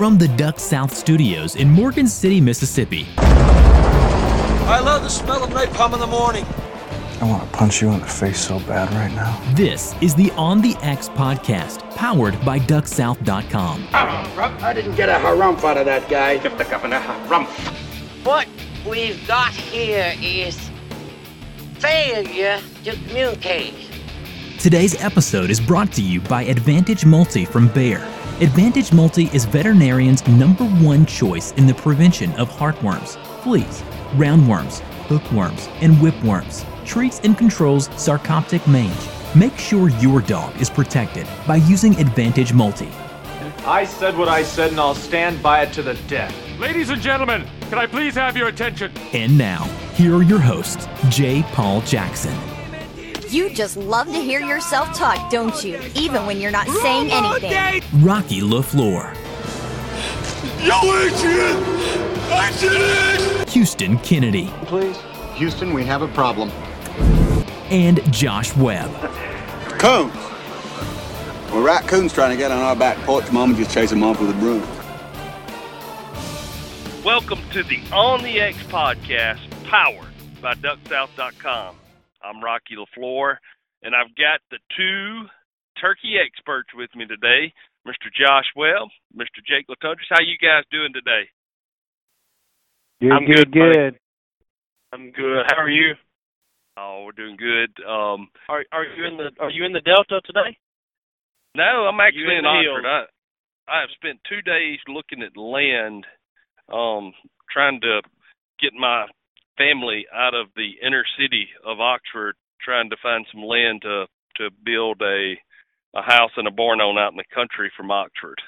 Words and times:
From 0.00 0.16
the 0.16 0.28
Duck 0.28 0.58
South 0.58 0.96
Studios 0.96 1.56
in 1.56 1.68
Morgan 1.68 2.06
City, 2.06 2.40
Mississippi. 2.40 3.06
I 3.18 4.80
love 4.82 5.02
the 5.02 5.10
smell 5.10 5.44
of 5.44 5.50
napalm 5.50 5.92
in 5.92 6.00
the 6.00 6.06
morning. 6.06 6.46
I 7.20 7.26
want 7.26 7.42
to 7.42 7.48
punch 7.54 7.82
you 7.82 7.90
in 7.90 8.00
the 8.00 8.06
face 8.06 8.40
so 8.40 8.60
bad 8.60 8.90
right 8.94 9.14
now. 9.14 9.38
This 9.54 9.94
is 10.00 10.14
the 10.14 10.30
On 10.38 10.62
the 10.62 10.74
X 10.76 11.10
podcast, 11.10 11.80
powered 11.96 12.42
by 12.46 12.60
DuckSouth.com. 12.60 13.88
I 13.92 14.72
didn't 14.72 14.94
get 14.94 15.10
a 15.10 15.22
harumph 15.22 15.62
out 15.64 15.76
of 15.76 15.84
that 15.84 16.08
guy. 16.08 16.38
What 18.24 18.48
we've 18.88 19.28
got 19.28 19.52
here 19.52 20.14
is 20.18 20.58
failure 21.74 22.58
to 22.84 22.92
communicate. 23.06 23.74
Today's 24.58 24.98
episode 25.04 25.50
is 25.50 25.60
brought 25.60 25.92
to 25.92 26.02
you 26.02 26.22
by 26.22 26.44
Advantage 26.44 27.04
Multi 27.04 27.44
from 27.44 27.68
Bayer. 27.68 28.00
Advantage 28.40 28.90
Multi 28.90 29.24
is 29.34 29.44
veterinarians' 29.44 30.26
number 30.26 30.64
one 30.64 31.04
choice 31.04 31.52
in 31.58 31.66
the 31.66 31.74
prevention 31.74 32.32
of 32.40 32.48
heartworms, 32.48 33.22
fleas, 33.42 33.82
roundworms, 34.12 34.78
hookworms, 35.08 35.68
and 35.82 35.92
whipworms. 35.96 36.64
Treats 36.86 37.20
and 37.20 37.36
controls 37.36 37.88
sarcoptic 37.90 38.66
mange. 38.66 38.96
Make 39.34 39.58
sure 39.58 39.90
your 39.90 40.22
dog 40.22 40.58
is 40.58 40.70
protected 40.70 41.26
by 41.46 41.56
using 41.56 41.94
Advantage 42.00 42.54
Multi. 42.54 42.88
I 43.66 43.84
said 43.84 44.16
what 44.16 44.28
I 44.28 44.42
said, 44.42 44.70
and 44.70 44.80
I'll 44.80 44.94
stand 44.94 45.42
by 45.42 45.60
it 45.60 45.74
to 45.74 45.82
the 45.82 45.92
death. 46.08 46.34
Ladies 46.58 46.88
and 46.88 47.02
gentlemen, 47.02 47.46
can 47.68 47.78
I 47.78 47.84
please 47.84 48.14
have 48.14 48.38
your 48.38 48.48
attention? 48.48 48.90
And 49.12 49.36
now, 49.36 49.64
here 49.92 50.16
are 50.16 50.22
your 50.22 50.40
hosts, 50.40 50.88
J. 51.10 51.42
Paul 51.52 51.82
Jackson. 51.82 52.34
You 53.30 53.48
just 53.48 53.76
love 53.76 54.08
to 54.08 54.20
hear 54.20 54.40
yourself 54.40 54.92
talk, 54.92 55.30
don't 55.30 55.62
you? 55.62 55.80
Even 55.94 56.26
when 56.26 56.40
you're 56.40 56.50
not 56.50 56.66
saying 56.66 57.12
anything. 57.12 57.80
Rocky 58.02 58.40
LaFleur. 58.40 59.14
Yo, 60.66 60.74
Adrian! 60.98 61.62
Adrian! 62.32 63.46
Houston 63.46 63.98
Kennedy. 63.98 64.46
Please. 64.64 64.98
Houston, 65.34 65.72
we 65.72 65.84
have 65.84 66.02
a 66.02 66.08
problem. 66.08 66.50
And 67.70 68.00
Josh 68.12 68.56
Webb. 68.56 68.90
Coons. 69.78 70.12
Well, 71.52 71.62
raccoons 71.62 72.12
trying 72.12 72.30
to 72.30 72.36
get 72.36 72.50
on 72.50 72.58
our 72.58 72.74
back 72.74 72.96
porch. 73.06 73.30
Mama 73.30 73.56
just 73.56 73.72
chased 73.72 73.90
them 73.90 74.02
off 74.02 74.20
with 74.20 74.30
a 74.30 74.40
broom. 74.40 74.66
Welcome 77.04 77.48
to 77.52 77.62
the 77.62 77.80
On 77.92 78.24
the 78.24 78.40
X 78.40 78.58
podcast, 78.64 79.38
powered 79.68 80.08
by 80.42 80.54
DuckSouth.com. 80.54 81.76
I'm 82.22 82.42
Rocky 82.42 82.76
LaFleur, 82.76 83.36
and 83.82 83.94
I've 83.94 84.14
got 84.16 84.40
the 84.50 84.58
two 84.76 85.26
turkey 85.80 86.16
experts 86.20 86.68
with 86.74 86.90
me 86.94 87.06
today, 87.06 87.52
Mr. 87.86 88.12
Josh 88.12 88.44
Webb, 88.56 88.88
Mr. 89.16 89.40
Jake 89.46 89.66
Latendresse. 89.68 90.10
How 90.10 90.20
you 90.20 90.36
guys 90.40 90.64
doing 90.70 90.92
today? 90.92 91.28
Good, 93.00 93.12
I'm 93.12 93.24
good, 93.24 93.52
good, 93.52 93.58
buddy. 93.58 93.72
good. 93.74 93.98
I'm 94.92 95.10
good. 95.12 95.46
How 95.48 95.62
are 95.62 95.70
you? 95.70 95.94
Oh, 96.76 97.04
we're 97.04 97.12
doing 97.12 97.36
good. 97.36 97.70
Um, 97.84 98.28
Are 98.48 98.64
are 98.72 98.84
you 98.84 99.04
in 99.06 99.16
the 99.16 99.30
are 99.40 99.50
you 99.50 99.64
in 99.64 99.72
the 99.72 99.80
Delta 99.80 100.20
today? 100.24 100.56
no, 101.54 101.86
I'm 101.88 102.00
actually 102.00 102.24
in 102.24 102.44
in 102.44 102.46
Oxford. 102.46 102.86
I 102.86 103.04
I 103.68 103.80
have 103.80 103.90
spent 103.94 104.20
two 104.28 104.42
days 104.42 104.78
looking 104.88 105.22
at 105.22 105.36
land, 105.36 106.06
um, 106.72 107.12
trying 107.52 107.80
to 107.80 108.00
get 108.60 108.72
my 108.78 109.06
family 109.60 110.06
out 110.14 110.34
of 110.34 110.46
the 110.56 110.72
inner 110.84 111.04
city 111.18 111.48
of 111.64 111.80
Oxford, 111.80 112.34
trying 112.62 112.88
to 112.90 112.96
find 113.02 113.26
some 113.32 113.42
land 113.42 113.82
to 113.82 114.06
to 114.36 114.48
build 114.64 115.00
a 115.02 115.34
a 115.94 116.02
house 116.02 116.30
and 116.36 116.46
a 116.46 116.50
barn 116.50 116.80
on 116.80 116.96
out 116.98 117.12
in 117.12 117.16
the 117.18 117.34
country 117.34 117.70
from 117.76 117.90
Oxford. 117.90 118.40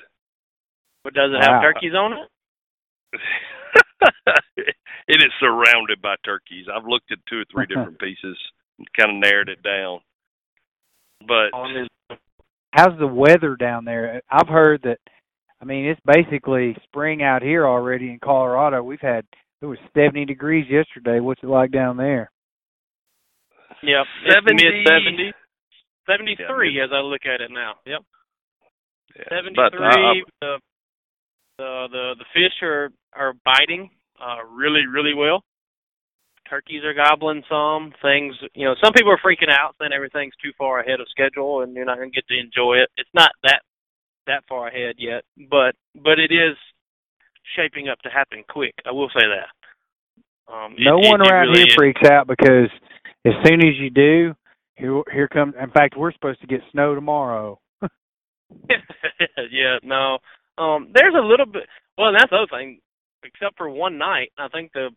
But 1.05 1.15
does 1.15 1.33
it 1.33 1.41
Wow. 1.41 1.55
have 1.55 1.63
turkeys 1.63 1.95
on 1.95 2.13
it? 2.13 2.29
it 5.09 5.23
is 5.23 5.33
surrounded 5.41 6.01
by 6.01 6.15
turkeys. 6.25 6.67
I've 6.73 6.87
looked 6.87 7.11
at 7.11 7.19
two 7.29 7.41
or 7.41 7.45
three 7.53 7.67
different 7.69 7.99
pieces 7.99 8.39
and 8.79 8.87
kind 8.99 9.11
of 9.11 9.17
narrowed 9.17 9.49
it 9.49 9.63
down. 9.63 10.01
But 11.27 11.51
How's 12.73 12.99
the 12.99 13.07
weather 13.07 13.55
down 13.57 13.85
there? 13.85 14.23
I've 14.31 14.49
heard 14.49 14.83
that. 14.85 14.99
I 15.61 15.65
mean, 15.65 15.85
it's 15.85 16.01
basically 16.07 16.77
spring 16.85 17.23
out 17.23 17.43
here 17.43 17.67
already 17.67 18.11
in 18.11 18.19
Colorado. 18.19 18.83
We've 18.83 19.01
had 19.01 19.25
it 19.63 19.67
was 19.67 19.79
70 19.95 20.25
degrees 20.25 20.67
yesterday. 20.69 21.21
What's 21.21 21.43
it 21.43 21.47
like 21.47 21.71
down 21.71 21.97
there? 21.97 22.31
yep, 23.83 24.07
70 24.29 24.55
mid 24.55 24.87
seventies. 24.87 25.35
Seventy 26.07 26.37
Yeah, 26.75 26.85
as 26.85 26.91
I 26.93 27.01
look 27.01 27.23
at 27.27 27.41
it 27.41 27.51
now. 27.51 27.75
Yep. 27.87 28.01
yeah, 29.17 29.25
Seventy 29.31 29.55
but, 29.55 29.73
uh, 29.75 30.15
the 30.41 30.59
the 31.59 31.87
the 31.93 32.15
the 32.19 32.25
fish 32.35 32.59
are 32.63 32.91
are 33.15 33.35
biting 33.45 33.89
uh 34.21 34.45
really, 34.51 34.87
really 34.87 35.15
well. 35.15 35.45
Turkeys 36.51 36.83
are 36.85 36.95
gobbling 36.95 37.43
some 37.49 37.93
things 38.03 38.35
you 38.55 38.67
know, 38.67 38.75
some 38.83 38.93
people 38.93 39.13
are 39.13 39.21
freaking 39.25 39.51
out 39.51 39.77
saying 39.79 39.93
everything's 39.95 40.35
too 40.43 40.51
far 40.59 40.81
ahead 40.81 41.01
of 41.01 41.07
schedule 41.09 41.63
and 41.63 41.75
you're 41.75 41.85
not 41.85 41.99
gonna 41.99 42.11
get 42.11 42.27
to 42.27 42.39
enjoy 42.39 42.83
it. 42.83 42.91
It's 42.97 43.15
not 43.15 43.31
that 43.45 43.63
that 44.27 44.43
far 44.49 44.69
ahead 44.69 44.97
yet, 44.99 45.23
but 45.51 45.75
but 45.95 46.19
it 46.19 46.33
is 46.33 46.57
shaping 47.57 47.89
up 47.89 47.99
to 48.01 48.09
happen 48.11 48.45
quick. 48.49 48.75
I 48.87 48.93
will 48.93 49.09
say 49.09 49.25
that. 49.27 50.53
Um, 50.53 50.75
no 50.79 50.99
it- 50.99 51.09
one 51.09 51.21
it 51.21 51.31
around 51.31 51.49
really 51.49 51.61
here 51.61 51.67
is. 51.69 51.75
freaks 51.75 52.03
out 52.11 52.27
because 52.27 52.69
as 53.25 53.33
soon 53.47 53.61
as 53.67 53.77
you 53.79 53.91
do, 53.91 54.35
here 54.77 55.03
here 55.13 55.29
comes. 55.29 55.55
In 55.63 55.71
fact, 55.71 55.97
we're 55.97 56.13
supposed 56.13 56.41
to 56.41 56.47
get 56.47 56.61
snow 56.73 56.95
tomorrow. 56.95 57.59
yeah, 59.51 59.79
no. 59.83 60.19
Um, 60.59 60.91
there's 60.95 61.15
a 61.15 61.25
little 61.27 61.47
bit. 61.47 61.65
Well, 61.97 62.13
that's 62.13 62.31
the 62.31 62.37
other 62.37 62.47
thing. 62.51 62.81
Except 63.25 63.57
for 63.57 63.69
one 63.71 63.99
night, 63.99 64.33
I 64.39 64.49
think 64.49 64.73
the 64.73 64.91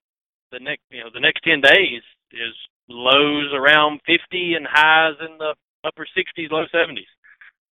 the 0.51 0.59
next 0.59 0.81
you 0.89 1.01
know 1.03 1.09
the 1.13 1.19
next 1.19 1.41
ten 1.43 1.61
days 1.61 2.01
is 2.31 2.53
lows 2.89 3.51
around 3.53 3.99
50 4.05 4.53
and 4.55 4.67
highs 4.69 5.15
in 5.21 5.37
the 5.39 5.55
upper 5.83 6.05
60s, 6.05 6.51
low 6.51 6.65
70s. 6.73 7.09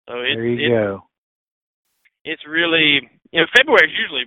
So 0.09 0.21
it's 0.21 0.37
there 0.37 0.47
you 0.47 0.55
it's, 0.67 0.69
go. 0.71 1.03
it's 2.25 2.43
really 2.49 3.01
you 3.33 3.41
know 3.41 3.47
February 3.57 3.87
is 3.91 3.99
usually 3.99 4.25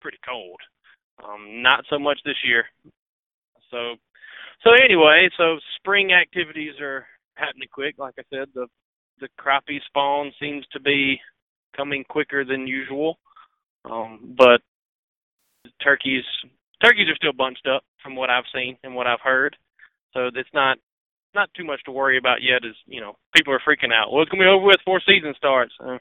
pretty 0.00 0.18
cold. 0.26 0.60
Um, 1.24 1.62
not 1.62 1.84
so 1.90 1.98
much 1.98 2.18
this 2.24 2.38
year. 2.44 2.64
So 3.70 3.96
so 4.64 4.70
anyway, 4.72 5.28
so 5.38 5.58
spring 5.76 6.12
activities 6.12 6.74
are 6.80 7.06
happening 7.34 7.68
quick. 7.72 7.96
Like 7.98 8.14
I 8.18 8.22
said, 8.30 8.48
the 8.54 8.66
the 9.20 9.28
crappie 9.38 9.80
spawn 9.86 10.32
seems 10.40 10.64
to 10.72 10.80
be 10.80 11.20
coming 11.76 12.04
quicker 12.08 12.44
than 12.44 12.66
usual. 12.66 13.18
Um, 13.84 14.34
but 14.36 14.60
turkeys 15.82 16.24
turkeys 16.82 17.08
are 17.08 17.16
still 17.16 17.32
bunched 17.32 17.66
up 17.66 17.82
from 18.02 18.16
what 18.16 18.30
I've 18.30 18.48
seen 18.54 18.76
and 18.82 18.94
what 18.94 19.06
I've 19.06 19.20
heard. 19.22 19.56
So 20.12 20.28
it's 20.34 20.48
not 20.52 20.78
not 21.34 21.50
too 21.56 21.64
much 21.64 21.82
to 21.84 21.92
worry 21.92 22.18
about 22.18 22.42
yet. 22.42 22.64
Is 22.68 22.76
you 22.86 23.00
know 23.00 23.16
people 23.34 23.54
are 23.54 23.62
freaking 23.66 23.92
out. 23.94 24.12
Well, 24.12 24.22
it's 24.22 24.30
gonna 24.30 24.44
be 24.44 24.48
over 24.48 24.64
with 24.66 24.78
before 24.78 25.00
season 25.06 25.34
starts. 25.36 25.72
Uh, 25.80 25.98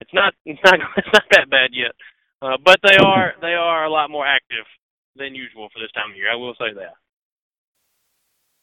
it's 0.00 0.12
not 0.12 0.34
it's 0.44 0.60
not 0.64 0.74
it's 0.96 1.08
not 1.12 1.24
that 1.32 1.50
bad 1.50 1.70
yet. 1.72 1.92
Uh, 2.42 2.58
but 2.64 2.78
they 2.82 2.96
are 2.96 3.32
they 3.40 3.54
are 3.54 3.84
a 3.84 3.90
lot 3.90 4.10
more 4.10 4.26
active 4.26 4.66
than 5.16 5.34
usual 5.34 5.68
for 5.72 5.80
this 5.80 5.92
time 5.92 6.10
of 6.10 6.16
year. 6.16 6.30
I 6.30 6.36
will 6.36 6.54
say 6.54 6.74
that. 6.74 6.94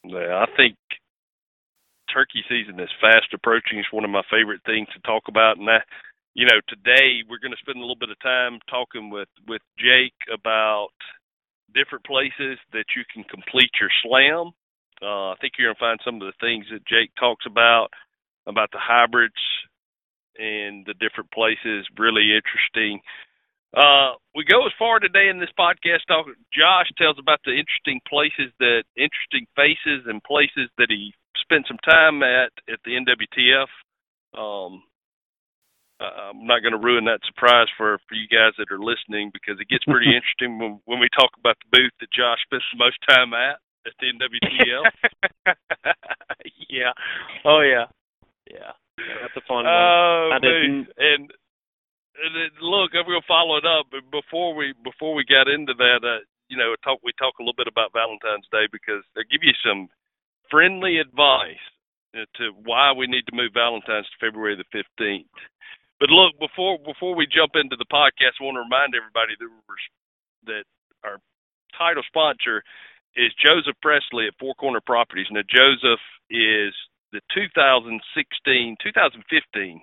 Yeah, 0.04 0.44
I 0.44 0.46
think 0.58 0.76
turkey 2.14 2.44
season 2.50 2.80
is 2.80 2.90
fast 3.00 3.34
approaching. 3.34 3.80
It's 3.80 3.94
one 3.94 4.04
of 4.04 4.12
my 4.12 4.24
favorite 4.30 4.62
things 4.66 4.88
to 4.94 5.00
talk 5.02 5.24
about, 5.28 5.58
and 5.58 5.68
that, 5.68 5.86
you 6.34 6.46
know, 6.46 6.60
today 6.68 7.24
we're 7.30 7.40
going 7.42 7.56
to 7.56 7.64
spend 7.64 7.78
a 7.78 7.82
little 7.82 8.00
bit 8.00 8.12
of 8.12 8.20
time 8.20 8.60
talking 8.70 9.10
with 9.10 9.30
with 9.48 9.62
Jake 9.80 10.18
about 10.32 10.94
different 11.74 12.04
places 12.06 12.60
that 12.74 12.86
you 12.96 13.04
can 13.14 13.24
complete 13.26 13.72
your 13.80 13.92
slam. 14.04 14.52
Uh, 15.02 15.32
I 15.32 15.36
think 15.42 15.54
you're 15.58 15.68
going 15.68 15.80
to 15.80 15.86
find 15.88 16.00
some 16.06 16.22
of 16.22 16.28
the 16.28 16.38
things 16.40 16.66
that 16.72 16.86
Jake 16.86 17.12
talks 17.18 17.46
about 17.48 17.90
about 18.48 18.70
the 18.72 18.82
hybrids 18.82 19.40
and 20.38 20.86
the 20.86 20.94
different 20.98 21.32
places 21.32 21.86
really 21.98 22.34
interesting. 22.34 23.00
Uh, 23.76 24.20
we 24.36 24.44
go 24.44 24.66
as 24.66 24.74
far 24.78 25.00
today 25.00 25.30
in 25.30 25.40
this 25.40 25.52
podcast 25.58 26.04
talk. 26.08 26.28
Josh 26.52 26.92
tells 26.98 27.18
about 27.20 27.40
the 27.46 27.52
interesting 27.56 28.02
places 28.08 28.52
that 28.60 28.84
interesting 28.98 29.48
faces 29.56 30.04
and 30.08 30.22
places 30.24 30.68
that 30.78 30.88
he 30.90 31.14
spent 31.40 31.66
some 31.68 31.80
time 31.80 32.22
at 32.24 32.52
at 32.68 32.80
the 32.84 33.00
NWTF. 33.00 33.72
Um, 34.36 34.84
uh, 36.02 36.32
I'm 36.36 36.46
not 36.48 36.62
going 36.64 36.74
to 36.76 36.82
ruin 36.84 37.06
that 37.06 37.24
surprise 37.26 37.68
for 37.78 37.98
for 38.10 38.16
you 38.16 38.28
guys 38.28 38.52
that 38.58 38.72
are 38.74 38.80
listening 38.82 39.32
because 39.32 39.56
it 39.62 39.70
gets 39.70 39.86
pretty 39.86 40.12
interesting 40.16 40.60
when 40.60 40.82
when 40.86 41.00
we 41.00 41.08
talk 41.16 41.32
about 41.40 41.56
the 41.64 41.78
booth 41.80 41.96
that 42.02 42.12
Josh 42.12 42.44
spends 42.44 42.64
the 42.76 42.84
most 42.84 43.00
time 43.08 43.32
at 43.34 43.56
at 43.88 43.94
the 44.00 44.12
NWTF. 44.12 44.84
yeah. 46.70 46.92
Oh 47.46 47.62
yeah. 47.62 47.86
Yeah. 48.52 48.76
that's 49.22 49.38
a 49.38 49.42
fun 49.48 49.64
one. 49.64 49.68
Oh, 49.68 50.30
I 50.34 50.40
didn't- 50.40 50.90
and, 50.98 51.32
then, 52.16 52.52
look, 52.62 52.92
I'm 52.94 53.08
going 53.08 53.22
to 53.22 53.28
follow 53.28 53.58
it 53.58 53.66
up. 53.66 53.88
But 53.92 54.10
before 54.12 54.54
we 54.54 54.74
before 54.84 55.16
we 55.16 55.24
got 55.24 55.48
into 55.48 55.74
that, 55.78 56.02
uh, 56.04 56.24
you 56.50 56.58
know, 56.58 56.76
talk 56.84 57.00
we 57.04 57.12
talk 57.16 57.40
a 57.40 57.44
little 57.44 57.58
bit 57.58 57.72
about 57.72 57.96
Valentine's 57.96 58.48
Day 58.52 58.68
because 58.72 59.04
they 59.16 59.24
give 59.32 59.44
you 59.44 59.56
some 59.64 59.88
friendly 60.52 61.00
advice 61.00 61.64
uh, 62.12 62.28
to 62.36 62.52
why 62.68 62.92
we 62.92 63.08
need 63.08 63.24
to 63.32 63.36
move 63.36 63.56
Valentine's 63.56 64.08
to 64.12 64.20
February 64.20 64.60
the 64.60 64.68
15th. 64.76 65.32
But 66.00 66.10
look, 66.10 66.36
before 66.40 66.78
before 66.84 67.16
we 67.16 67.28
jump 67.30 67.56
into 67.56 67.78
the 67.78 67.88
podcast, 67.88 68.42
I 68.42 68.44
want 68.44 68.60
to 68.60 68.68
remind 68.68 68.92
everybody 68.96 69.38
that 69.40 69.52
that 70.52 70.66
our 71.08 71.18
title 71.78 72.04
sponsor 72.08 72.64
is 73.16 73.32
Joseph 73.40 73.76
Presley 73.82 74.28
at 74.28 74.36
Four 74.40 74.56
Corner 74.56 74.82
Properties. 74.82 75.28
Now, 75.32 75.44
Joseph 75.48 76.04
is 76.30 76.74
the 77.12 77.20
2016, 77.36 77.92
2015 78.82 79.82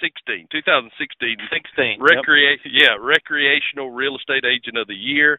16, 0.00 0.48
2016, 0.50 1.36
16, 1.50 2.00
recrea- 2.00 2.56
yep. 2.64 2.72
yeah, 2.72 2.94
recreational 2.98 3.90
real 3.90 4.16
estate 4.16 4.44
agent 4.44 4.78
of 4.78 4.86
the 4.86 4.94
year. 4.94 5.34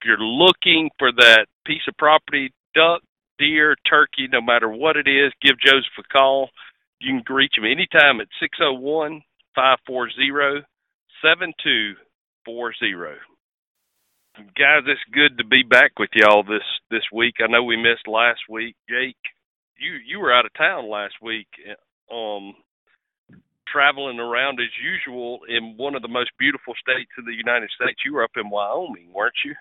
If 0.00 0.06
you're 0.06 0.18
looking 0.18 0.90
for 0.98 1.10
that 1.12 1.46
piece 1.66 1.82
of 1.88 1.96
property, 1.96 2.52
duck, 2.74 3.02
deer, 3.38 3.76
turkey, 3.88 4.28
no 4.30 4.40
matter 4.40 4.68
what 4.68 4.96
it 4.96 5.08
is, 5.08 5.32
give 5.42 5.58
Joseph 5.58 5.98
a 5.98 6.02
call. 6.12 6.50
You 7.00 7.20
can 7.22 7.34
reach 7.34 7.54
him 7.56 7.64
anytime 7.64 8.20
at 8.20 8.28
601 8.40 9.22
540 9.54 10.66
7240. 11.22 13.18
Guys, 14.56 14.82
it's 14.86 15.00
good 15.12 15.36
to 15.38 15.44
be 15.44 15.62
back 15.62 15.98
with 15.98 16.10
y'all 16.14 16.44
this 16.44 16.62
this 16.90 17.02
week. 17.12 17.34
I 17.40 17.48
know 17.50 17.64
we 17.64 17.76
missed 17.76 18.06
last 18.06 18.40
week. 18.48 18.76
Jake, 18.88 19.16
you 19.78 19.94
you 20.06 20.20
were 20.20 20.32
out 20.32 20.46
of 20.46 20.54
town 20.54 20.88
last 20.88 21.14
week. 21.20 21.48
Um, 22.12 22.54
traveling 23.72 24.18
around 24.18 24.60
as 24.60 24.68
usual 24.82 25.40
in 25.48 25.74
one 25.76 25.94
of 25.94 26.02
the 26.02 26.08
most 26.08 26.30
beautiful 26.38 26.74
states 26.80 27.10
in 27.18 27.24
the 27.24 27.34
United 27.34 27.70
States. 27.74 28.00
You 28.04 28.14
were 28.14 28.24
up 28.24 28.36
in 28.36 28.50
Wyoming, 28.50 29.12
weren't 29.12 29.34
you? 29.44 29.54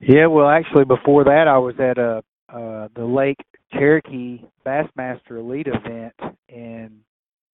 Yeah, 0.00 0.26
well, 0.26 0.48
actually, 0.48 0.84
before 0.84 1.24
that, 1.24 1.48
I 1.48 1.58
was 1.58 1.74
at 1.78 1.98
a 1.98 2.22
uh, 2.48 2.88
the 2.94 3.04
Lake 3.04 3.38
Cherokee 3.72 4.40
Bassmaster 4.64 5.38
Elite 5.38 5.66
event 5.66 6.14
in 6.48 7.00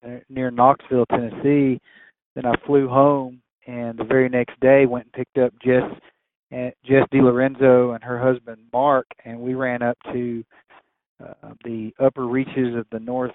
uh, 0.05 0.19
near 0.29 0.51
Knoxville, 0.51 1.07
Tennessee. 1.07 1.81
Then 2.35 2.45
I 2.45 2.55
flew 2.67 2.89
home, 2.89 3.41
and 3.67 3.99
the 3.99 4.05
very 4.05 4.29
next 4.29 4.59
day 4.61 4.85
went 4.87 5.07
and 5.07 5.13
picked 5.13 5.39
up 5.39 5.53
Jess 5.65 5.91
uh, 6.53 6.71
Jess 6.85 7.07
DiLorenzo 7.13 7.95
and 7.95 8.05
her 8.05 8.19
husband 8.19 8.59
Mark, 8.73 9.07
and 9.25 9.41
we 9.41 9.55
ran 9.55 9.81
up 9.81 9.97
to 10.13 10.45
uh, 11.23 11.55
the 11.65 11.93
upper 11.99 12.27
reaches 12.27 12.77
of 12.77 12.87
the 12.93 13.01
North 13.01 13.33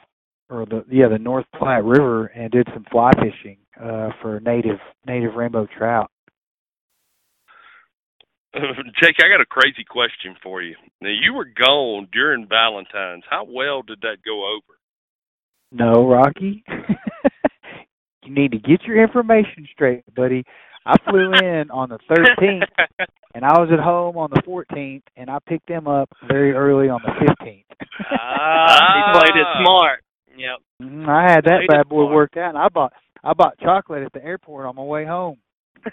or 0.50 0.66
the 0.66 0.86
yeah 0.90 1.08
the 1.08 1.20
North 1.20 1.46
Platte 1.58 1.84
River 1.84 2.28
and 2.28 2.52
did 2.52 2.68
some 2.74 2.86
fly 2.92 3.12
fishing 3.14 3.58
uh, 3.82 4.10
for 4.22 4.40
native 4.40 4.80
native 5.06 5.36
rainbow 5.36 5.68
trout. 5.78 6.12
Jake, 8.54 9.16
I 9.20 9.30
got 9.30 9.42
a 9.42 9.46
crazy 9.46 9.84
question 9.88 10.36
for 10.42 10.62
you. 10.62 10.76
Now 11.02 11.10
you 11.10 11.34
were 11.34 11.46
gone 11.46 12.08
during 12.12 12.48
Valentine's. 12.48 13.24
How 13.30 13.46
well 13.48 13.82
did 13.82 14.02
that 14.02 14.18
go 14.26 14.56
over? 14.56 14.78
No, 15.72 16.08
Rocky. 16.08 16.64
you 18.24 18.34
need 18.34 18.52
to 18.52 18.58
get 18.58 18.84
your 18.84 19.02
information 19.04 19.68
straight, 19.74 20.04
buddy. 20.16 20.44
I 20.86 20.96
flew 21.10 21.34
in 21.44 21.70
on 21.70 21.90
the 21.90 22.00
13th, 22.10 22.64
and 23.36 23.44
I 23.44 23.60
was 23.60 23.70
at 23.72 23.80
home 23.80 24.18
on 24.18 24.30
the 24.34 24.42
14th, 24.42 25.04
and 25.18 25.30
I 25.30 25.38
picked 25.46 25.68
them 25.68 25.88
up 25.88 26.10
very 26.28 26.54
early 26.54 26.88
on 26.88 27.02
the 27.04 27.12
15th. 27.12 27.66
ah, 28.12 29.14
he 29.14 29.20
played 29.20 29.42
it 29.42 29.48
smart. 29.62 30.00
Yep. 30.38 30.60
Mm, 30.82 31.10
I 31.10 31.24
had 31.32 31.46
that 31.46 31.68
bad 31.68 31.90
boy 31.90 32.06
worked 32.14 32.38
out, 32.38 32.50
and 32.50 32.58
I 32.58 32.70
bought 32.70 32.94
I 33.24 33.34
bought 33.34 33.58
chocolate 33.60 34.04
at 34.04 34.14
the 34.14 34.24
airport 34.24 34.68
on 34.68 34.76
my 34.76 34.84
way 34.84 35.04
home. 35.06 35.38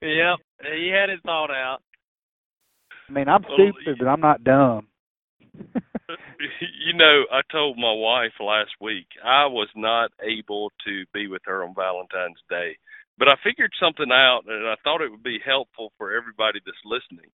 yep, 0.00 0.38
he 0.62 0.88
had 0.88 1.10
it 1.10 1.20
thought 1.24 1.50
out. 1.50 1.78
I 3.08 3.12
mean, 3.12 3.28
I'm 3.28 3.44
stupid, 3.54 3.98
but 3.98 4.06
I'm 4.06 4.20
not 4.20 4.44
dumb. 4.44 4.86
you 5.58 6.94
know, 6.94 7.24
I 7.30 7.40
told 7.50 7.76
my 7.76 7.92
wife 7.92 8.32
last 8.40 8.70
week 8.80 9.06
I 9.24 9.46
was 9.46 9.68
not 9.74 10.10
able 10.22 10.70
to 10.86 11.04
be 11.12 11.26
with 11.26 11.42
her 11.46 11.64
on 11.64 11.74
Valentine's 11.74 12.40
Day, 12.48 12.76
but 13.18 13.28
I 13.28 13.34
figured 13.44 13.72
something 13.80 14.10
out, 14.12 14.42
and 14.46 14.66
I 14.66 14.76
thought 14.84 15.02
it 15.02 15.10
would 15.10 15.22
be 15.22 15.40
helpful 15.44 15.92
for 15.98 16.16
everybody 16.16 16.60
that's 16.64 16.78
listening 16.84 17.30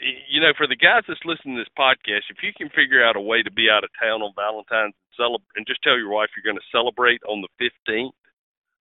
you 0.00 0.40
know, 0.40 0.52
for 0.56 0.66
the 0.66 0.76
guys 0.76 1.02
that's 1.08 1.20
listening 1.24 1.56
to 1.56 1.62
this 1.62 1.74
podcast, 1.78 2.30
if 2.30 2.42
you 2.42 2.52
can 2.56 2.68
figure 2.70 3.04
out 3.04 3.16
a 3.16 3.20
way 3.20 3.42
to 3.42 3.50
be 3.50 3.68
out 3.70 3.84
of 3.84 3.90
town 4.00 4.22
on 4.22 4.32
Valentine's 4.36 4.94
and 4.94 5.12
celebrate, 5.16 5.56
and 5.56 5.66
just 5.66 5.82
tell 5.82 5.98
your 5.98 6.10
wife 6.10 6.30
you're 6.36 6.46
going 6.46 6.60
to 6.60 6.72
celebrate 6.74 7.20
on 7.26 7.42
the 7.42 7.50
15th, 7.58 8.14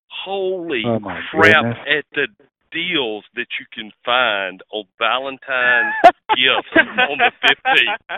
holy 0.09 0.83
oh 0.85 0.99
crap 1.31 1.63
goodness. 1.63 1.77
at 1.87 2.05
the 2.13 2.27
deals 2.71 3.23
that 3.35 3.47
you 3.59 3.65
can 3.73 3.91
find 4.05 4.61
on 4.71 4.85
Valentine's 4.99 5.95
gifts 6.37 6.73
on 6.75 7.17
the 7.17 7.31
15th. 7.41 8.17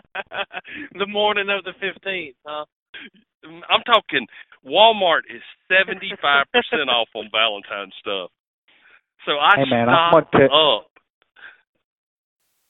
the 0.98 1.08
morning 1.08 1.48
of 1.50 1.64
the 1.64 1.74
15th, 1.80 2.36
huh? 2.46 2.66
Mm, 3.46 3.62
I'm 3.70 3.84
talking 3.86 4.28
Walmart 4.66 5.24
is 5.30 5.42
75% 5.72 6.12
off 6.90 7.08
on 7.16 7.30
Valentine's 7.32 7.94
stuff. 8.00 8.32
So 9.26 9.34
I 9.34 9.56
hey 9.58 9.70
man, 9.70 9.88
stocked 9.88 10.36
I'm 10.36 10.50
up. 10.52 10.89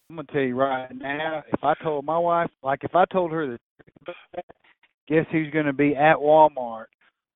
I'm 0.09 0.15
gonna 0.15 0.27
tell 0.31 0.41
you 0.41 0.56
right 0.56 0.89
now, 0.95 1.44
if 1.53 1.63
I 1.63 1.75
told 1.83 2.03
my 2.03 2.17
wife, 2.17 2.50
like 2.63 2.83
if 2.83 2.95
I 2.95 3.06
told 3.06 3.31
her 3.31 3.57
that, 4.07 4.45
guess 5.07 5.25
who's 5.31 5.51
gonna 5.53 5.73
be 5.73 5.95
at 5.95 6.15
Walmart 6.15 6.85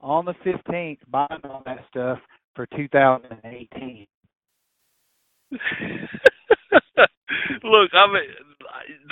on 0.01 0.25
the 0.25 0.33
15th 0.43 0.97
buying 1.07 1.39
all 1.43 1.61
that 1.65 1.85
stuff 1.89 2.17
for 2.55 2.65
2018? 2.75 4.07
Look, 7.63 7.91
I 7.93 8.07
mean, 8.11 8.23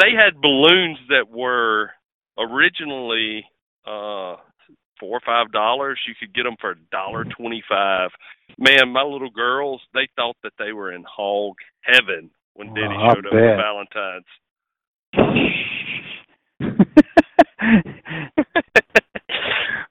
they 0.02 0.12
had 0.18 0.42
balloons 0.42 0.98
that 1.10 1.30
were 1.30 1.92
originally 2.40 3.46
uh 3.86 4.38
four 5.00 5.18
or 5.18 5.22
five 5.24 5.52
dollars. 5.52 6.00
You 6.08 6.16
could 6.20 6.34
get 6.34 6.44
them 6.44 6.56
for 6.60 6.72
a 6.72 6.76
dollar 6.92 7.26
twenty-five. 7.26 8.10
Man, 8.58 8.90
my 8.92 9.04
little 9.04 9.30
girls, 9.30 9.82
they 9.94 10.08
thought 10.16 10.38
that 10.44 10.54
they 10.58 10.72
were 10.74 10.92
in 10.92 11.04
hog 11.08 11.54
heaven 11.82 12.32
when 12.54 12.74
Denny 12.74 12.96
oh, 12.98 13.14
showed 13.14 13.26
up 13.26 13.32
for 13.32 13.58
Valentine's. 13.58 14.26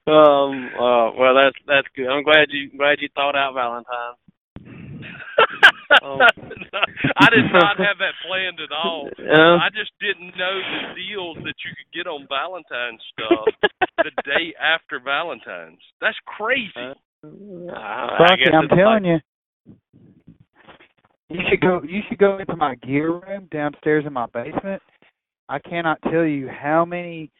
um. 0.07 0.71
Uh, 0.75 1.11
well, 1.19 1.35
that's 1.35 1.57
that's 1.67 1.89
good. 1.95 2.09
I'm 2.09 2.23
glad 2.23 2.49
you 2.51 2.71
glad 2.77 3.01
you 3.01 3.09
thought 3.15 3.37
out 3.37 3.55
Valentine's. 3.55 4.17
um, 6.03 6.21
I 7.17 7.31
did 7.31 7.51
not 7.53 7.79
have 7.79 7.99
that 7.99 8.15
planned 8.27 8.61
at 8.61 8.73
all. 8.73 9.09
Uh, 9.19 9.57
I 9.59 9.69
just 9.75 9.93
didn't 10.01 10.37
know 10.37 10.61
the 10.61 10.95
deals 10.95 11.37
that 11.43 11.65
you 11.65 11.75
could 11.75 11.91
get 11.93 12.07
on 12.07 12.27
Valentine's 12.29 13.03
stuff 13.13 13.49
the 13.99 14.13
day 14.25 14.55
after 14.61 15.01
Valentine's. 15.01 15.81
That's 16.01 16.19
crazy. 16.27 16.71
Uh, 16.77 16.95
Rocky, 17.25 18.51
I'm 18.53 18.69
telling 18.69 19.05
you. 19.05 19.21
You 21.31 21.41
should 21.49 21.61
go. 21.61 21.81
You 21.87 22.01
should 22.09 22.19
go 22.19 22.39
into 22.39 22.57
my 22.57 22.75
gear 22.75 23.13
room 23.13 23.49
downstairs 23.53 24.05
in 24.05 24.13
my 24.13 24.27
basement. 24.27 24.83
I 25.49 25.61
cannot 25.61 26.03
tell 26.11 26.25
you 26.25 26.49
how 26.49 26.85
many 26.85 27.31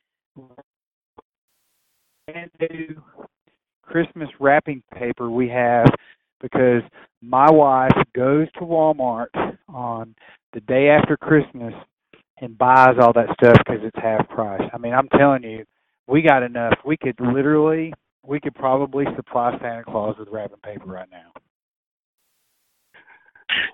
brand 2.27 2.51
new 2.61 3.03
Christmas 3.83 4.29
wrapping 4.39 4.83
paper 4.97 5.29
we 5.29 5.49
have 5.49 5.87
because 6.41 6.83
my 7.21 7.51
wife 7.51 7.91
goes 8.15 8.47
to 8.53 8.61
Walmart 8.61 9.27
on 9.69 10.15
the 10.53 10.61
day 10.61 10.89
after 10.89 11.17
Christmas 11.17 11.75
and 12.41 12.57
buys 12.57 12.95
all 13.01 13.13
that 13.13 13.35
stuff 13.35 13.59
because 13.59 13.81
it's 13.83 13.99
half 14.01 14.29
price. 14.29 14.63
I 14.73 14.79
mean, 14.79 14.95
I'm 14.95 15.09
telling 15.09 15.43
you, 15.43 15.65
we 16.07 16.23
got 16.23 16.45
enough. 16.45 16.75
We 16.87 16.97
could 16.97 17.19
literally, 17.21 17.93
we 18.25 18.39
could 18.39 18.55
probably 18.55 19.05
supply 19.17 19.59
Santa 19.61 19.83
Claus 19.83 20.17
with 20.17 20.29
wrapping 20.31 20.59
paper 20.63 20.87
right 20.87 21.09
now. 21.11 21.33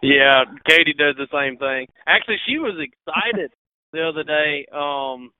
Yeah, 0.02 0.44
Katie 0.68 0.94
does 0.96 1.16
the 1.16 1.28
same 1.32 1.58
thing. 1.58 1.86
Actually, 2.06 2.36
she 2.46 2.58
was 2.58 2.76
excited 2.78 3.52
the 3.92 4.06
other 4.08 4.22
day. 4.22 4.66
Um, 4.72 5.30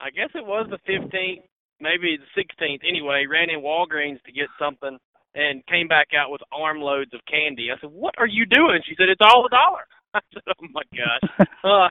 I 0.00 0.10
guess 0.10 0.30
it 0.34 0.46
was 0.46 0.68
the 0.70 0.78
15th, 0.90 1.42
maybe 1.80 2.16
the 2.18 2.40
16th. 2.40 2.80
Anyway, 2.88 3.26
ran 3.30 3.50
in 3.50 3.60
Walgreens 3.60 4.22
to 4.24 4.32
get 4.32 4.48
something 4.58 4.98
and 5.34 5.64
came 5.66 5.88
back 5.88 6.08
out 6.16 6.30
with 6.30 6.40
armloads 6.52 7.12
of 7.14 7.20
candy. 7.30 7.68
I 7.70 7.80
said, 7.80 7.90
"What 7.90 8.14
are 8.18 8.26
you 8.26 8.46
doing?" 8.46 8.80
She 8.86 8.94
said, 8.96 9.08
"It's 9.08 9.20
all 9.22 9.46
a 9.46 9.50
dollar." 9.50 9.84
I 10.14 10.20
said, 10.32 10.42
"Oh 10.48 10.66
my 10.72 10.82
gosh." 10.92 11.48
Uh, 11.64 11.88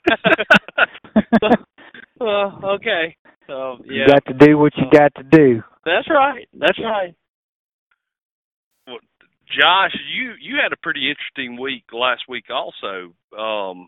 so, 1.42 2.26
uh, 2.26 2.68
okay. 2.76 3.16
So 3.48 3.78
yeah. 3.86 4.06
You 4.06 4.08
got 4.08 4.26
to 4.28 4.34
do 4.34 4.58
what 4.58 4.74
you 4.78 4.86
got 4.92 5.14
to 5.16 5.24
do. 5.24 5.62
That's 5.86 6.10
right. 6.10 6.48
That's 6.54 6.80
right. 6.80 7.14
Josh, 9.48 9.96
you 10.14 10.34
you 10.40 10.58
had 10.62 10.74
a 10.74 10.78
pretty 10.82 11.10
interesting 11.10 11.60
week 11.60 11.86
last 11.94 12.24
week 12.28 12.46
also. 12.50 13.14
Um 13.38 13.88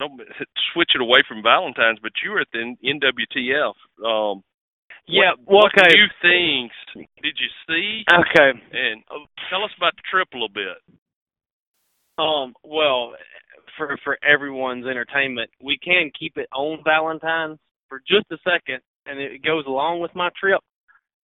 don't 0.00 0.20
switch 0.72 0.90
it 0.94 1.00
away 1.00 1.20
from 1.28 1.42
Valentine's, 1.42 1.98
but 2.02 2.12
you 2.22 2.30
were 2.32 2.40
at 2.40 2.48
the 2.52 2.74
NWTF. 2.84 3.74
Um 4.04 4.42
yeah, 5.06 5.32
what, 5.44 5.64
well, 5.64 5.70
what 5.74 5.94
new 5.94 6.06
things 6.22 6.72
did 7.22 7.36
you 7.36 7.48
see? 7.68 8.04
Okay. 8.10 8.58
And 8.72 9.02
uh, 9.10 9.26
tell 9.50 9.62
us 9.62 9.70
about 9.76 9.94
the 9.96 10.02
trip 10.10 10.28
a 10.32 10.36
little 10.36 10.48
bit. 10.48 10.80
Um, 12.16 12.54
well, 12.64 13.12
for 13.76 13.98
for 14.04 14.18
everyone's 14.24 14.86
entertainment, 14.86 15.50
we 15.62 15.76
can 15.78 16.10
keep 16.18 16.38
it 16.38 16.48
on 16.54 16.78
Valentine's 16.84 17.58
for 17.88 18.00
just 18.08 18.26
a 18.30 18.38
second. 18.48 18.80
and 19.06 19.18
it 19.20 19.42
goes 19.44 19.64
along 19.66 20.00
with 20.00 20.14
my 20.14 20.30
trip. 20.40 20.60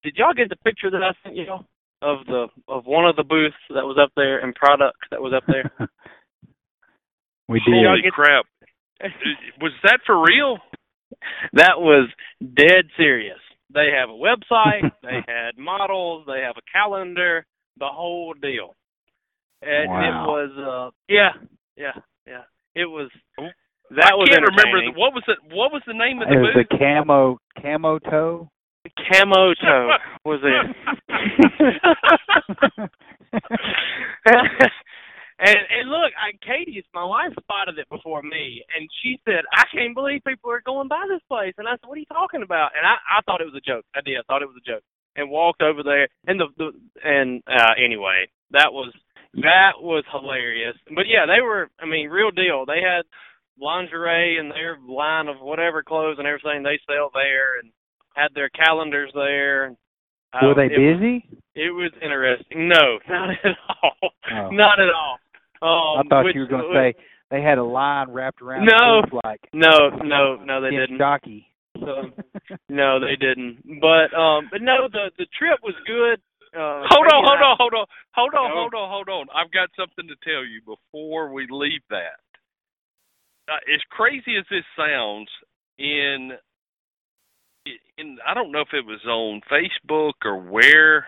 Did 0.03 0.17
y'all 0.17 0.35
get 0.35 0.49
the 0.49 0.57
picture 0.57 0.91
that 0.91 1.03
I 1.03 1.13
sent 1.23 1.37
you 1.37 1.47
of 2.03 2.25
the 2.27 2.47
of 2.69 2.87
one 2.87 3.07
of 3.07 3.17
the 3.17 3.25
booths 3.25 3.57
that 3.71 3.85
was 3.85 3.99
up 4.01 4.11
there 4.17 4.39
and 4.41 4.55
product 4.55 4.99
that 5.11 5.21
was 5.21 5.33
up 5.37 5.45
there? 5.47 5.71
we 7.49 7.61
did. 7.61 7.85
Holy 7.87 8.03
crap! 8.13 8.47
was 9.61 9.73
that 9.85 10.01
for 10.07 10.23
real? 10.23 10.59
That 11.55 11.79
was 11.79 12.09
dead 12.41 12.85
serious. 12.97 13.39
They 13.73 13.89
have 13.97 14.09
a 14.11 14.13
website, 14.13 14.91
they 15.03 15.21
had 15.27 15.57
models, 15.59 16.25
they 16.27 16.41
have 16.41 16.57
a 16.57 16.63
calendar, 16.73 17.45
the 17.79 17.87
whole 17.89 18.35
deal. 18.35 18.75
And 19.63 19.89
Wow. 19.91 20.01
it 20.01 20.27
was 20.29 20.51
uh 20.59 20.91
yeah, 21.09 21.31
yeah, 21.77 21.93
yeah. 22.27 22.43
It 22.75 22.87
was 22.87 23.11
that 23.91 24.13
I 24.13 24.15
was 24.15 24.29
can't 24.29 24.45
remember 24.47 24.81
the, 24.93 24.99
what 24.99 25.13
was 25.13 25.25
it. 25.29 25.39
What 25.55 25.73
was 25.73 25.83
the 25.87 25.95
name 25.95 26.23
of 26.23 26.29
the 26.29 26.35
It 26.35 26.39
was 26.39 26.55
booth? 26.55 26.67
the 26.71 26.79
camo 26.79 27.39
camo 27.61 27.99
toe. 27.99 28.49
Camo 28.97 29.55
toe 29.55 29.91
was 30.25 30.41
it. 30.43 30.67
and 35.41 35.59
and 35.71 35.89
look, 35.89 36.13
I 36.17 36.33
Katie's 36.45 36.85
my 36.95 37.05
wife 37.05 37.33
spotted 37.41 37.79
it 37.79 37.89
before 37.89 38.23
me, 38.23 38.63
and 38.77 38.89
she 39.03 39.19
said, 39.25 39.45
"I 39.53 39.65
can't 39.73 39.95
believe 39.95 40.23
people 40.27 40.51
are 40.51 40.63
going 40.65 40.89
by 40.89 41.05
this 41.09 41.23
place." 41.29 41.55
And 41.59 41.69
I 41.69 41.73
said, 41.73 41.87
"What 41.87 41.97
are 41.97 42.01
you 42.01 42.13
talking 42.13 42.43
about?" 42.43 42.73
And 42.77 42.87
I 42.87 42.95
I 43.19 43.21
thought 43.27 43.41
it 43.41 43.51
was 43.51 43.57
a 43.57 43.67
joke. 43.67 43.85
I 43.95 44.01
did. 44.05 44.19
I 44.19 44.23
thought 44.27 44.43
it 44.43 44.49
was 44.49 44.61
a 44.61 44.71
joke, 44.71 44.83
and 45.17 45.31
walked 45.31 45.63
over 45.63 45.83
there. 45.83 46.09
And 46.27 46.41
the, 46.41 46.47
the 46.59 46.73
and 47.05 47.43
uh 47.47 47.75
anyway, 47.83 48.29
that 48.51 48.73
was 48.73 48.93
that 49.35 49.81
was 49.81 50.05
hilarious. 50.11 50.77
But 50.95 51.07
yeah, 51.07 51.27
they 51.27 51.41
were. 51.41 51.71
I 51.81 51.87
mean, 51.87 52.11
real 52.11 52.31
deal. 52.31 52.67
They 52.67 52.83
had 52.83 53.03
lingerie 53.61 54.39
and 54.39 54.51
their 54.51 54.79
line 54.89 55.29
of 55.29 55.37
whatever 55.41 55.83
clothes 55.83 56.17
and 56.19 56.27
everything 56.27 56.63
they 56.63 56.81
sell 56.87 57.11
there, 57.15 57.59
and 57.61 57.71
had 58.21 58.35
their 58.35 58.49
calendars 58.51 59.11
there. 59.15 59.75
Uh, 60.33 60.47
Were 60.47 60.55
they 60.55 60.67
it 60.73 60.79
was- 60.79 60.99
busy? 61.01 61.25
it 61.55 61.71
was 61.71 61.91
interesting. 62.03 62.69
No, 62.69 62.99
not 63.09 63.31
at 63.31 63.57
all. 63.83 63.93
Oh. 64.31 64.51
Not 64.51 64.79
at 64.81 64.91
all. 64.91 65.19
I 65.63 66.01
Um, 66.01 66.09
thought 66.09 66.25
which- 66.25 66.35
you 66.35 66.43
were 66.43 66.47
going 66.47 66.63
to 66.69 66.73
say 66.75 66.95
they 67.31 67.43
had 67.43 67.59
a 67.59 67.63
line 67.65 68.11
wrapped 68.11 68.41
around 68.43 68.65
No. 68.67 69.03
the 69.11 69.21
like 69.25 69.41
No, 69.53 69.91
no, 70.03 70.37
no, 70.37 70.61
they 70.61 70.71
didn't. 70.71 70.99
Jockey. 70.99 71.47
So, 71.79 72.11
no, 72.69 72.99
they 73.01 73.17
didn't. 73.17 73.81
But 73.81 74.13
um, 74.17 74.49
but 74.51 74.61
no, 74.63 74.89
the 74.91 75.11
the 75.19 75.27
trip 75.39 75.61
was 75.63 75.75
good. 75.87 76.21
Uh, 76.53 76.83
Hold 76.91 77.07
on, 77.15 77.23
hold 77.25 77.41
on, 77.43 77.57
hold 77.59 77.75
on, 77.75 77.87
hold 78.13 78.35
on, 78.35 78.51
hold 78.51 78.75
on, 78.75 78.89
hold 78.91 79.09
on. 79.09 79.27
I've 79.35 79.53
got 79.53 79.69
something 79.79 80.09
to 80.09 80.17
tell 80.29 80.45
you 80.45 80.61
before 80.67 81.33
we 81.33 81.47
leave 81.49 81.83
that. 81.91 82.19
Uh, 83.49 83.63
as 83.73 83.81
crazy 83.91 84.37
as 84.37 84.45
this 84.51 84.65
sounds, 84.77 85.29
in 85.79 86.33
in 87.99 88.19
I 88.27 88.35
don't 88.35 88.53
know 88.53 88.61
if 88.61 88.73
it 88.73 88.85
was 88.87 89.05
on 89.07 89.41
Facebook 89.51 90.13
or 90.25 90.41
where 90.41 91.07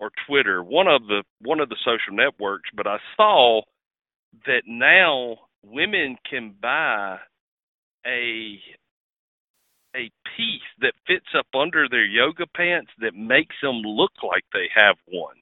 or 0.00 0.10
Twitter, 0.26 0.62
one 0.62 0.88
of 0.88 1.02
the 1.06 1.22
one 1.40 1.60
of 1.60 1.68
the 1.68 1.76
social 1.84 2.12
networks, 2.14 2.70
but 2.74 2.86
I 2.86 2.98
saw 3.16 3.62
that 4.46 4.62
now 4.66 5.36
women 5.64 6.16
can 6.28 6.54
buy 6.60 7.18
a 8.06 8.58
a 9.96 10.10
piece 10.36 10.68
that 10.80 10.92
fits 11.06 11.26
up 11.38 11.46
under 11.54 11.88
their 11.88 12.04
yoga 12.04 12.46
pants 12.56 12.90
that 12.98 13.14
makes 13.14 13.54
them 13.62 13.76
look 13.76 14.12
like 14.22 14.44
they 14.52 14.68
have 14.74 14.96
one. 15.06 15.36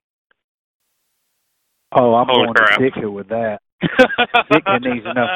Oh, 1.94 2.14
I'm 2.14 2.26
Holy 2.26 2.44
going 2.44 2.54
crap. 2.54 2.78
to 2.78 2.84
Sitka 2.84 3.10
with 3.10 3.28
that. 3.28 3.60
Sitka 4.52 4.78
needs 4.80 5.04
to 5.04 5.14
know. 5.14 5.26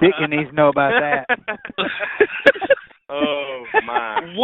Sitka 0.00 0.28
needs 0.28 0.50
to 0.50 0.56
know 0.56 0.68
about 0.68 0.92
that. 1.00 1.38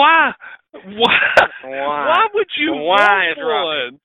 my! 0.00 0.32
Why? 0.72 0.82
Why? 0.96 1.18
Why? 1.64 2.06
Why 2.08 2.26
would 2.34 2.46
you 2.58 2.72
Why 2.72 3.34
want 3.36 3.38
Rocky? 3.38 3.96
one? 3.96 4.00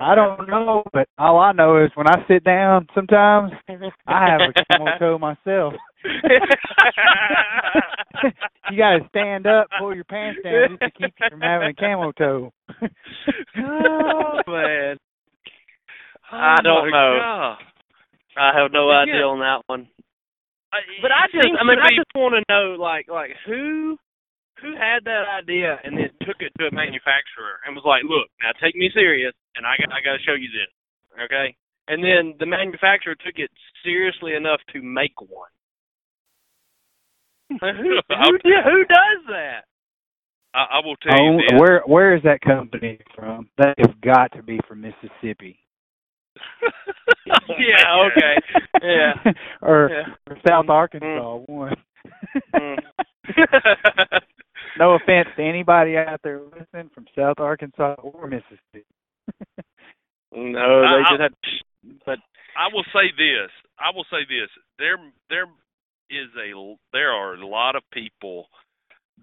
I 0.00 0.14
don't 0.14 0.48
know, 0.48 0.82
but 0.92 1.06
all 1.18 1.38
I 1.38 1.52
know 1.52 1.84
is 1.84 1.90
when 1.96 2.06
I 2.08 2.24
sit 2.28 2.44
down, 2.44 2.86
sometimes 2.94 3.52
I 4.06 4.26
have 4.30 4.40
a 4.40 4.52
camel 4.72 4.88
toe 4.98 5.18
myself. 5.18 5.74
you 8.70 8.78
got 8.78 8.98
to 8.98 9.08
stand 9.10 9.46
up, 9.46 9.66
pull 9.78 9.94
your 9.94 10.04
pants 10.04 10.40
down 10.42 10.68
just 10.70 10.80
to 10.80 10.90
keep 10.92 11.14
you 11.20 11.26
from 11.30 11.40
having 11.40 11.68
a 11.68 11.74
camel 11.74 12.12
toe. 12.14 12.52
oh 13.58 14.40
man, 14.46 14.96
Oh, 16.32 16.36
I 16.36 16.56
don't 16.62 16.90
know. 16.90 17.18
God. 17.20 17.58
I 18.38 18.52
have 18.58 18.72
no 18.72 18.90
Yeah. 18.90 18.98
idea 19.00 19.22
on 19.22 19.38
that 19.40 19.62
one. 19.66 19.88
I- 20.72 20.80
But 21.02 21.12
I 21.12 21.26
just, 21.32 21.46
I 21.58 21.64
mean, 21.64 21.76
to 21.78 21.84
I 21.84 21.88
just 21.90 22.10
want 22.14 22.34
to 22.34 22.42
know, 22.52 22.74
like, 22.80 23.08
like 23.08 23.30
who, 23.46 23.96
who 24.60 24.72
had 24.76 25.04
that 25.04 25.24
idea 25.28 25.78
and 25.84 25.96
then 25.96 26.10
took 26.26 26.40
it 26.40 26.52
to 26.58 26.66
a 26.66 26.74
manufacturer 26.74 27.60
and 27.66 27.74
was 27.76 27.84
like, 27.84 28.02
"Look, 28.04 28.28
now 28.42 28.52
take 28.62 28.74
me 28.76 28.90
serious, 28.94 29.34
and 29.56 29.66
I 29.66 29.76
got, 29.78 29.92
I 29.92 30.00
got 30.02 30.16
to 30.16 30.22
show 30.24 30.34
you 30.34 30.48
this, 30.48 30.72
okay?" 31.24 31.54
And 31.88 32.02
then 32.02 32.34
the 32.40 32.46
manufacturer 32.46 33.14
took 33.14 33.36
it 33.38 33.50
seriously 33.84 34.34
enough 34.34 34.60
to 34.72 34.82
make 34.82 35.14
one. 35.20 35.50
who, 37.60 38.00
who, 38.08 38.38
who 38.42 38.84
does 38.88 39.22
that? 39.28 39.64
I, 40.54 40.66
I 40.72 40.78
will 40.84 40.96
tell 40.96 41.14
Oh, 41.20 41.32
you 41.32 41.36
this. 41.48 41.60
where 41.60 41.82
where 41.86 42.16
is 42.16 42.22
that 42.24 42.40
company 42.40 42.98
from? 43.14 43.48
That 43.58 43.74
has 43.78 43.94
got 44.02 44.32
to 44.32 44.42
be 44.42 44.58
from 44.66 44.80
Mississippi. 44.80 45.58
yeah, 47.26 48.06
okay, 48.08 48.34
yeah. 48.82 49.32
or, 49.62 49.90
Yeah. 49.90 50.14
or 50.28 50.36
South 50.46 50.68
Arkansas, 50.68 51.36
one. 51.46 51.74
Mm. 52.54 52.78
No 54.78 54.94
offense 54.94 55.28
to 55.36 55.42
anybody 55.42 55.96
out 55.96 56.20
there 56.22 56.40
listening 56.40 56.90
from 56.94 57.06
South 57.16 57.38
Arkansas 57.38 57.94
or 58.02 58.26
Mississippi. 58.26 58.84
No, 60.32 60.82
they 60.82 60.86
I- 60.86 61.10
just 61.10 61.20
had. 61.22 61.32
But 62.04 62.18
I 62.58 62.68
will 62.72 62.84
say 62.92 63.08
this. 63.16 63.50
I 63.78 63.94
will 63.94 64.04
say 64.10 64.24
this. 64.28 64.50
There, 64.78 64.96
there 65.30 65.46
is 66.10 66.28
a 66.36 66.74
there 66.92 67.10
are 67.10 67.34
a 67.34 67.46
lot 67.46 67.74
of 67.76 67.82
people 67.92 68.48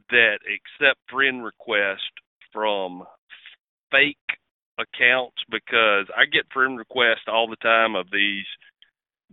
that 0.10 0.40
accept 0.48 1.00
friend 1.12 1.44
requests 1.44 2.10
from 2.52 3.04
fake 3.92 4.18
accounts 4.80 5.38
because 5.52 6.08
I 6.18 6.26
get 6.26 6.52
friend 6.52 6.78
requests 6.80 7.28
all 7.28 7.48
the 7.48 7.58
time 7.58 7.96
of 7.96 8.08
these 8.12 8.46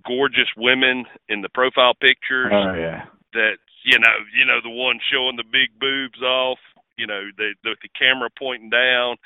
gorgeous 0.06 0.48
women 0.56 1.04
in 1.28 1.40
the 1.40 1.48
profile 1.48 1.94
pictures 1.94 2.50
Oh 2.52 2.74
yeah. 2.74 3.04
That 3.32 3.58
you 3.84 3.98
know 3.98 4.16
you 4.36 4.44
know 4.44 4.60
the 4.62 4.70
one 4.70 4.98
showing 5.10 5.36
the 5.36 5.44
big 5.44 5.70
boobs 5.78 6.20
off 6.22 6.58
you 6.96 7.06
know 7.06 7.22
the 7.36 7.54
the, 7.64 7.76
the 7.82 7.88
camera 7.98 8.28
pointing 8.38 8.70
down 8.70 9.16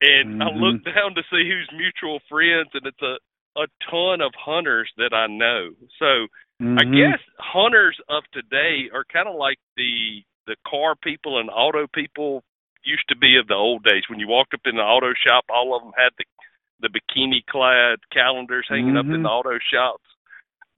and 0.00 0.42
i 0.42 0.46
Mhm. 0.46 0.60
look 0.60 0.84
down 0.84 1.14
to 1.14 1.22
see 1.30 1.48
who's 1.48 1.70
mutual 1.72 2.20
friends 2.28 2.68
and 2.74 2.86
it's 2.86 3.02
a 3.02 3.16
a 3.56 3.66
ton 3.88 4.20
of 4.20 4.32
hunters 4.34 4.90
that 4.96 5.12
i 5.14 5.26
know 5.26 5.70
so 5.98 6.26
i 6.60 6.82
Mhm. 6.84 6.96
guess 6.96 7.20
hunters 7.38 7.98
of 8.08 8.24
today 8.32 8.90
are 8.92 9.04
kind 9.04 9.28
of 9.28 9.36
like 9.36 9.58
the 9.76 10.22
the 10.46 10.56
car 10.66 10.94
people 10.96 11.38
and 11.38 11.48
auto 11.50 11.86
people 11.86 12.42
used 12.84 13.08
to 13.08 13.16
be 13.16 13.36
of 13.38 13.46
the 13.46 13.54
old 13.54 13.82
days 13.84 14.02
when 14.10 14.20
you 14.20 14.28
walked 14.28 14.52
up 14.52 14.66
in 14.66 14.76
the 14.76 14.82
auto 14.82 15.14
shop 15.14 15.44
all 15.48 15.74
of 15.76 15.82
them 15.82 15.92
had 15.96 16.12
the 16.18 16.24
the 16.80 16.88
bikini 16.88 17.40
clad 17.46 17.98
calendars 18.12 18.66
hanging 18.68 18.96
up 18.96 19.06
in 19.06 19.12
Mhm. 19.12 19.22
the 19.22 19.28
auto 19.30 19.58
shops 19.72 20.04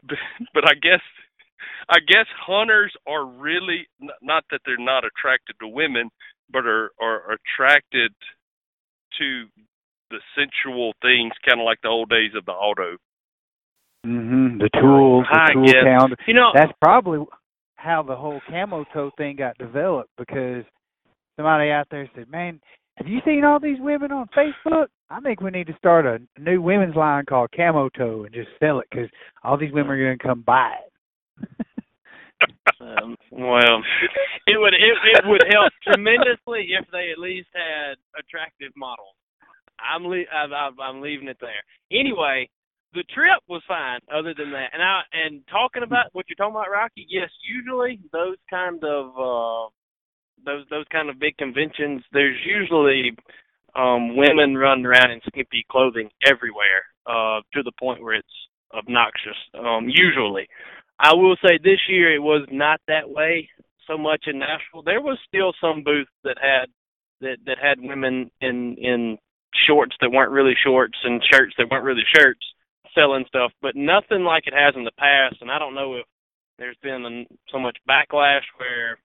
but, 0.04 0.18
but 0.54 0.68
i 0.70 0.74
guess 0.74 1.00
I 1.88 1.98
guess 2.00 2.26
hunters 2.38 2.92
are 3.06 3.24
really 3.26 3.86
not 4.22 4.44
that 4.50 4.60
they're 4.64 4.76
not 4.78 5.04
attracted 5.04 5.56
to 5.60 5.68
women, 5.68 6.10
but 6.50 6.66
are 6.66 6.90
are 7.00 7.32
attracted 7.32 8.12
to 9.18 9.46
the 10.10 10.18
sensual 10.36 10.92
things, 11.02 11.32
kind 11.46 11.60
of 11.60 11.64
like 11.64 11.80
the 11.82 11.88
old 11.88 12.08
days 12.08 12.32
of 12.36 12.44
the 12.44 12.52
auto. 12.52 12.96
Mhm. 14.04 14.60
The 14.60 14.70
tools, 14.80 15.26
the 15.32 15.40
I 15.40 15.52
tool 15.52 15.64
guess. 15.64 15.82
calendar. 15.84 16.16
you 16.26 16.34
know, 16.34 16.52
That's 16.54 16.72
probably 16.80 17.26
how 17.76 18.02
the 18.02 18.14
whole 18.16 18.40
camo 18.48 18.84
toe 18.92 19.10
thing 19.16 19.36
got 19.36 19.58
developed 19.58 20.10
because 20.16 20.64
somebody 21.36 21.70
out 21.70 21.88
there 21.90 22.08
said, 22.14 22.28
"Man, 22.30 22.60
have 22.98 23.08
you 23.08 23.20
seen 23.24 23.44
all 23.44 23.58
these 23.58 23.80
women 23.80 24.12
on 24.12 24.28
Facebook? 24.28 24.88
I 25.10 25.20
think 25.20 25.40
we 25.40 25.50
need 25.50 25.66
to 25.68 25.76
start 25.76 26.06
a 26.06 26.20
new 26.38 26.60
women's 26.60 26.96
line 26.96 27.24
called 27.26 27.50
Camo 27.52 27.88
Toe 27.90 28.24
and 28.24 28.34
just 28.34 28.50
sell 28.58 28.80
it 28.80 28.88
because 28.90 29.08
all 29.44 29.56
these 29.56 29.72
women 29.72 29.92
are 29.92 30.04
going 30.04 30.18
to 30.18 30.24
come 30.24 30.42
buy 30.42 30.72
it." 30.84 30.92
Um, 32.80 33.16
well, 33.30 33.82
it 34.46 34.58
would 34.60 34.74
it, 34.74 34.96
it 35.14 35.24
would 35.26 35.44
help 35.50 35.72
tremendously 35.82 36.68
if 36.78 36.86
they 36.92 37.10
at 37.12 37.18
least 37.18 37.48
had 37.54 37.96
attractive 38.18 38.72
models. 38.76 39.14
I'm 39.80 40.04
le- 40.06 40.28
I'm, 40.32 40.80
I'm 40.80 41.00
leaving 41.00 41.28
it 41.28 41.38
there. 41.40 41.62
Anyway, 41.92 42.48
the 42.94 43.04
trip 43.14 43.40
was 43.48 43.62
fine. 43.68 44.00
Other 44.12 44.34
than 44.36 44.50
that, 44.52 44.70
and 44.72 44.82
I 44.82 45.02
and 45.12 45.42
talking 45.50 45.82
about 45.84 46.06
what 46.12 46.26
you're 46.28 46.36
talking 46.36 46.54
about, 46.56 46.70
Rocky. 46.70 47.06
Yes, 47.08 47.30
usually 47.48 48.00
those 48.12 48.36
kind 48.50 48.82
of 48.84 49.06
uh 49.16 49.70
those 50.44 50.64
those 50.70 50.86
kind 50.92 51.10
of 51.10 51.18
big 51.18 51.36
conventions. 51.38 52.02
There's 52.12 52.38
usually 52.46 53.16
um 53.74 54.16
women 54.16 54.56
running 54.56 54.86
around 54.86 55.10
in 55.12 55.20
skimpy 55.28 55.64
clothing 55.70 56.10
everywhere, 56.26 56.84
uh, 57.06 57.40
to 57.54 57.62
the 57.62 57.72
point 57.80 58.02
where 58.02 58.14
it's 58.14 58.28
obnoxious. 58.74 59.36
Um, 59.54 59.88
usually. 59.88 60.46
I 60.98 61.14
will 61.14 61.36
say 61.44 61.58
this 61.62 61.80
year 61.88 62.14
it 62.14 62.22
was 62.22 62.46
not 62.50 62.80
that 62.88 63.08
way. 63.08 63.48
so 63.86 63.96
much 63.96 64.24
in 64.26 64.38
Nashville, 64.40 64.82
there 64.82 65.00
was 65.00 65.18
still 65.28 65.52
some 65.60 65.84
booths 65.84 66.10
that 66.24 66.38
had 66.40 66.66
that 67.20 67.38
that 67.46 67.58
had 67.62 67.78
women 67.80 68.30
in 68.40 68.76
in 68.78 69.18
shorts 69.66 69.96
that 70.00 70.10
weren't 70.10 70.32
really 70.32 70.54
shorts 70.64 70.98
and 71.04 71.22
shirts 71.30 71.54
that 71.56 71.68
weren't 71.70 71.84
really 71.84 72.04
shirts 72.14 72.44
selling 72.94 73.24
stuff, 73.28 73.52
but 73.60 73.76
nothing 73.76 74.24
like 74.24 74.46
it 74.46 74.54
has 74.54 74.74
in 74.74 74.84
the 74.84 74.98
past. 74.98 75.36
And 75.40 75.50
I 75.50 75.58
don't 75.58 75.74
know 75.74 75.96
if 75.96 76.06
there's 76.58 76.76
been 76.82 77.26
so 77.52 77.58
much 77.58 77.76
backlash 77.88 78.46
where 78.56 78.98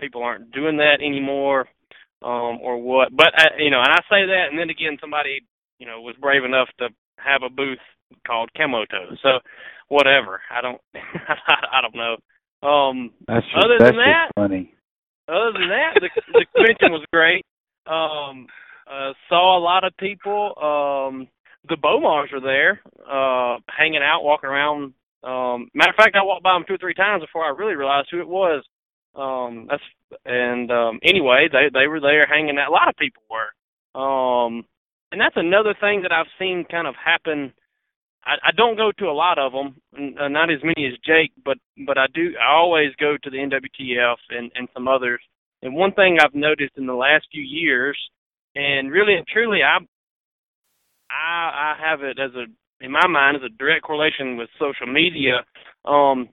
people 0.00 0.22
aren't 0.22 0.52
doing 0.52 0.76
that 0.78 0.98
anymore, 1.04 1.66
um, 2.22 2.58
or 2.62 2.80
what. 2.80 3.14
But 3.14 3.34
I, 3.36 3.46
you 3.58 3.70
know, 3.70 3.80
and 3.80 3.92
I 3.92 4.00
say 4.08 4.26
that, 4.26 4.46
and 4.50 4.58
then 4.58 4.70
again, 4.70 4.96
somebody 5.00 5.40
you 5.78 5.86
know 5.86 6.00
was 6.00 6.16
brave 6.20 6.44
enough 6.44 6.68
to 6.78 6.88
have 7.16 7.42
a 7.42 7.50
booth 7.50 7.82
called 8.26 8.50
Camo 8.56 8.84
Toe. 8.86 9.16
So 9.22 9.38
whatever. 9.88 10.40
I 10.50 10.60
don't 10.60 10.80
I 10.94 11.80
don't 11.80 11.94
know. 11.94 12.16
Um 12.66 13.10
that's 13.26 13.44
just, 13.46 13.64
other 13.64 13.76
that's 13.78 13.90
than 13.90 14.04
that 14.04 14.30
funny. 14.34 14.74
Other 15.28 15.52
than 15.52 15.68
that, 15.68 15.94
the 16.00 16.08
the 16.32 16.46
convention 16.54 16.92
was 16.92 17.04
great. 17.12 17.44
Um 17.86 18.46
uh 18.90 19.12
saw 19.28 19.58
a 19.58 19.62
lot 19.62 19.84
of 19.84 19.96
people. 19.98 20.54
Um 20.56 21.28
the 21.68 21.76
Bowmars 21.76 22.32
were 22.32 22.40
there, 22.40 22.80
uh 23.08 23.58
hanging 23.68 24.02
out, 24.02 24.24
walking 24.24 24.50
around. 24.50 24.94
Um 25.22 25.68
matter 25.74 25.90
of 25.90 25.96
fact 25.96 26.16
I 26.16 26.24
walked 26.24 26.42
by 26.42 26.54
them 26.54 26.64
two 26.66 26.74
or 26.74 26.78
three 26.78 26.94
times 26.94 27.22
before 27.22 27.44
I 27.44 27.50
really 27.50 27.74
realized 27.76 28.08
who 28.10 28.20
it 28.20 28.28
was. 28.28 28.64
Um 29.14 29.66
that's 29.68 29.82
and 30.24 30.70
um 30.70 31.00
anyway, 31.02 31.48
they 31.52 31.68
they 31.72 31.86
were 31.86 32.00
there 32.00 32.26
hanging 32.26 32.58
out. 32.58 32.68
A 32.68 32.72
lot 32.72 32.88
of 32.88 32.96
people 32.96 33.22
were. 33.30 34.00
Um 34.00 34.64
and 35.12 35.20
that's 35.20 35.36
another 35.36 35.74
thing 35.78 36.02
that 36.02 36.12
I've 36.12 36.32
seen 36.38 36.64
kind 36.70 36.86
of 36.86 36.94
happen 36.96 37.52
I, 38.24 38.34
I 38.48 38.52
don't 38.56 38.76
go 38.76 38.92
to 38.98 39.06
a 39.06 39.12
lot 39.12 39.38
of 39.38 39.52
them, 39.52 40.16
uh, 40.20 40.28
not 40.28 40.50
as 40.50 40.60
many 40.62 40.86
as 40.86 40.98
Jake, 41.04 41.32
but 41.44 41.58
but 41.86 41.98
I 41.98 42.06
do. 42.14 42.32
I 42.40 42.52
always 42.52 42.90
go 43.00 43.16
to 43.22 43.30
the 43.30 43.36
NWTF 43.36 44.16
and 44.30 44.50
and 44.54 44.68
some 44.74 44.88
others. 44.88 45.20
And 45.62 45.74
one 45.74 45.92
thing 45.92 46.18
I've 46.20 46.34
noticed 46.34 46.72
in 46.76 46.86
the 46.86 46.94
last 46.94 47.26
few 47.30 47.42
years, 47.42 47.96
and 48.54 48.90
really 48.90 49.14
and 49.14 49.26
truly, 49.26 49.60
I 49.62 49.78
I, 51.10 51.74
I 51.74 51.74
have 51.80 52.02
it 52.02 52.18
as 52.18 52.30
a 52.34 52.44
in 52.84 52.90
my 52.90 53.06
mind 53.06 53.36
as 53.36 53.42
a 53.42 53.58
direct 53.58 53.84
correlation 53.84 54.36
with 54.36 54.48
social 54.58 54.92
media. 54.92 55.44
Um, 55.84 56.28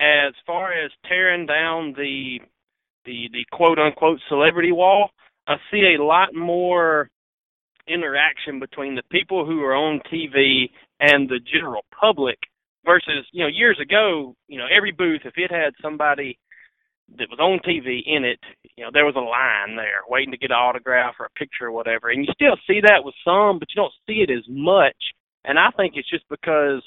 as 0.00 0.34
far 0.46 0.72
as 0.72 0.90
tearing 1.08 1.46
down 1.46 1.94
the 1.96 2.38
the 3.04 3.28
the 3.32 3.44
quote 3.52 3.78
unquote 3.78 4.20
celebrity 4.28 4.72
wall, 4.72 5.10
I 5.46 5.56
see 5.70 5.96
a 5.98 6.02
lot 6.02 6.34
more 6.34 7.08
interaction 7.88 8.60
between 8.60 8.94
the 8.94 9.02
people 9.10 9.44
who 9.44 9.62
are 9.62 9.74
on 9.74 10.00
TV 10.12 10.70
and 11.02 11.28
the 11.28 11.40
general 11.52 11.84
public 11.98 12.38
versus 12.86 13.26
you 13.32 13.42
know 13.42 13.48
years 13.48 13.78
ago 13.80 14.34
you 14.48 14.58
know 14.58 14.66
every 14.74 14.92
booth 14.92 15.22
if 15.24 15.34
it 15.36 15.50
had 15.50 15.74
somebody 15.82 16.38
that 17.18 17.28
was 17.28 17.40
on 17.40 17.58
TV 17.58 18.00
in 18.06 18.24
it 18.24 18.38
you 18.76 18.84
know 18.84 18.90
there 18.92 19.04
was 19.04 19.16
a 19.16 19.20
line 19.20 19.76
there 19.76 20.00
waiting 20.08 20.30
to 20.30 20.38
get 20.38 20.50
an 20.50 20.56
autograph 20.56 21.14
or 21.18 21.26
a 21.26 21.38
picture 21.38 21.66
or 21.66 21.72
whatever. 21.72 22.08
And 22.08 22.24
you 22.24 22.32
still 22.32 22.56
see 22.66 22.80
that 22.80 23.04
with 23.04 23.14
some 23.24 23.58
but 23.58 23.68
you 23.74 23.82
don't 23.82 23.92
see 24.06 24.24
it 24.26 24.30
as 24.30 24.44
much. 24.48 24.96
And 25.44 25.58
I 25.58 25.70
think 25.76 25.94
it's 25.96 26.08
just 26.08 26.24
because 26.30 26.82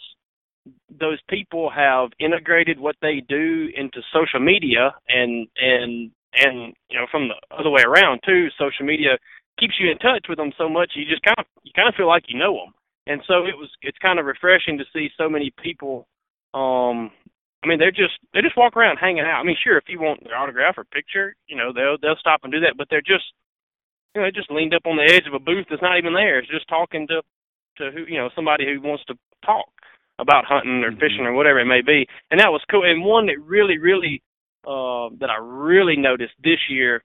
those 0.89 1.19
people 1.29 1.69
have 1.69 2.09
integrated 2.19 2.79
what 2.79 2.95
they 3.01 3.21
do 3.27 3.69
into 3.75 4.01
social 4.11 4.39
media 4.39 4.95
and 5.09 5.47
and 5.57 6.11
and 6.33 6.73
you 6.89 6.97
know 6.97 7.05
from 7.11 7.27
the 7.27 7.35
other 7.55 7.69
way 7.69 7.83
around 7.83 8.21
too. 8.25 8.47
Social 8.57 8.85
media 8.85 9.17
keeps 9.59 9.75
you 9.79 9.91
in 9.91 9.97
touch 9.99 10.25
with 10.27 10.37
them 10.37 10.51
so 10.57 10.67
much 10.67 10.91
you 10.95 11.05
just 11.05 11.23
kind 11.23 11.37
of 11.37 11.45
you 11.63 11.71
kind 11.75 11.87
of 11.87 11.95
feel 11.95 12.07
like 12.07 12.23
you 12.27 12.37
know 12.37 12.53
them 12.53 12.73
and 13.07 13.21
so 13.27 13.45
it 13.45 13.57
was 13.57 13.69
it's 13.81 13.97
kind 13.99 14.19
of 14.19 14.25
refreshing 14.25 14.77
to 14.77 14.85
see 14.93 15.09
so 15.17 15.29
many 15.29 15.51
people 15.61 16.07
um 16.53 17.11
I 17.65 17.67
mean, 17.67 17.79
they're 17.79 17.89
just 17.89 18.13
they 18.31 18.41
just 18.41 18.55
walk 18.57 18.77
around 18.77 18.97
hanging 18.97 19.25
out. 19.25 19.41
I 19.41 19.43
mean, 19.43 19.57
sure, 19.63 19.77
if 19.77 19.89
you 19.89 19.99
want 19.99 20.23
their 20.23 20.37
autograph 20.37 20.77
or 20.77 20.83
picture, 20.85 21.35
you 21.47 21.57
know, 21.57 21.73
they'll 21.73 21.97
they'll 21.99 22.21
stop 22.21 22.41
and 22.43 22.53
do 22.53 22.59
that. 22.59 22.77
But 22.77 22.87
they're 22.91 23.01
just, 23.01 23.25
you 24.13 24.21
know, 24.21 24.27
they 24.27 24.31
just 24.31 24.51
leaned 24.51 24.75
up 24.75 24.85
on 24.85 24.97
the 24.97 25.11
edge 25.11 25.25
of 25.25 25.33
a 25.33 25.39
booth 25.39 25.65
that's 25.69 25.81
not 25.81 25.97
even 25.97 26.13
there. 26.13 26.37
It's 26.37 26.51
just 26.51 26.69
talking 26.69 27.07
to 27.07 27.23
to 27.77 27.91
who 27.91 28.05
you 28.05 28.19
know 28.19 28.29
somebody 28.35 28.65
who 28.65 28.79
wants 28.81 29.03
to 29.05 29.15
talk 29.43 29.65
about 30.19 30.45
hunting 30.45 30.83
or 30.83 30.91
fishing 30.91 31.25
or 31.25 31.33
whatever 31.33 31.59
it 31.59 31.65
may 31.65 31.81
be. 31.81 32.05
And 32.29 32.39
that 32.39 32.51
was 32.51 32.61
cool. 32.69 32.83
And 32.85 33.03
one 33.03 33.25
that 33.27 33.41
really, 33.41 33.79
really 33.79 34.21
uh 34.67 35.09
that 35.19 35.31
I 35.33 35.41
really 35.41 35.97
noticed 35.97 36.33
this 36.43 36.61
year 36.69 36.97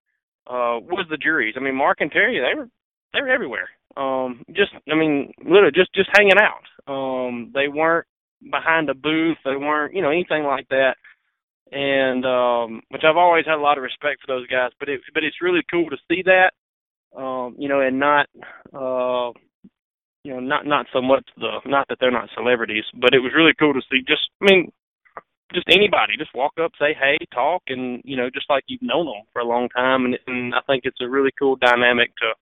uh 0.47 0.77
was 0.77 1.07
the 1.09 1.17
Drurys. 1.17 1.57
I 1.57 1.61
mean, 1.61 1.75
Mark 1.75 2.03
and 2.03 2.13
Terry, 2.13 2.39
they 2.39 2.59
were 2.59 2.69
they 3.15 3.23
were 3.23 3.33
everywhere. 3.33 3.71
Um, 3.97 4.45
just 4.53 4.73
I 4.91 4.95
mean, 4.95 5.33
literally 5.45 5.73
just 5.75 5.93
just 5.95 6.11
hanging 6.13 6.39
out. 6.39 6.65
Um, 6.91 7.51
they 7.55 7.69
weren't 7.69 8.07
behind 8.51 8.89
a 8.89 8.95
booth. 8.95 9.39
They 9.45 9.57
weren't, 9.57 9.95
you 9.95 10.03
know, 10.03 10.11
anything 10.11 10.45
like 10.45 10.69
that. 10.69 10.97
And 11.73 12.25
um, 12.25 12.83
which 12.89 13.03
I've 13.05 13.17
always 13.17 13.47
had 13.47 13.59
a 13.59 13.63
lot 13.63 13.79
of 13.79 13.85
respect 13.85 14.21
for 14.21 14.27
those 14.27 14.47
guys. 14.47 14.71
But 14.79 14.89
it 14.89 15.01
but 15.15 15.25
it's 15.25 15.43
really 15.43 15.63
cool 15.71 15.89
to 15.91 15.97
see 16.09 16.23
that. 16.25 16.53
Um, 17.17 17.57
you 17.59 17.69
know, 17.69 17.81
and 17.81 17.99
not 17.99 18.27
uh 18.73 19.33
you 20.23 20.35
know, 20.35 20.41
not 20.41 20.67
not 20.67 20.87
so 20.93 21.01
much 21.01 21.29
the 21.37 21.59
not 21.67 21.89
that 21.89 21.99
they're 22.01 22.11
not 22.11 22.29
celebrities, 22.35 22.85
but 22.95 23.15
it 23.15 23.21
was 23.21 23.33
really 23.35 23.55
cool 23.59 23.75
to 23.75 23.83
see 23.91 24.01
just 24.07 24.31
I 24.41 24.47
mean 24.53 24.73
just 25.53 25.69
anybody 25.69 26.17
just 26.17 26.35
walk 26.35 26.53
up 26.63 26.73
say 26.79 26.95
hey 26.95 27.19
talk 27.35 27.63
and 27.69 28.01
you 28.05 28.17
know 28.17 28.31
just 28.31 28.49
like 28.49 28.65
you've 28.69 28.83
known 28.83 29.07
them 29.07 29.23
for 29.33 29.41
a 29.41 29.45
long 29.45 29.69
time 29.71 30.05
and, 30.05 30.17
and 30.27 30.55
i 30.55 30.61
think 30.67 30.83
it's 30.85 31.01
a 31.01 31.09
really 31.09 31.31
cool 31.39 31.57
dynamic 31.57 32.11
to 32.17 32.33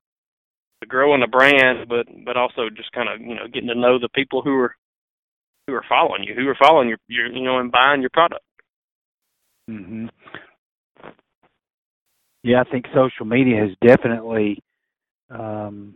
growing 0.87 1.23
a 1.23 1.27
brand, 1.27 1.89
but 1.89 2.07
but 2.25 2.37
also 2.37 2.69
just 2.75 2.93
kind 2.93 3.09
of 3.09 3.21
you 3.21 3.35
know 3.35 3.47
getting 3.53 3.69
to 3.69 3.75
know 3.75 3.99
the 3.99 4.09
people 4.15 4.43
who 4.43 4.55
are 4.55 4.75
who 5.67 5.75
are 5.75 5.85
following 5.89 6.25
you, 6.25 6.35
who 6.35 6.49
are 6.49 6.57
following 6.63 6.89
your 6.89 6.99
your 7.09 7.27
you 7.27 7.43
know 7.43 7.59
and 7.59 7.73
buying 7.73 8.01
your 8.01 8.11
product. 8.11 8.45
Mhm. 9.69 10.11
Yeah, 12.43 12.61
I 12.61 12.71
think 12.71 12.87
social 12.95 13.27
media 13.27 13.61
has 13.61 13.71
definitely 13.87 14.63
um 15.31 15.95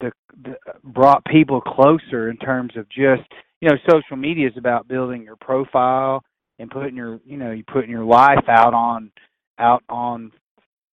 the, 0.00 0.12
the 0.42 0.56
brought 0.82 1.24
people 1.26 1.60
closer 1.60 2.30
in 2.30 2.36
terms 2.38 2.76
of 2.76 2.88
just 2.88 3.22
you 3.60 3.68
know 3.68 3.76
social 3.88 4.16
media 4.16 4.48
is 4.48 4.56
about 4.56 4.88
building 4.88 5.22
your 5.22 5.36
profile 5.36 6.22
and 6.58 6.70
putting 6.70 6.96
your 6.96 7.20
you 7.24 7.36
know 7.36 7.52
you 7.52 7.62
putting 7.72 7.90
your 7.90 8.04
life 8.04 8.48
out 8.48 8.74
on 8.74 9.10
out 9.58 9.82
on 9.88 10.32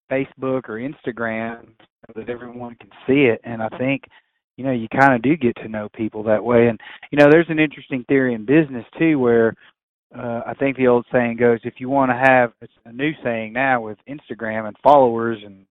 Facebook 0.09 0.69
or 0.69 0.79
Instagram 0.79 1.67
so 2.07 2.13
that 2.15 2.29
everyone 2.29 2.75
can 2.75 2.89
see 3.07 3.25
it. 3.25 3.39
And 3.43 3.61
I 3.61 3.69
think, 3.77 4.03
you 4.57 4.65
know, 4.65 4.71
you 4.71 4.87
kind 4.89 5.13
of 5.13 5.21
do 5.21 5.35
get 5.35 5.55
to 5.57 5.67
know 5.67 5.89
people 5.93 6.23
that 6.23 6.43
way. 6.43 6.67
And 6.67 6.79
you 7.11 7.17
know, 7.17 7.29
there's 7.29 7.49
an 7.49 7.59
interesting 7.59 8.03
theory 8.07 8.33
in 8.33 8.45
business 8.45 8.85
too, 8.97 9.19
where 9.19 9.55
uh, 10.17 10.41
I 10.47 10.53
think 10.55 10.75
the 10.77 10.87
old 10.87 11.05
saying 11.11 11.37
goes, 11.37 11.59
if 11.63 11.75
you 11.77 11.89
want 11.89 12.11
to 12.11 12.31
have 12.31 12.51
it's 12.61 12.73
a 12.85 12.91
new 12.91 13.11
saying 13.23 13.53
now 13.53 13.81
with 13.81 13.97
Instagram 14.09 14.67
and 14.67 14.75
followers 14.83 15.37
and 15.45 15.65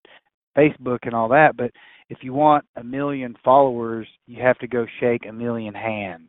Facebook 0.57 1.01
and 1.03 1.15
all 1.15 1.29
that, 1.29 1.57
but 1.57 1.73
if 2.09 2.19
you 2.23 2.33
want 2.33 2.65
a 2.77 2.85
million 2.85 3.37
followers, 3.45 4.07
you 4.27 4.43
have 4.43 4.59
to 4.59 4.67
go 4.67 4.87
shake 5.01 5.27
a 5.27 5.33
million 5.33 5.75
hands. 5.75 6.29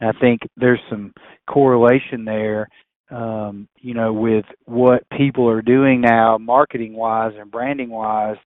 And 0.00 0.10
I 0.10 0.20
think 0.20 0.42
there's 0.56 0.80
some 0.90 1.12
correlation 1.48 2.24
there 2.24 2.68
um, 3.10 3.68
you 3.80 3.94
know, 3.94 4.12
with 4.12 4.44
what 4.64 5.08
people 5.16 5.48
are 5.48 5.62
doing 5.62 6.00
now, 6.00 6.38
marketing 6.38 6.94
wise 6.94 7.32
and 7.38 7.50
branding 7.50 7.90
wise, 7.90 8.36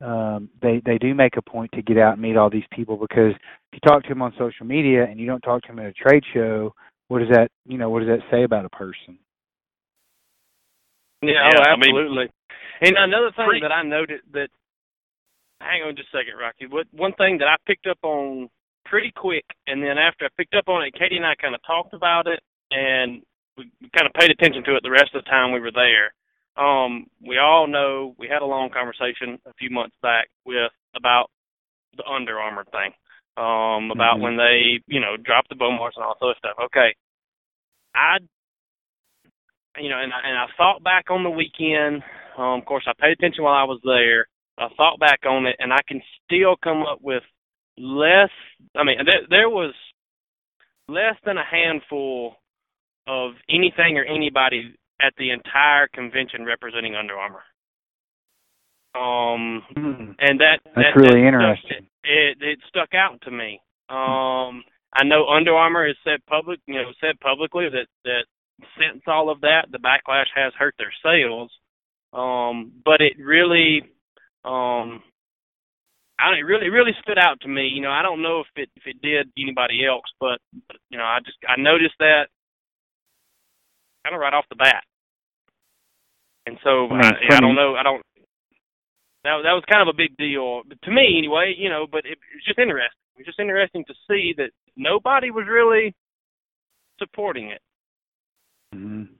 um, 0.00 0.48
they 0.62 0.80
they 0.84 0.96
do 0.98 1.14
make 1.14 1.36
a 1.36 1.42
point 1.42 1.70
to 1.72 1.82
get 1.82 1.98
out 1.98 2.12
and 2.14 2.22
meet 2.22 2.36
all 2.36 2.48
these 2.50 2.66
people 2.72 2.96
because 2.96 3.32
if 3.34 3.72
you 3.74 3.80
talk 3.80 4.02
to 4.04 4.08
them 4.08 4.22
on 4.22 4.32
social 4.38 4.64
media 4.64 5.04
and 5.04 5.18
you 5.18 5.26
don't 5.26 5.40
talk 5.40 5.62
to 5.62 5.68
them 5.68 5.78
at 5.80 5.86
a 5.86 5.92
trade 5.92 6.22
show, 6.32 6.72
what 7.08 7.18
does 7.18 7.28
that 7.30 7.50
you 7.66 7.76
know 7.78 7.90
what 7.90 8.00
does 8.00 8.08
that 8.08 8.20
say 8.30 8.44
about 8.44 8.64
a 8.64 8.68
person? 8.70 9.18
Yeah, 11.22 11.32
Yeah, 11.32 11.50
oh, 11.56 11.70
I 11.70 11.76
mean- 11.76 11.96
absolutely. 11.96 12.28
and 12.80 12.96
another 12.96 13.32
thing 13.32 13.46
Pretty- 13.46 13.60
that 13.62 13.72
I 13.72 13.82
noted 13.82 14.20
that 14.32 14.50
hang 15.60 15.82
on 15.82 15.96
just 15.96 16.14
a 16.14 16.18
second, 16.18 16.38
Rocky. 16.38 16.66
What 16.66 16.86
one 16.92 17.12
thing 17.14 17.38
that 17.38 17.48
I 17.48 17.56
picked 17.66 17.86
up 17.88 17.98
on 18.02 18.48
pretty 18.84 19.10
quick 19.10 19.44
and 19.66 19.82
then 19.82 19.98
after 19.98 20.24
I 20.24 20.28
picked 20.36 20.54
up 20.54 20.68
on 20.68 20.84
it, 20.84 20.94
Katie 20.94 21.16
and 21.16 21.26
I 21.26 21.34
kinda 21.34 21.58
talked 21.66 21.92
about 21.92 22.26
it 22.28 22.40
and 22.70 23.22
we 23.58 23.90
kind 23.96 24.06
of 24.06 24.14
paid 24.14 24.30
attention 24.30 24.62
to 24.64 24.76
it 24.76 24.82
the 24.82 24.90
rest 24.90 25.14
of 25.14 25.24
the 25.24 25.30
time 25.30 25.52
we 25.52 25.60
were 25.60 25.72
there. 25.72 26.14
Um, 26.56 27.06
we 27.20 27.38
all 27.38 27.66
know 27.66 28.14
we 28.18 28.28
had 28.28 28.42
a 28.42 28.46
long 28.46 28.70
conversation 28.70 29.38
a 29.46 29.52
few 29.54 29.70
months 29.70 29.96
back 30.02 30.28
with 30.44 30.72
about 30.96 31.30
the 31.96 32.04
Under 32.04 32.38
Armour 32.38 32.64
thing. 32.72 32.92
Um, 33.36 33.92
about 33.92 34.18
Mhm. 34.18 34.22
when 34.22 34.36
they, 34.36 34.80
you 34.88 34.98
know, 34.98 35.16
dropped 35.16 35.48
the 35.48 35.54
Bowmars 35.54 35.94
and 35.94 36.04
all 36.04 36.14
that 36.14 36.18
sort 36.18 36.32
of 36.32 36.38
stuff. 36.38 36.58
Okay. 36.58 36.92
I 37.94 38.18
you 39.76 39.88
know, 39.88 39.98
and 40.00 40.12
I, 40.12 40.20
and 40.28 40.36
I 40.36 40.46
thought 40.56 40.82
back 40.82 41.10
on 41.10 41.22
the 41.22 41.30
weekend. 41.30 42.02
Um, 42.36 42.60
of 42.60 42.64
course, 42.64 42.84
I 42.86 42.92
paid 42.98 43.12
attention 43.12 43.44
while 43.44 43.54
I 43.54 43.64
was 43.64 43.80
there. 43.84 44.26
I 44.58 44.68
thought 44.76 44.98
back 44.98 45.20
on 45.24 45.46
it, 45.46 45.56
and 45.60 45.72
I 45.72 45.78
can 45.86 46.02
still 46.24 46.56
come 46.56 46.82
up 46.82 47.00
with 47.00 47.22
less. 47.76 48.30
I 48.74 48.82
mean, 48.82 48.98
there, 49.04 49.22
there 49.30 49.48
was 49.48 49.72
less 50.88 51.14
than 51.24 51.38
a 51.38 51.44
handful 51.44 52.36
of 53.08 53.32
anything 53.48 53.96
or 53.96 54.04
anybody 54.04 54.74
at 55.00 55.14
the 55.16 55.30
entire 55.30 55.88
convention 55.88 56.44
representing 56.44 56.94
Under 56.94 57.14
Armour. 57.16 57.42
Um, 58.94 59.62
Hmm. 59.74 60.12
and 60.18 60.40
that 60.40 60.60
That's 60.64 60.94
that, 60.94 60.96
really 60.96 61.22
that 61.22 61.28
interesting. 61.28 61.70
Stuck, 61.70 61.84
it 62.04 62.42
it 62.42 62.58
stuck 62.68 62.94
out 62.94 63.20
to 63.22 63.30
me. 63.30 63.60
Um, 63.88 64.62
I 64.94 65.04
know 65.04 65.28
Under 65.28 65.54
Armour 65.54 65.86
has 65.86 65.96
said 66.04 66.24
public, 66.26 66.60
you 66.66 66.74
know, 66.74 66.92
said 67.00 67.18
publicly 67.20 67.68
that 67.68 67.86
that 68.04 68.24
since 68.78 69.02
all 69.06 69.30
of 69.30 69.40
that, 69.42 69.66
the 69.70 69.78
backlash 69.78 70.26
has 70.34 70.52
hurt 70.54 70.74
their 70.78 70.92
sales. 71.02 71.50
Um, 72.12 72.72
but 72.84 73.00
it 73.00 73.12
really, 73.18 73.82
um, 74.44 75.02
I 76.18 76.32
it 76.32 76.44
really, 76.46 76.70
really 76.70 76.96
stood 77.02 77.18
out 77.18 77.40
to 77.42 77.48
me. 77.48 77.68
You 77.68 77.82
know, 77.82 77.90
I 77.92 78.02
don't 78.02 78.22
know 78.22 78.40
if 78.40 78.46
it 78.56 78.70
if 78.76 78.86
it 78.86 79.00
did 79.02 79.30
anybody 79.38 79.86
else, 79.86 80.06
but, 80.18 80.40
but 80.66 80.78
you 80.90 80.98
know, 80.98 81.04
I 81.04 81.18
just 81.24 81.38
I 81.48 81.60
noticed 81.60 81.94
that 82.00 82.28
kind 84.08 84.16
of 84.16 84.20
right 84.20 84.32
off 84.32 84.48
the 84.48 84.56
bat. 84.56 84.84
And 86.46 86.56
so 86.64 86.88
I, 86.88 86.96
I, 86.96 86.96
mean, 86.96 87.12
I, 87.30 87.36
I 87.36 87.40
don't 87.40 87.54
know. 87.54 87.74
I 87.76 87.82
don't. 87.82 88.02
That 89.24 89.36
that 89.44 89.52
was 89.52 89.64
kind 89.70 89.82
of 89.82 89.92
a 89.92 89.96
big 89.96 90.16
deal 90.16 90.62
to 90.64 90.90
me, 90.90 91.18
anyway. 91.18 91.54
You 91.58 91.68
know, 91.68 91.86
but 91.90 92.06
it, 92.06 92.16
was 92.16 92.44
just 92.46 92.58
interesting. 92.58 92.88
It's 93.18 93.26
just 93.26 93.40
interesting 93.40 93.84
to 93.84 93.94
see 94.08 94.32
that 94.38 94.50
nobody 94.76 95.30
was 95.30 95.44
really 95.46 95.94
supporting 96.98 97.50
it. 97.50 97.60
Mm-hmm. 98.74 99.12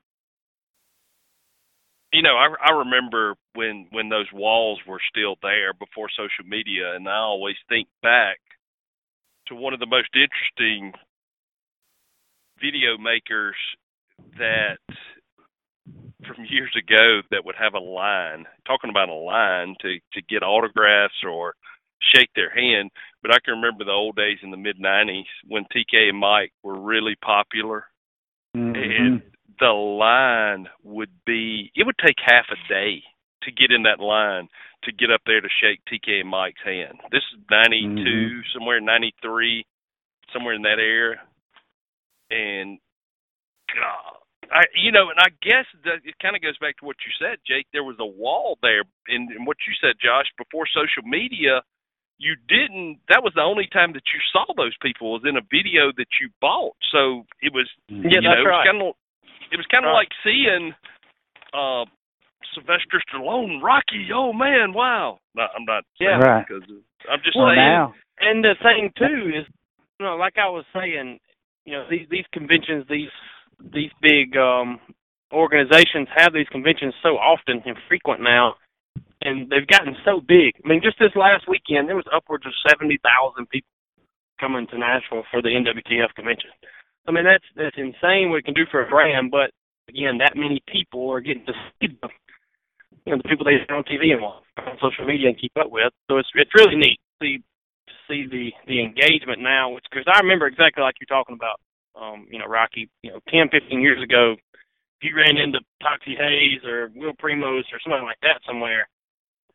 You 2.12 2.22
know, 2.22 2.36
I 2.38 2.48
I 2.64 2.78
remember 2.78 3.34
when 3.54 3.88
when 3.90 4.08
those 4.08 4.28
walls 4.32 4.80
were 4.88 5.00
still 5.10 5.36
there 5.42 5.74
before 5.74 6.08
social 6.16 6.48
media, 6.48 6.94
and 6.96 7.06
I 7.06 7.18
always 7.18 7.56
think 7.68 7.88
back 8.02 8.38
to 9.48 9.54
one 9.54 9.74
of 9.74 9.80
the 9.80 9.86
most 9.86 10.08
interesting 10.14 10.94
video 12.62 12.96
makers 12.96 13.56
that 14.38 14.78
from 16.26 16.44
years 16.50 16.74
ago 16.76 17.20
that 17.30 17.44
would 17.44 17.54
have 17.58 17.74
a 17.74 17.78
line 17.78 18.44
talking 18.66 18.90
about 18.90 19.08
a 19.08 19.14
line 19.14 19.74
to 19.80 19.98
to 20.12 20.22
get 20.28 20.42
autographs 20.42 21.14
or 21.26 21.54
shake 22.14 22.30
their 22.34 22.50
hand 22.50 22.90
but 23.22 23.32
i 23.32 23.38
can 23.44 23.54
remember 23.54 23.84
the 23.84 23.90
old 23.90 24.16
days 24.16 24.38
in 24.42 24.50
the 24.50 24.56
mid 24.56 24.78
90s 24.78 25.24
when 25.46 25.64
tk 25.64 26.08
and 26.08 26.18
mike 26.18 26.52
were 26.62 26.78
really 26.78 27.16
popular 27.24 27.84
mm-hmm. 28.56 28.74
and 28.74 29.22
the 29.60 29.66
line 29.66 30.68
would 30.82 31.10
be 31.24 31.70
it 31.74 31.84
would 31.86 31.98
take 32.04 32.16
half 32.24 32.46
a 32.50 32.72
day 32.72 33.02
to 33.42 33.52
get 33.52 33.70
in 33.70 33.84
that 33.84 34.00
line 34.00 34.48
to 34.84 34.92
get 34.92 35.10
up 35.10 35.20
there 35.26 35.40
to 35.40 35.48
shake 35.62 35.80
tk 35.90 36.20
and 36.20 36.28
mike's 36.28 36.60
hand 36.64 36.98
this 37.10 37.22
is 37.32 37.40
92 37.50 37.94
mm-hmm. 37.94 38.40
somewhere 38.54 38.80
93 38.80 39.64
somewhere 40.32 40.54
in 40.54 40.62
that 40.62 40.78
area 40.78 41.16
and 42.30 42.78
God, 43.74 44.17
I, 44.52 44.64
you 44.74 44.92
know, 44.92 45.10
and 45.10 45.20
I 45.20 45.28
guess 45.42 45.66
that 45.84 46.00
it 46.04 46.16
kind 46.22 46.36
of 46.36 46.42
goes 46.42 46.56
back 46.58 46.78
to 46.78 46.86
what 46.86 46.96
you 47.04 47.12
said, 47.20 47.38
Jake. 47.46 47.66
There 47.72 47.84
was 47.84 47.96
a 48.00 48.06
wall 48.06 48.56
there, 48.62 48.82
and, 49.08 49.30
and 49.30 49.46
what 49.46 49.58
you 49.66 49.74
said, 49.80 50.00
Josh, 50.00 50.26
before 50.36 50.64
social 50.66 51.04
media, 51.04 51.60
you 52.18 52.34
didn't. 52.48 52.98
That 53.08 53.22
was 53.22 53.32
the 53.36 53.44
only 53.44 53.68
time 53.70 53.92
that 53.92 54.08
you 54.12 54.20
saw 54.32 54.44
those 54.56 54.74
people 54.80 55.12
was 55.12 55.22
in 55.28 55.36
a 55.36 55.44
video 55.44 55.92
that 55.96 56.10
you 56.20 56.30
bought. 56.40 56.76
So 56.90 57.24
it 57.40 57.52
was, 57.52 57.68
yeah, 57.88 58.18
you 58.18 58.20
know, 58.20 58.40
right. 58.40 58.40
it 58.40 58.48
was 58.48 58.66
kind 58.66 58.82
of, 58.82 58.90
it 59.52 59.56
was 59.56 59.68
kind 59.70 59.84
of 59.84 59.92
right. 59.92 60.06
like 60.06 60.12
seeing 60.24 60.74
uh 61.54 61.84
Sylvester 62.54 63.00
Stallone, 63.06 63.62
Rocky. 63.62 64.08
Oh 64.14 64.32
man, 64.32 64.72
wow! 64.72 65.18
No, 65.34 65.46
I'm 65.54 65.64
not 65.64 65.84
saying 65.98 66.20
yeah. 66.20 66.42
because 66.42 66.64
I'm 67.10 67.20
just 67.24 67.36
well, 67.36 67.48
saying. 67.48 67.58
Now. 67.58 67.94
And 68.20 68.42
the 68.42 68.54
thing 68.62 68.90
too 68.98 69.30
is, 69.30 69.46
you 70.00 70.06
know, 70.06 70.16
like 70.16 70.34
I 70.38 70.48
was 70.48 70.64
saying, 70.74 71.18
you 71.64 71.72
know, 71.74 71.84
these 71.90 72.06
these 72.10 72.26
conventions, 72.32 72.86
these 72.88 73.12
these 73.72 73.90
big 74.00 74.36
um 74.36 74.78
organizations 75.32 76.08
have 76.14 76.32
these 76.32 76.48
conventions 76.48 76.94
so 77.02 77.18
often 77.18 77.62
and 77.66 77.76
frequent 77.88 78.20
now 78.22 78.54
and 79.22 79.50
they've 79.50 79.66
gotten 79.66 79.96
so 80.04 80.20
big. 80.20 80.54
I 80.64 80.68
mean 80.68 80.80
just 80.82 80.98
this 80.98 81.14
last 81.16 81.48
weekend 81.48 81.88
there 81.88 81.96
was 81.96 82.08
upwards 82.14 82.46
of 82.46 82.52
seventy 82.68 82.98
thousand 83.02 83.48
people 83.50 83.68
coming 84.40 84.66
to 84.68 84.78
Nashville 84.78 85.24
for 85.30 85.42
the 85.42 85.48
NWTF 85.48 86.14
convention. 86.14 86.50
I 87.06 87.12
mean 87.12 87.24
that's 87.24 87.44
that's 87.56 87.76
insane 87.76 88.30
what 88.30 88.40
it 88.40 88.44
can 88.44 88.54
do 88.54 88.66
for 88.70 88.84
a 88.84 88.88
brand, 88.88 89.30
but 89.30 89.50
again 89.88 90.18
that 90.18 90.36
many 90.36 90.62
people 90.66 91.10
are 91.10 91.20
getting 91.20 91.46
to 91.46 91.52
see 91.80 91.88
the 92.00 92.08
you 93.06 93.16
know, 93.16 93.22
the 93.22 93.28
people 93.28 93.44
they 93.44 93.56
see 93.56 93.72
on 93.72 93.84
TV 93.84 94.12
and 94.12 94.22
on 94.22 94.76
social 94.80 95.06
media 95.06 95.28
and 95.28 95.40
keep 95.40 95.52
up 95.58 95.70
with. 95.70 95.92
So 96.10 96.18
it's 96.18 96.28
it's 96.34 96.52
really 96.54 96.76
neat 96.76 97.00
to 97.00 97.26
see 97.26 97.42
see 98.08 98.26
the 98.28 98.52
the 98.66 98.80
engagement 98.80 99.40
now, 99.40 99.70
which 99.70 99.84
because 99.90 100.04
I 100.06 100.20
remember 100.20 100.46
exactly 100.46 100.82
like 100.82 100.96
you're 101.00 101.08
talking 101.08 101.36
about 101.36 101.60
um, 101.94 102.26
you 102.30 102.38
know, 102.38 102.46
Rocky, 102.46 102.88
you 103.02 103.10
know, 103.10 103.20
10, 103.28 103.48
15 103.50 103.80
years 103.80 104.02
ago, 104.02 104.34
if 105.00 105.02
you 105.02 105.16
ran 105.16 105.36
into 105.36 105.60
Toxey 105.82 106.16
Haas 106.18 106.64
or 106.66 106.90
Will 106.94 107.14
Primos 107.14 107.70
or 107.70 107.78
something 107.82 108.02
like 108.02 108.18
that 108.22 108.40
somewhere, 108.46 108.88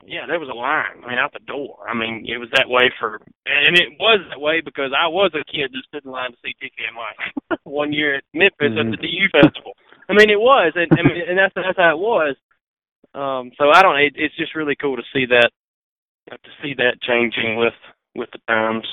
yeah, 0.08 0.26
there 0.28 0.39
was 0.39 0.50
a 0.50 0.56
line. 0.56 1.04
I 1.04 1.10
mean, 1.10 1.19
out 1.19 1.34
the 1.34 1.43
door. 1.48 1.88
I 1.88 1.93
mean, 1.93 2.26
it 2.28 2.38
was 2.38 2.50
that 2.54 2.67
way 2.67 2.91
for, 3.00 3.22
and 3.46 3.78
it 3.78 3.96
was 4.00 4.19
that 4.30 4.39
way 4.39 4.62
because 4.62 4.91
I 4.91 5.08
was 5.08 5.32
a 5.34 5.43
kid 5.48 5.72
that 5.72 5.84
stood 5.88 6.06
in 6.06 6.12
line 6.12 6.32
to 6.32 6.38
see 6.43 6.56
TK 6.60 6.91
Mike 6.96 7.60
one 7.63 7.93
year 7.93 8.15
at 8.15 8.24
Memphis 8.34 8.76
mm-hmm. 8.76 8.93
at 8.93 9.00
the 9.00 9.04
DU 9.04 9.28
Festival. 9.32 9.74
I 10.10 10.13
mean, 10.13 10.30
it 10.30 10.39
was, 10.39 10.74
and 10.76 10.91
I 10.91 11.04
mean, 11.04 11.24
and 11.28 11.38
that's 11.38 11.54
that's 11.56 11.78
how 11.78 11.96
it 11.96 12.00
was. 12.00 12.36
Um, 13.15 13.52
so 13.58 13.69
I 13.72 13.82
don't. 13.82 14.00
It, 14.00 14.13
it's 14.15 14.36
just 14.36 14.56
really 14.56 14.76
cool 14.76 14.98
to 14.98 15.04
see 15.13 15.26
that, 15.28 15.52
to 16.30 16.52
see 16.62 16.74
that 16.76 17.02
changing 17.02 17.58
with 17.58 17.78
with 18.15 18.30
the 18.32 18.39
times. 18.48 18.88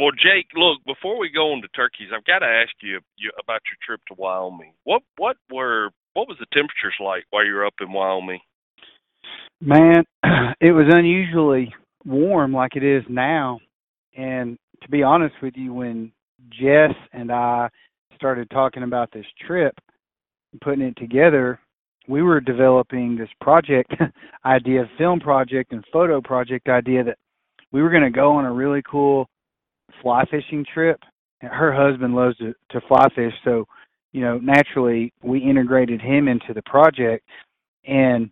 Well, 0.00 0.12
Jake, 0.12 0.46
look, 0.56 0.78
before 0.86 1.18
we 1.18 1.28
go 1.28 1.52
on 1.52 1.60
to 1.60 1.68
turkeys, 1.68 2.08
I've 2.14 2.24
got 2.24 2.38
to 2.38 2.46
ask 2.46 2.72
you, 2.80 3.00
you 3.18 3.30
about 3.38 3.60
your 3.68 3.76
trip 3.84 4.00
to 4.08 4.14
Wyoming. 4.16 4.72
What 4.84 5.02
what 5.18 5.36
were 5.52 5.90
what 6.14 6.26
was 6.26 6.38
the 6.40 6.46
temperatures 6.54 6.94
like 7.04 7.24
while 7.28 7.44
you 7.44 7.52
were 7.52 7.66
up 7.66 7.74
in 7.82 7.92
Wyoming? 7.92 8.40
Man, 9.60 10.04
it 10.60 10.72
was 10.72 10.86
unusually 10.90 11.74
warm 12.06 12.54
like 12.54 12.76
it 12.76 12.82
is 12.82 13.04
now. 13.10 13.60
And 14.16 14.56
to 14.82 14.88
be 14.88 15.02
honest 15.02 15.34
with 15.42 15.52
you, 15.54 15.74
when 15.74 16.12
Jess 16.48 16.94
and 17.12 17.30
I 17.30 17.68
started 18.16 18.48
talking 18.48 18.84
about 18.84 19.12
this 19.12 19.26
trip 19.46 19.74
and 20.52 20.62
putting 20.62 20.80
it 20.80 20.96
together, 20.96 21.60
we 22.08 22.22
were 22.22 22.40
developing 22.40 23.18
this 23.18 23.28
project 23.42 23.92
idea, 24.46 24.88
film 24.96 25.20
project 25.20 25.72
and 25.72 25.84
photo 25.92 26.22
project 26.22 26.70
idea 26.70 27.04
that 27.04 27.18
we 27.70 27.82
were 27.82 27.90
going 27.90 28.02
to 28.02 28.10
go 28.10 28.32
on 28.32 28.46
a 28.46 28.52
really 28.52 28.82
cool 28.90 29.28
fly 30.02 30.24
fishing 30.30 30.64
trip. 30.72 31.00
Her 31.40 31.72
husband 31.72 32.14
loves 32.14 32.36
to, 32.38 32.54
to 32.70 32.80
fly 32.86 33.08
fish, 33.14 33.32
so 33.44 33.66
you 34.12 34.20
know 34.20 34.38
naturally 34.38 35.12
we 35.22 35.38
integrated 35.40 36.00
him 36.00 36.28
into 36.28 36.52
the 36.54 36.62
project, 36.62 37.24
and 37.86 38.30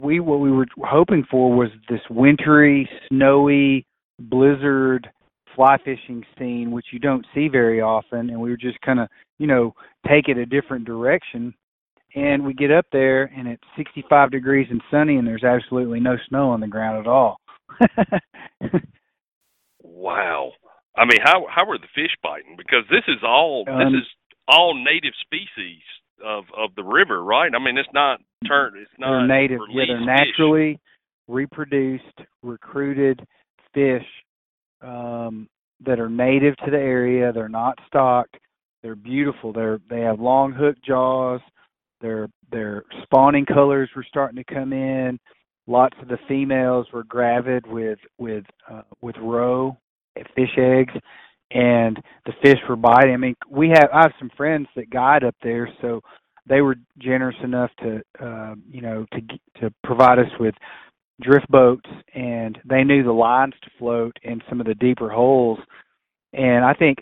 we 0.00 0.20
what 0.20 0.40
we 0.40 0.50
were 0.50 0.66
hoping 0.84 1.24
for 1.30 1.52
was 1.54 1.68
this 1.88 2.00
wintry, 2.08 2.88
snowy, 3.08 3.86
blizzard 4.18 5.08
fly 5.54 5.76
fishing 5.84 6.24
scene, 6.38 6.70
which 6.70 6.86
you 6.92 6.98
don't 6.98 7.26
see 7.34 7.48
very 7.48 7.80
often, 7.80 8.30
and 8.30 8.40
we 8.40 8.50
were 8.50 8.56
just 8.56 8.80
kind 8.80 9.00
of 9.00 9.08
you 9.38 9.46
know 9.46 9.74
take 10.08 10.28
it 10.28 10.38
a 10.38 10.46
different 10.46 10.84
direction. 10.84 11.54
And 12.16 12.44
we 12.44 12.54
get 12.54 12.72
up 12.72 12.86
there, 12.90 13.30
and 13.36 13.46
it's 13.46 13.62
65 13.76 14.32
degrees 14.32 14.66
and 14.68 14.82
sunny, 14.90 15.16
and 15.16 15.26
there's 15.28 15.44
absolutely 15.44 16.00
no 16.00 16.16
snow 16.28 16.50
on 16.50 16.60
the 16.60 16.66
ground 16.66 16.98
at 16.98 17.06
all. 17.06 17.38
Wow. 20.00 20.52
I 20.96 21.04
mean, 21.04 21.20
how 21.22 21.46
how 21.50 21.68
are 21.70 21.78
the 21.78 21.88
fish 21.94 22.16
biting? 22.22 22.56
Because 22.56 22.84
this 22.90 23.04
is 23.06 23.18
all 23.22 23.64
um, 23.68 23.78
this 23.78 24.00
is 24.00 24.08
all 24.48 24.74
native 24.74 25.12
species 25.20 25.82
of 26.24 26.44
of 26.56 26.70
the 26.74 26.82
river, 26.82 27.22
right? 27.22 27.50
I 27.54 27.62
mean, 27.62 27.76
it's 27.76 27.88
not 27.92 28.20
turned. 28.48 28.76
It's 28.78 28.90
not 28.98 29.10
they're 29.10 29.26
native. 29.26 29.60
Yeah, 29.70 29.84
they're 29.88 30.00
naturally 30.00 30.72
fish. 30.72 30.80
reproduced, 31.28 32.18
recruited 32.42 33.20
fish 33.74 34.06
um, 34.82 35.48
that 35.84 36.00
are 36.00 36.10
native 36.10 36.56
to 36.64 36.70
the 36.70 36.78
area. 36.78 37.30
They're 37.32 37.48
not 37.48 37.78
stocked. 37.86 38.38
They're 38.82 38.96
beautiful. 38.96 39.52
They're 39.52 39.80
they 39.90 40.00
have 40.00 40.18
long 40.18 40.52
hook 40.52 40.76
jaws. 40.84 41.40
Their 42.00 42.28
their 42.50 42.84
spawning 43.02 43.44
colors 43.44 43.90
were 43.94 44.06
starting 44.08 44.42
to 44.42 44.54
come 44.54 44.72
in 44.72 45.18
lots 45.70 45.96
of 46.02 46.08
the 46.08 46.18
females 46.26 46.86
were 46.92 47.04
gravid 47.04 47.66
with 47.66 47.98
with 48.18 48.44
uh, 48.70 48.82
with 49.00 49.16
roe 49.18 49.76
fish 50.34 50.56
eggs 50.58 50.94
and 51.52 51.98
the 52.26 52.32
fish 52.42 52.58
were 52.68 52.76
biting. 52.76 53.14
I 53.14 53.16
mean 53.16 53.36
we 53.48 53.68
have 53.70 53.88
i 53.92 54.02
have 54.02 54.12
some 54.18 54.30
friends 54.36 54.68
that 54.76 54.90
guide 54.90 55.24
up 55.24 55.34
there 55.42 55.68
so 55.80 56.00
they 56.48 56.60
were 56.60 56.76
generous 56.98 57.36
enough 57.42 57.70
to 57.80 58.02
uh, 58.20 58.54
you 58.70 58.80
know 58.80 59.06
to 59.12 59.20
to 59.60 59.72
provide 59.84 60.18
us 60.18 60.30
with 60.38 60.54
drift 61.20 61.48
boats 61.48 61.88
and 62.14 62.58
they 62.64 62.82
knew 62.82 63.02
the 63.02 63.12
lines 63.12 63.54
to 63.62 63.70
float 63.78 64.16
in 64.22 64.40
some 64.48 64.60
of 64.60 64.66
the 64.66 64.74
deeper 64.74 65.08
holes. 65.08 65.58
And 66.32 66.64
i 66.64 66.72
think 66.74 66.98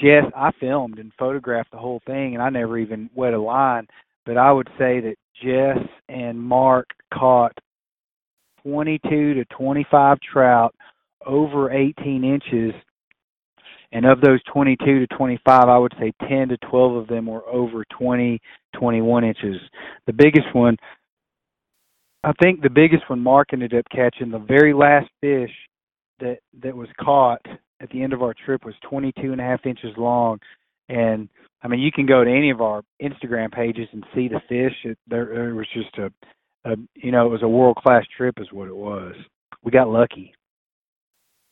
jess 0.00 0.24
i 0.36 0.50
filmed 0.60 0.98
and 0.98 1.12
photographed 1.18 1.70
the 1.72 1.78
whole 1.78 2.00
thing 2.06 2.34
and 2.34 2.42
i 2.42 2.48
never 2.48 2.78
even 2.78 3.10
wet 3.14 3.34
a 3.34 3.40
line 3.40 3.86
but 4.24 4.36
i 4.36 4.52
would 4.52 4.68
say 4.78 5.00
that 5.00 5.16
jess 5.42 5.84
and 6.08 6.40
mark 6.40 6.86
caught 7.12 7.56
22 8.62 9.34
to 9.34 9.44
25 9.46 10.18
trout 10.20 10.74
over 11.26 11.70
18 11.70 12.24
inches. 12.24 12.74
And 13.92 14.06
of 14.06 14.20
those 14.20 14.40
22 14.52 15.00
to 15.00 15.06
25, 15.08 15.64
I 15.68 15.78
would 15.78 15.92
say 16.00 16.12
10 16.26 16.48
to 16.48 16.56
12 16.68 16.96
of 16.96 17.08
them 17.08 17.26
were 17.26 17.46
over 17.46 17.84
20, 17.98 18.40
21 18.74 19.24
inches. 19.24 19.56
The 20.06 20.14
biggest 20.14 20.46
one, 20.54 20.76
I 22.24 22.32
think 22.42 22.62
the 22.62 22.70
biggest 22.70 23.08
one 23.10 23.20
Mark 23.20 23.48
ended 23.52 23.74
up 23.74 23.84
catching, 23.90 24.30
the 24.30 24.38
very 24.38 24.72
last 24.72 25.08
fish 25.20 25.50
that 26.20 26.38
that 26.62 26.74
was 26.74 26.88
caught 27.00 27.44
at 27.80 27.90
the 27.90 28.02
end 28.02 28.12
of 28.12 28.22
our 28.22 28.34
trip 28.46 28.64
was 28.64 28.74
22 28.88 29.32
and 29.32 29.40
a 29.40 29.44
half 29.44 29.66
inches 29.66 29.92
long. 29.98 30.38
And 30.88 31.28
I 31.62 31.68
mean, 31.68 31.80
you 31.80 31.92
can 31.92 32.06
go 32.06 32.24
to 32.24 32.30
any 32.30 32.50
of 32.50 32.60
our 32.60 32.82
Instagram 33.02 33.52
pages 33.52 33.88
and 33.92 34.04
see 34.14 34.28
the 34.28 34.40
fish. 34.48 34.74
It, 34.84 34.98
there, 35.08 35.48
it 35.50 35.54
was 35.54 35.66
just 35.74 35.96
a, 35.98 36.10
a, 36.70 36.76
you 36.94 37.12
know, 37.12 37.26
it 37.26 37.30
was 37.30 37.42
a 37.42 37.48
world 37.48 37.76
class 37.76 38.04
trip, 38.16 38.36
is 38.38 38.52
what 38.52 38.68
it 38.68 38.76
was. 38.76 39.14
We 39.62 39.70
got 39.70 39.88
lucky. 39.88 40.32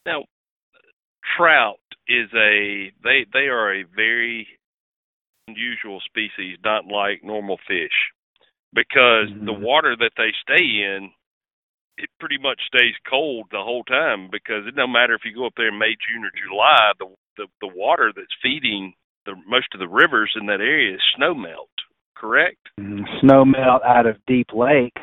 Now, 0.07 0.25
trout 1.37 1.81
is 2.09 2.29
a 2.35 2.93
they 3.03 3.27
they 3.33 3.47
are 3.49 3.75
a 3.75 3.85
very 3.95 4.49
unusual 5.49 6.01
species, 6.05 6.59
not 6.65 6.87
like 6.87 7.23
normal 7.23 7.59
fish, 7.69 7.95
because 8.73 9.29
mm-hmm. 9.29 9.47
the 9.47 9.53
water 9.53 9.97
that 9.99 10.13
they 10.17 10.33
stay 10.43 10.65
in, 10.65 11.11
it 11.99 12.09
pretty 12.19 12.39
much 12.39 12.61
stays 12.67 12.95
cold 13.09 13.47
the 13.51 13.63
whole 13.63 13.85
time. 13.85 14.29
Because 14.31 14.67
it 14.67 14.77
don't 14.77 14.93
matter 14.93 15.15
if 15.15 15.23
you 15.25 15.35
go 15.35 15.47
up 15.47 15.55
there 15.57 15.69
in 15.69 15.79
May, 15.79 15.97
June, 16.01 16.25
or 16.25 16.33
July, 16.49 16.93
the 16.99 17.07
the, 17.37 17.47
the 17.61 17.75
water 17.75 18.13
that's 18.15 18.29
feeding 18.43 18.95
the 19.27 19.35
most 19.47 19.69
of 19.75 19.81
the 19.81 19.89
rivers 19.89 20.33
in 20.39 20.47
that 20.47 20.61
area 20.61 20.95
is 20.95 21.01
snow 21.17 21.35
melt. 21.35 21.69
Correct? 22.17 22.59
Mm-hmm. 22.79 23.05
Snow 23.21 23.45
melt 23.45 23.83
out 23.85 24.07
of 24.07 24.17
deep 24.27 24.49
lake, 24.55 24.97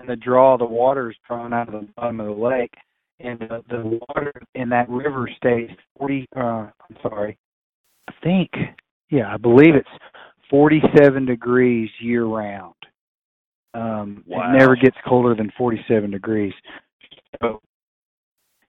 and 0.00 0.08
the 0.08 0.16
draw 0.16 0.56
the 0.56 0.64
water 0.64 1.10
is 1.10 1.16
drawn 1.26 1.52
out 1.52 1.72
of 1.72 1.80
the 1.80 1.88
bottom 1.96 2.20
of 2.20 2.26
the 2.26 2.42
lake 2.42 2.74
and 3.22 3.38
the, 3.40 3.62
the 3.68 4.00
water 4.08 4.32
in 4.54 4.68
that 4.70 4.88
river 4.88 5.28
stays 5.36 5.70
40 5.98 6.26
uh 6.36 6.40
I'm 6.40 6.96
sorry. 7.02 7.38
I 8.08 8.12
think 8.22 8.50
yeah, 9.10 9.32
I 9.32 9.36
believe 9.36 9.74
it's 9.74 9.88
47 10.50 11.26
degrees 11.26 11.90
year 12.00 12.24
round. 12.24 12.74
Um 13.74 14.24
wow. 14.26 14.52
it 14.52 14.58
never 14.58 14.76
gets 14.76 14.96
colder 15.06 15.34
than 15.34 15.52
47 15.56 16.10
degrees. 16.10 16.52
So 17.40 17.60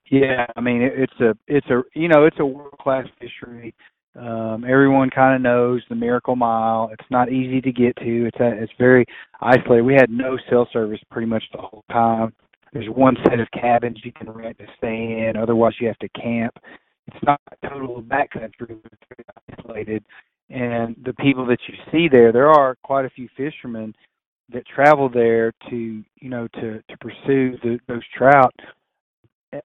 yeah, 0.10 0.46
I 0.56 0.62
mean 0.62 0.82
it, 0.82 0.94
it's 0.96 1.20
a 1.20 1.36
it's 1.48 1.68
a 1.68 1.82
you 1.96 2.08
know, 2.08 2.26
it's 2.26 2.40
a 2.40 2.46
world-class 2.46 3.08
fishery. 3.20 3.74
Um 4.20 4.66
everyone 4.68 5.10
kind 5.10 5.36
of 5.36 5.42
knows 5.42 5.82
the 5.90 5.96
Miracle 5.96 6.36
Mile. 6.36 6.90
It's 6.94 7.10
not 7.10 7.32
easy 7.32 7.62
to 7.62 7.72
get 7.72 7.96
to. 7.98 8.28
It's 8.28 8.40
a, 8.40 8.62
it's 8.62 8.74
very 8.78 9.06
isolated. 9.42 9.84
We 9.84 9.96
had 9.96 10.10
no 10.10 10.38
cell 10.50 10.68
service 10.72 11.00
pretty 11.10 11.28
much 11.28 11.44
the 11.52 11.62
whole 11.62 11.84
time 11.92 12.34
there's 12.74 12.90
one 12.90 13.16
set 13.24 13.40
of 13.40 13.48
cabins 13.52 14.00
you 14.04 14.12
can 14.12 14.30
rent 14.30 14.58
to 14.58 14.66
stay 14.78 15.28
in. 15.28 15.38
Otherwise, 15.38 15.74
you 15.80 15.88
have 15.88 15.98
to 16.00 16.10
camp. 16.10 16.54
It's 17.08 17.24
not 17.24 17.40
total 17.68 18.02
backcountry, 18.02 18.82
but 18.82 18.94
it's 19.18 19.30
isolated. 19.60 20.04
And 20.50 20.96
the 21.06 21.14
people 21.14 21.46
that 21.48 21.60
you 21.68 21.76
see 21.92 22.08
there, 22.10 22.32
there 22.32 22.50
are 22.50 22.76
quite 22.84 23.06
a 23.06 23.10
few 23.10 23.30
fishermen 23.38 23.94
that 24.52 24.66
travel 24.68 25.10
there 25.10 25.54
to, 25.70 26.04
you 26.16 26.30
know, 26.30 26.48
to 26.56 26.82
to 26.90 26.98
pursue 27.00 27.58
the, 27.64 27.80
those 27.88 28.04
trout. 28.16 28.54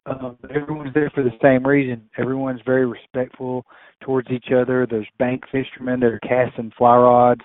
Um, 0.07 0.37
everyone's 0.55 0.92
there 0.92 1.11
for 1.14 1.23
the 1.23 1.33
same 1.42 1.66
reason. 1.66 2.09
Everyone's 2.18 2.61
very 2.66 2.87
respectful 2.87 3.64
towards 4.03 4.31
each 4.31 4.49
other. 4.55 4.87
There's 4.88 5.09
bank 5.18 5.44
fishermen 5.51 6.01
that 6.01 6.12
are 6.12 6.21
casting 6.21 6.73
fly 6.77 6.97
rods. 6.97 7.40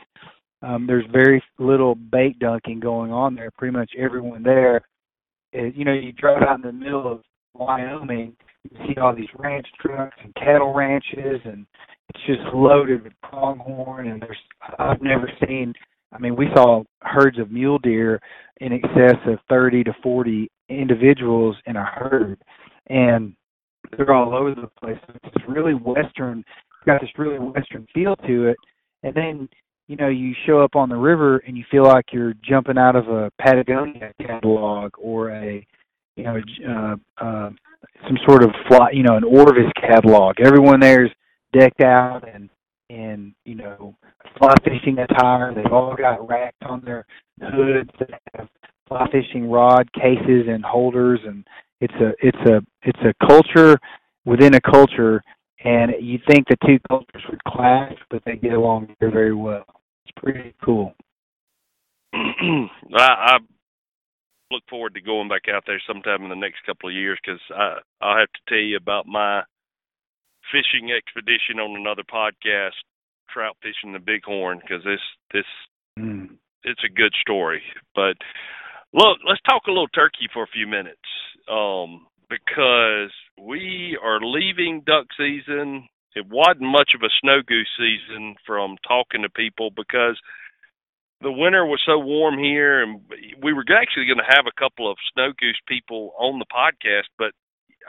Um, 0.61 0.85
there's 0.85 1.05
very 1.11 1.41
little 1.59 1.95
bait 1.95 2.39
dunking 2.39 2.79
going 2.79 3.11
on 3.11 3.35
there. 3.35 3.51
Pretty 3.57 3.75
much 3.75 3.91
everyone 3.97 4.43
there 4.43 4.81
is, 5.53 5.73
you 5.75 5.85
know, 5.85 5.93
you 5.93 6.11
drive 6.11 6.41
out 6.43 6.55
in 6.55 6.61
the 6.61 6.71
middle 6.71 7.11
of 7.11 7.21
Wyoming, 7.53 8.35
you 8.63 8.77
see 8.87 8.99
all 8.99 9.15
these 9.15 9.29
ranch 9.37 9.67
trucks 9.79 10.17
and 10.23 10.33
cattle 10.35 10.73
ranches, 10.73 11.39
and 11.45 11.65
it's 12.09 12.25
just 12.25 12.41
loaded 12.53 13.03
with 13.03 13.13
pronghorn. 13.21 14.07
And 14.07 14.21
there's, 14.21 14.37
I've 14.79 15.01
never 15.01 15.29
seen. 15.45 15.73
I 16.11 16.19
mean, 16.19 16.35
we 16.35 16.47
saw 16.55 16.83
herds 17.01 17.39
of 17.39 17.51
mule 17.51 17.79
deer 17.79 18.19
in 18.61 18.73
excess 18.73 19.17
of 19.25 19.39
30 19.49 19.83
to 19.85 19.93
40 20.01 20.49
individuals 20.69 21.55
in 21.65 21.75
a 21.75 21.83
herd, 21.83 22.39
and 22.87 23.33
they're 23.97 24.13
all 24.13 24.35
over 24.35 24.55
the 24.55 24.69
place. 24.79 24.97
It's 25.23 25.45
really 25.47 25.73
western. 25.73 26.43
Got 26.85 27.01
this 27.01 27.09
really 27.17 27.39
western 27.39 27.87
feel 27.93 28.15
to 28.27 28.47
it, 28.47 28.57
and 29.03 29.15
then 29.15 29.49
you 29.87 29.95
know, 29.95 30.07
you 30.07 30.33
show 30.45 30.61
up 30.61 30.75
on 30.75 30.89
the 30.89 30.95
river 30.95 31.39
and 31.39 31.57
you 31.57 31.63
feel 31.69 31.83
like 31.83 32.05
you're 32.11 32.33
jumping 32.43 32.77
out 32.77 32.95
of 32.95 33.07
a 33.09 33.31
Patagonia 33.39 34.13
catalog 34.19 34.91
or 34.97 35.31
a, 35.31 35.65
you 36.15 36.23
know, 36.23 36.41
uh, 36.67 36.95
uh, 37.23 37.49
some 38.07 38.17
sort 38.27 38.43
of 38.43 38.51
fly, 38.67 38.89
you 38.91 39.03
know, 39.03 39.15
an 39.15 39.23
Orvis 39.23 39.71
catalog. 39.79 40.39
Everyone 40.39 40.79
there's 40.79 41.11
decked 41.57 41.81
out 41.81 42.23
and 42.31 42.49
and 42.89 43.33
you 43.45 43.55
know, 43.55 43.95
fly 44.37 44.53
fishing 44.63 44.97
attire. 44.99 45.53
They've 45.53 45.71
all 45.71 45.95
got 45.95 46.27
racks 46.27 46.57
on 46.61 46.81
their 46.81 47.05
hoods 47.41 47.89
that 47.99 48.21
have 48.35 48.47
fly 48.87 49.07
fishing 49.11 49.49
rod 49.49 49.91
cases 49.93 50.45
and 50.47 50.63
holders, 50.63 51.19
and 51.25 51.45
it's 51.81 51.93
a 51.95 52.13
it's 52.21 52.49
a 52.49 52.61
it's 52.83 52.99
a 52.99 53.25
culture 53.25 53.77
within 54.25 54.55
a 54.55 54.61
culture 54.61 55.21
and 55.63 55.91
you 55.99 56.19
think 56.27 56.47
the 56.47 56.57
two 56.65 56.79
cultures 56.87 57.23
would 57.29 57.43
clash, 57.45 57.95
but 58.09 58.21
they 58.25 58.35
get 58.35 58.53
along 58.53 58.95
very, 58.99 59.11
very 59.11 59.35
well. 59.35 59.65
It's 60.05 60.13
pretty 60.17 60.53
cool. 60.63 60.93
I, 62.13 62.67
I 62.97 63.37
look 64.51 64.63
forward 64.69 64.93
to 64.95 65.01
going 65.01 65.29
back 65.29 65.43
out 65.53 65.63
there 65.65 65.81
sometime 65.87 66.23
in 66.23 66.29
the 66.29 66.35
next 66.35 66.65
couple 66.65 66.89
of 66.89 66.95
years 66.95 67.19
because 67.23 67.41
I 67.55 67.79
I'll 68.01 68.19
have 68.19 68.31
to 68.31 68.41
tell 68.47 68.59
you 68.59 68.77
about 68.77 69.07
my 69.07 69.41
fishing 70.51 70.91
expedition 70.91 71.59
on 71.59 71.79
another 71.79 72.03
podcast, 72.03 72.77
trout 73.29 73.55
fishing 73.61 73.93
the 73.93 73.99
Bighorn, 73.99 74.59
because 74.59 74.83
this 74.83 75.01
this 75.33 75.49
mm. 75.97 76.29
it's 76.63 76.83
a 76.85 76.93
good 76.93 77.13
story. 77.21 77.61
But 77.95 78.17
look, 78.93 79.19
let's 79.27 79.41
talk 79.49 79.63
a 79.67 79.71
little 79.71 79.87
turkey 79.87 80.27
for 80.33 80.43
a 80.43 80.53
few 80.53 80.67
minutes. 80.67 80.99
Um, 81.49 82.07
because 82.29 83.11
we 83.39 83.97
are 84.01 84.19
leaving 84.21 84.83
duck 84.85 85.07
season. 85.17 85.87
It 86.15 86.27
wasn't 86.29 86.71
much 86.71 86.91
of 86.95 87.01
a 87.01 87.13
snow 87.21 87.41
goose 87.45 87.69
season 87.77 88.35
from 88.45 88.77
talking 88.87 89.23
to 89.23 89.29
people 89.29 89.71
because 89.75 90.19
the 91.21 91.31
winter 91.31 91.65
was 91.65 91.81
so 91.85 91.97
warm 91.97 92.37
here, 92.37 92.83
and 92.83 93.01
we 93.41 93.53
were 93.53 93.65
actually 93.75 94.05
going 94.05 94.19
to 94.19 94.35
have 94.35 94.45
a 94.45 94.59
couple 94.59 94.91
of 94.91 94.97
snow 95.13 95.31
goose 95.39 95.59
people 95.67 96.13
on 96.19 96.37
the 96.37 96.45
podcast. 96.53 97.09
But 97.17 97.31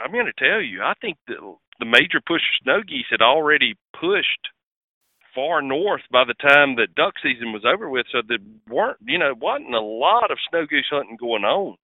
I'm 0.02 0.12
going 0.12 0.30
to 0.30 0.44
tell 0.44 0.61
you, 0.61 0.83
I 0.83 0.94
think 1.00 1.18
that 1.28 1.38
the 1.80 1.85
major 1.85 2.22
push 2.24 2.40
of 2.40 2.62
snow 2.62 2.80
geese 2.87 3.11
had 3.11 3.20
already 3.20 3.74
pushed 3.98 4.48
far 5.35 5.61
north 5.61 6.02
by 6.12 6.24
the 6.24 6.35
time 6.35 6.76
that 6.76 6.94
duck 6.94 7.14
season 7.22 7.52
was 7.52 7.64
over 7.66 7.90
with, 7.90 8.07
so 8.12 8.22
there 8.26 8.38
weren't, 8.70 8.98
you 9.04 9.18
know, 9.18 9.35
wasn't 9.37 9.74
a 9.74 9.80
lot 9.80 10.30
of 10.30 10.38
snow 10.48 10.64
goose 10.64 10.87
hunting 10.88 11.16
going 11.18 11.44
on 11.44 11.76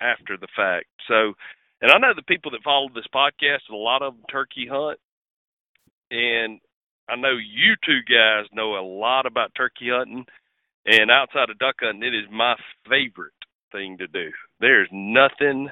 after 0.00 0.36
the 0.36 0.48
fact. 0.54 0.86
So 1.08 1.34
and 1.82 1.90
I 1.90 1.98
know 1.98 2.14
the 2.14 2.22
people 2.22 2.52
that 2.52 2.62
follow 2.64 2.88
this 2.94 3.04
podcast, 3.14 3.68
a 3.70 3.76
lot 3.76 4.02
of 4.02 4.14
them 4.14 4.24
turkey 4.30 4.66
hunt, 4.70 4.98
and 6.10 6.60
I 7.08 7.16
know 7.16 7.32
you 7.32 7.74
two 7.84 8.00
guys 8.08 8.46
know 8.52 8.76
a 8.76 8.84
lot 8.84 9.26
about 9.26 9.54
turkey 9.56 9.88
hunting. 9.90 10.24
And 10.86 11.10
outside 11.10 11.50
of 11.50 11.58
duck 11.58 11.76
hunting, 11.80 12.02
it 12.02 12.14
is 12.14 12.28
my 12.30 12.54
favorite 12.88 13.32
thing 13.70 13.98
to 13.98 14.06
do. 14.08 14.30
There's 14.60 14.88
nothing 14.92 15.68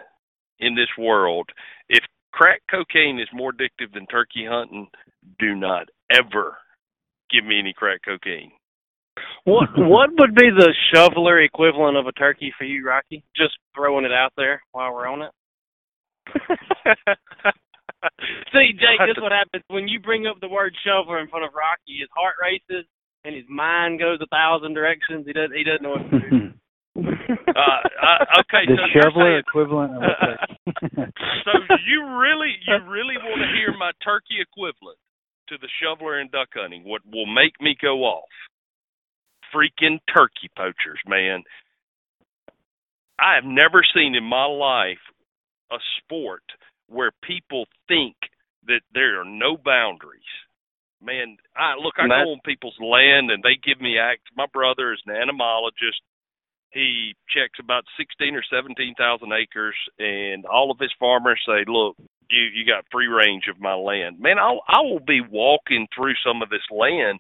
in 0.61 0.75
this 0.75 0.91
world. 0.99 1.49
If 1.89 2.05
crack 2.33 2.63
cocaine 2.71 3.19
is 3.19 3.29
more 3.33 3.53
addictive 3.53 3.93
than 3.93 4.07
turkey 4.07 4.47
hunting, 4.49 4.89
do 5.39 5.55
not 5.55 5.89
ever 6.11 6.57
give 7.31 7.45
me 7.45 7.59
any 7.59 7.73
crack 7.73 8.01
cocaine. 8.05 8.53
What 9.45 9.69
what 9.77 10.11
would 10.19 10.35
be 10.35 10.51
the 10.51 10.75
shoveler 10.95 11.41
equivalent 11.41 11.97
of 11.97 12.07
a 12.07 12.13
turkey 12.13 12.53
for 12.57 12.65
you, 12.65 12.87
Rocky? 12.87 13.25
Just 13.37 13.59
throwing 13.75 14.05
it 14.05 14.13
out 14.13 14.33
there 14.37 14.63
while 14.73 14.93
we're 14.93 15.07
on 15.07 15.23
it. 15.23 15.33
See, 18.53 18.73
Jake, 18.73 19.01
this 19.05 19.17
is 19.17 19.23
what 19.23 19.33
happens 19.33 19.65
when 19.69 19.89
you 19.89 20.01
bring 20.01 20.27
up 20.27 20.41
the 20.41 20.49
word 20.49 20.75
shoveler 20.85 21.21
in 21.21 21.29
front 21.29 21.45
of 21.45 21.53
Rocky. 21.53 21.99
His 22.01 22.09
heart 22.17 22.37
races 22.41 22.87
and 23.25 23.35
his 23.35 23.45
mind 23.49 23.99
goes 24.01 24.19
a 24.23 24.27
thousand 24.27 24.75
directions. 24.75 25.27
He 25.27 25.33
doesn't. 25.33 25.57
He 25.57 25.65
doesn't 25.65 25.83
know 25.83 25.97
what 26.01 26.11
to 26.11 26.19
do. 26.19 26.53
uh, 26.97 27.81
uh, 28.03 28.41
okay, 28.41 28.65
the 28.67 28.77
so 28.77 28.83
shoveler 28.97 29.39
equivalent. 29.39 29.97
Of 29.97 30.03
so 31.45 31.53
you 31.87 32.05
really, 32.19 32.57
you 32.67 32.75
really 32.89 33.17
want 33.21 33.43
to 33.45 33.49
hear 33.57 33.73
my 33.79 33.93
turkey 34.03 34.41
equivalent 34.41 34.99
to 35.49 35.59
the 35.61 35.69
shoveler 35.83 36.21
in 36.21 36.29
duck 36.29 36.49
hunting? 36.55 36.85
What 36.85 37.03
will 37.05 37.27
make 37.27 37.61
me 37.61 37.77
go 37.81 38.05
off? 38.05 38.29
Freaking 39.55 39.99
turkey 40.09 40.49
poachers, 40.57 41.01
man! 41.07 41.43
I 43.19 43.35
have 43.35 43.45
never 43.45 43.83
seen 43.95 44.15
in 44.15 44.25
my 44.25 44.47
life 44.47 45.03
a 45.73 45.79
sport 46.03 46.43
where 46.89 47.13
people 47.23 47.67
think 47.89 48.17
that 48.67 48.83
there 48.95 49.21
are 49.21 49.25
no 49.25 49.57
boundaries. 49.57 50.23
Man, 51.03 51.37
I 51.57 51.77
look, 51.77 51.95
I 51.99 52.07
go 52.09 52.33
on 52.33 52.41
people's 52.45 52.77
land 52.81 53.31
and 53.31 53.43
they 53.43 53.57
give 53.65 53.81
me 53.81 53.99
acts. 53.99 54.29
My 54.37 54.47
brother 54.53 54.93
is 54.93 55.01
an 55.07 55.17
entomologist. 55.17 56.03
He 56.73 57.15
checks 57.29 57.59
about 57.59 57.85
sixteen 57.99 58.35
or 58.37 58.45
seventeen 58.53 58.95
thousand 58.97 59.33
acres, 59.33 59.75
and 59.99 60.45
all 60.47 60.71
of 60.71 60.79
his 60.79 60.93
farmers 61.01 61.41
say, 61.47 61.65
"Look, 61.67 61.97
you 62.31 62.43
you 62.55 62.67
got 62.67 62.85
free 62.93 63.07
range 63.09 63.45
of 63.49 63.61
my 63.61 63.75
land." 63.75 64.21
Man, 64.21 64.39
I 64.39 64.59
I 64.69 64.83
will 64.83 65.01
be 65.01 65.21
walking 65.23 65.89
through 65.95 66.15
some 66.25 66.43
of 66.43 66.51
this 66.51 66.69
land, 66.71 67.19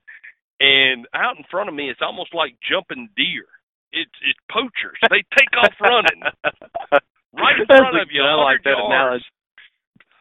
and 0.60 1.06
out 1.14 1.38
in 1.38 1.44
front 1.50 1.68
of 1.70 1.74
me, 1.74 1.90
it's 1.90 2.02
almost 2.02 2.34
like 2.34 2.54
jumping 2.68 3.08
deer. 3.16 3.46
It's 3.92 4.12
it's 4.22 4.38
poachers. 4.52 4.98
They 5.10 5.24
take 5.36 5.56
off 5.56 5.74
running. 5.80 6.22
right 7.34 7.58
in 7.58 7.66
front 7.66 8.00
of 8.00 8.08
you. 8.10 8.22
I 8.22 8.34
like 8.34 8.62
that 8.64 8.78
yards. 8.78 9.24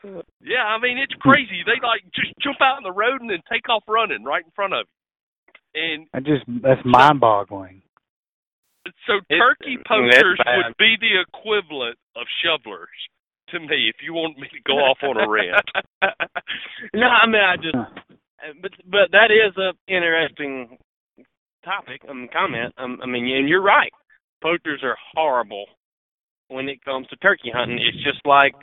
analogy. 0.04 0.28
Yeah, 0.42 0.64
I 0.64 0.80
mean 0.80 0.98
it's 0.98 1.14
crazy. 1.20 1.64
They 1.66 1.80
like 1.84 2.04
just 2.16 2.32
jump 2.42 2.62
out 2.62 2.78
in 2.78 2.84
the 2.84 2.92
road 2.92 3.22
and 3.22 3.30
then 3.30 3.44
take 3.52 3.68
off 3.70 3.84
running 3.88 4.24
right 4.24 4.44
in 4.44 4.52
front 4.56 4.74
of 4.74 4.86
you. 4.88 4.96
And 5.76 6.08
I 6.14 6.20
just 6.20 6.46
that's 6.64 6.82
mind-boggling. 6.86 7.82
So 9.06 9.20
turkey 9.30 9.78
that's 9.78 9.88
poachers 9.88 10.40
would 10.40 10.78
be 10.78 10.96
the 11.00 11.22
equivalent 11.22 11.98
of 12.16 12.26
shovelers 12.42 12.90
to 13.50 13.60
me. 13.60 13.90
If 13.90 14.02
you 14.02 14.14
want 14.14 14.40
me 14.40 14.48
to 14.48 14.62
go 14.66 14.74
off 14.88 14.98
on 15.04 15.18
a 15.18 15.30
rant, 15.30 15.68
no, 16.94 17.08
I 17.08 17.28
mean 17.28 17.44
I 17.44 17.56
just, 17.58 17.76
but 18.62 18.72
but 18.86 19.12
that 19.12 19.30
is 19.32 19.56
a 19.58 19.74
interesting 19.92 20.78
topic, 21.66 22.02
um, 22.10 22.30
comment. 22.32 22.74
Um, 22.78 23.00
I 23.04 23.06
mean, 23.06 23.28
and 23.36 23.50
you're 23.50 23.62
right. 23.62 23.92
Poachers 24.42 24.82
are 24.84 24.98
horrible 25.14 25.66
when 26.50 26.68
it 26.70 26.84
comes 26.84 27.08
to 27.08 27.16
turkey 27.18 27.52
hunting. 27.54 27.80
It's 27.80 28.04
just 28.04 28.26
like 28.26 28.54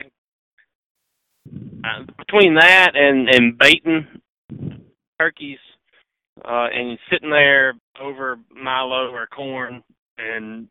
uh, 1.83 2.03
between 2.17 2.55
that 2.55 2.91
and 2.95 3.27
and 3.29 3.57
baiting 3.57 4.07
turkeys, 5.19 5.59
uh, 6.45 6.67
and 6.73 6.97
sitting 7.11 7.31
there 7.31 7.73
over 7.99 8.37
Milo 8.53 9.09
or 9.11 9.25
corn 9.27 9.83
and 10.17 10.67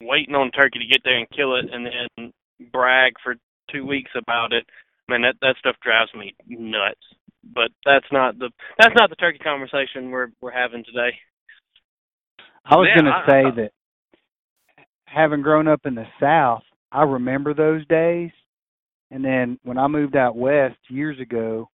waiting 0.00 0.34
on 0.34 0.50
turkey 0.52 0.78
to 0.78 0.86
get 0.86 1.02
there 1.04 1.18
and 1.18 1.28
kill 1.30 1.56
it, 1.56 1.66
and 1.70 1.86
then 1.86 2.32
brag 2.72 3.12
for 3.22 3.34
two 3.70 3.84
weeks 3.86 4.10
about 4.16 4.52
it. 4.52 4.64
Man, 5.08 5.22
that 5.22 5.34
that 5.42 5.56
stuff 5.58 5.76
drives 5.82 6.10
me 6.14 6.34
nuts. 6.48 7.00
But 7.54 7.70
that's 7.84 8.06
not 8.10 8.38
the 8.38 8.50
that's 8.78 8.94
not 8.96 9.10
the 9.10 9.16
turkey 9.16 9.38
conversation 9.38 10.10
we're 10.10 10.28
we're 10.40 10.50
having 10.50 10.82
today. 10.84 11.10
I 12.64 12.76
was 12.76 12.88
Yeah, 12.88 13.02
going 13.02 13.12
to 13.12 13.24
say 13.28 13.44
I- 13.44 13.50
that 13.62 13.72
having 15.14 15.42
grown 15.42 15.68
up 15.68 15.80
in 15.84 15.94
the 15.94 16.06
South, 16.20 16.62
I 16.92 17.02
remember 17.02 17.54
those 17.54 17.86
days. 17.86 18.30
And 19.10 19.24
then 19.24 19.58
when 19.62 19.78
I 19.78 19.86
moved 19.86 20.16
out 20.16 20.36
west 20.36 20.78
years 20.88 21.20
ago, 21.20 21.68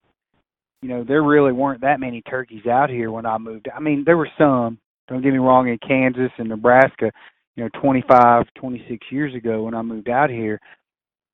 you 0.83 0.89
know, 0.89 1.05
there 1.05 1.23
really 1.23 1.53
weren't 1.53 1.83
that 1.83 2.01
many 2.01 2.23
turkeys 2.23 2.67
out 2.67 2.91
here 2.91 3.11
when 3.11 3.27
I 3.27 3.39
moved. 3.39 3.69
I 3.75 3.81
mean, 3.81 4.03
there 4.05 4.17
were 4.17 4.31
some. 4.39 4.79
Don't 5.09 5.23
get 5.23 5.33
me 5.33 5.39
wrong 5.39 5.69
in 5.69 5.79
Kansas 5.87 6.31
and 6.39 6.49
Nebraska, 6.49 7.11
you 7.57 7.65
know, 7.65 7.71
25, 7.81 8.47
26 8.55 9.07
years 9.11 9.35
ago 9.35 9.65
when 9.65 9.75
I 9.75 9.83
moved 9.83 10.09
out 10.09 10.31
here. 10.31 10.61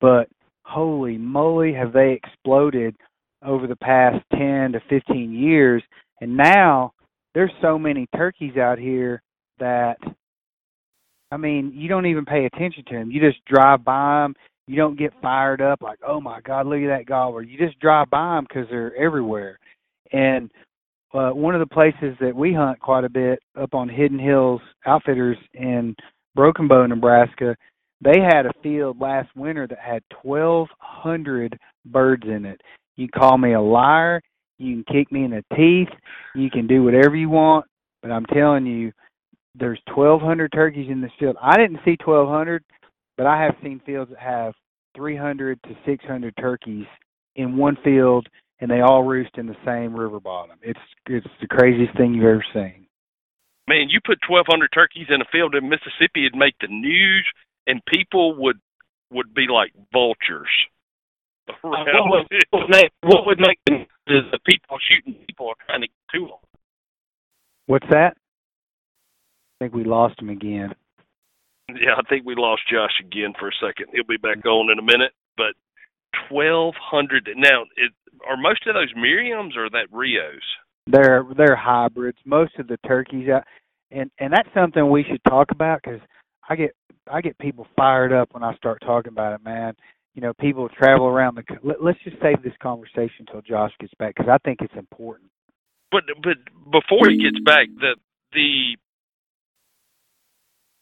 But 0.01 0.27
holy 0.63 1.17
moly, 1.17 1.73
have 1.73 1.93
they 1.93 2.11
exploded 2.13 2.95
over 3.43 3.67
the 3.67 3.75
past 3.75 4.17
10 4.33 4.73
to 4.73 4.81
15 4.89 5.33
years. 5.33 5.83
And 6.21 6.35
now 6.35 6.93
there's 7.33 7.51
so 7.61 7.77
many 7.77 8.07
turkeys 8.15 8.57
out 8.57 8.79
here 8.79 9.21
that 9.59 9.97
I 11.31 11.37
mean, 11.37 11.71
you 11.75 11.89
don't 11.89 12.05
even 12.05 12.25
pay 12.25 12.45
attention 12.45 12.83
to 12.87 12.95
them. 12.95 13.11
You 13.11 13.19
just 13.19 13.43
drive 13.45 13.83
by 13.83 14.21
them. 14.23 14.35
You 14.67 14.75
don't 14.75 14.97
get 14.97 15.13
fired 15.21 15.61
up 15.61 15.81
like, 15.81 15.99
"Oh 16.05 16.19
my 16.19 16.41
God, 16.41 16.67
look 16.67 16.81
at 16.81 16.87
that 16.87 17.05
gobbler." 17.05 17.41
You 17.41 17.57
just 17.57 17.79
drive 17.79 18.09
by 18.09 18.35
them 18.35 18.45
because 18.47 18.69
they're 18.69 18.95
everywhere. 18.95 19.59
And 20.11 20.51
uh, 21.13 21.29
one 21.29 21.55
of 21.55 21.59
the 21.59 21.73
places 21.73 22.15
that 22.19 22.35
we 22.35 22.53
hunt 22.53 22.79
quite 22.79 23.03
a 23.03 23.09
bit 23.09 23.39
up 23.59 23.73
on 23.73 23.89
Hidden 23.89 24.19
Hills 24.19 24.61
Outfitters 24.85 25.37
in 25.53 25.95
Broken 26.35 26.67
Bow, 26.67 26.85
Nebraska, 26.85 27.55
they 28.01 28.19
had 28.19 28.45
a 28.45 28.53
field 28.61 28.99
last 28.99 29.29
winter 29.35 29.67
that 29.67 29.79
had 29.79 30.03
1,200 30.21 31.57
birds 31.85 32.23
in 32.25 32.45
it. 32.45 32.61
You 32.95 33.07
call 33.07 33.37
me 33.37 33.53
a 33.53 33.61
liar. 33.61 34.21
You 34.59 34.83
can 34.83 34.95
kick 34.95 35.11
me 35.11 35.23
in 35.23 35.31
the 35.31 35.43
teeth. 35.55 35.93
You 36.35 36.49
can 36.49 36.67
do 36.67 36.83
whatever 36.83 37.15
you 37.15 37.29
want. 37.29 37.65
But 38.01 38.11
I'm 38.11 38.25
telling 38.25 38.65
you, 38.65 38.91
there's 39.59 39.79
1,200 39.93 40.51
turkeys 40.51 40.89
in 40.89 41.01
this 41.01 41.11
field. 41.19 41.35
I 41.41 41.57
didn't 41.57 41.79
see 41.83 41.97
1,200, 42.03 42.63
but 43.17 43.25
I 43.25 43.41
have 43.43 43.55
seen 43.63 43.81
fields 43.85 44.11
that 44.11 44.19
have 44.19 44.53
300 44.95 45.61
to 45.63 45.69
600 45.85 46.35
turkeys 46.37 46.85
in 47.35 47.55
one 47.55 47.77
field, 47.83 48.27
and 48.59 48.69
they 48.69 48.81
all 48.81 49.03
roost 49.03 49.37
in 49.37 49.45
the 49.45 49.55
same 49.65 49.95
river 49.95 50.19
bottom. 50.19 50.57
It's 50.61 50.79
it's 51.05 51.27
the 51.39 51.47
craziest 51.47 51.95
thing 51.95 52.13
you've 52.13 52.25
ever 52.25 52.45
seen. 52.53 52.87
man, 53.67 53.87
you 53.89 53.99
put 54.03 54.17
twelve 54.27 54.47
hundred 54.49 54.69
turkeys 54.73 55.07
in 55.09 55.21
a 55.21 55.25
field 55.31 55.55
in 55.55 55.69
Mississippi, 55.69 56.25
it'd 56.25 56.35
make 56.35 56.55
the 56.59 56.67
news, 56.67 57.25
and 57.67 57.81
people 57.85 58.35
would 58.41 58.59
would 59.11 59.33
be 59.33 59.45
like 59.47 59.71
vultures. 59.93 60.49
Uh, 61.47 61.53
what, 61.61 61.85
would, 61.85 62.27
what, 62.49 62.61
would 62.61 62.69
make, 62.69 62.91
what 63.03 63.25
would 63.25 63.39
make 63.39 63.59
them 63.67 63.85
is 64.07 64.23
the 64.31 64.39
people 64.45 64.77
shooting 64.89 65.13
people 65.27 65.47
are 65.47 65.65
trying 65.65 65.81
to 65.81 65.87
get 65.87 66.19
to 66.19 66.19
them. 66.25 66.43
What's 67.67 67.87
that? 67.89 68.17
I 69.59 69.65
think 69.65 69.73
we 69.73 69.83
lost 69.83 70.21
him 70.21 70.29
again. 70.29 70.73
Yeah, 71.69 71.95
I 71.97 72.07
think 72.07 72.25
we 72.25 72.35
lost 72.37 72.61
Josh 72.71 73.01
again 73.03 73.33
for 73.37 73.49
a 73.49 73.51
second. 73.59 73.87
He'll 73.91 74.05
be 74.05 74.17
back 74.17 74.45
on 74.45 74.71
in 74.71 74.79
a 74.79 74.83
minute. 74.83 75.11
But 75.35 75.53
twelve 76.29 76.75
hundred 76.79 77.29
now, 77.35 77.63
it, 77.75 77.91
are 78.27 78.37
most 78.37 78.65
of 78.67 78.75
those 78.75 78.93
Merriams 78.93 79.57
or 79.57 79.69
that 79.71 79.87
Rios? 79.91 80.41
They're 80.85 81.25
they're 81.35 81.55
hybrids. 81.55 82.19
Most 82.25 82.53
of 82.59 82.67
the 82.67 82.77
turkeys 82.87 83.29
out, 83.29 83.43
and 83.91 84.09
and 84.19 84.31
that's 84.31 84.47
something 84.53 84.89
we 84.89 85.03
should 85.03 85.21
talk 85.27 85.51
about 85.51 85.81
because 85.83 85.99
I 86.47 86.55
get 86.55 86.71
I 87.11 87.21
get 87.21 87.37
people 87.39 87.67
fired 87.75 88.13
up 88.13 88.29
when 88.33 88.43
I 88.43 88.55
start 88.55 88.81
talking 88.85 89.11
about 89.11 89.33
it, 89.33 89.43
man. 89.43 89.73
You 90.15 90.21
know, 90.21 90.33
people 90.39 90.69
travel 90.69 91.05
around 91.07 91.35
the. 91.35 91.43
co- 91.43 91.59
Let, 91.63 91.83
let's 91.83 91.99
just 92.03 92.17
save 92.21 92.41
this 92.43 92.53
conversation 92.61 93.25
until 93.27 93.41
Josh 93.41 93.71
gets 93.79 93.93
back 93.99 94.15
because 94.15 94.29
I 94.31 94.37
think 94.45 94.59
it's 94.61 94.73
important. 94.75 95.29
But 95.91 96.03
but 96.23 96.37
before 96.71 97.09
he 97.09 97.17
gets 97.17 97.43
back, 97.43 97.67
the 97.79 97.95
the 98.33 98.77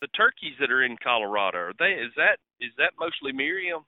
the 0.05 0.17
turkeys 0.17 0.53
that 0.59 0.71
are 0.71 0.83
in 0.83 0.95
Colorado 1.03 1.57
are 1.57 1.73
they 1.79 1.93
is 1.93 2.11
that 2.15 2.37
is 2.59 2.71
that 2.77 2.91
mostly 2.99 3.31
Merriam? 3.31 3.83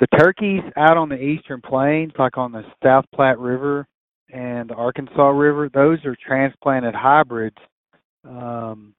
The 0.00 0.06
turkeys 0.18 0.62
out 0.76 0.96
on 0.96 1.08
the 1.08 1.20
eastern 1.20 1.60
plains, 1.60 2.12
like 2.18 2.36
on 2.36 2.50
the 2.50 2.64
South 2.82 3.04
Platte 3.14 3.38
River 3.38 3.86
and 4.32 4.70
the 4.70 4.74
Arkansas 4.74 5.28
River, 5.28 5.70
those 5.72 6.04
are 6.04 6.16
transplanted 6.26 6.94
hybrids. 6.94 7.56
Um, 8.24 8.94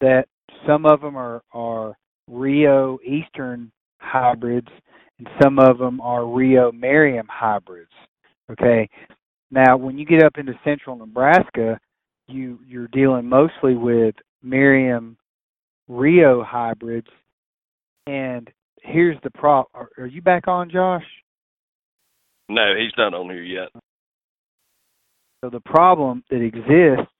that 0.00 0.26
some 0.66 0.84
of 0.84 1.00
them 1.00 1.16
are 1.16 1.42
are 1.52 1.96
Rio 2.28 2.98
Eastern 3.04 3.70
hybrids, 3.98 4.68
and 5.18 5.28
some 5.42 5.58
of 5.58 5.78
them 5.78 6.00
are 6.00 6.26
Rio 6.26 6.72
Merriam 6.72 7.26
hybrids. 7.30 7.92
Okay, 8.50 8.88
now 9.50 9.78
when 9.78 9.96
you 9.96 10.04
get 10.04 10.24
up 10.24 10.36
into 10.36 10.52
central 10.62 10.96
Nebraska, 10.96 11.78
you 12.28 12.58
you're 12.66 12.88
dealing 12.88 13.26
mostly 13.26 13.76
with 13.76 14.14
Merriam 14.46 15.16
Rio 15.88 16.42
hybrids, 16.42 17.08
and 18.06 18.48
here's 18.82 19.16
the 19.22 19.30
prop. 19.30 19.68
Are, 19.74 19.88
are 19.98 20.06
you 20.06 20.22
back 20.22 20.46
on, 20.46 20.70
Josh? 20.70 21.04
No, 22.48 22.74
he's 22.78 22.92
not 22.96 23.12
on 23.12 23.28
here 23.28 23.42
yet. 23.42 23.68
So 25.42 25.50
the 25.50 25.60
problem 25.60 26.22
that 26.30 26.40
exists, 26.40 27.12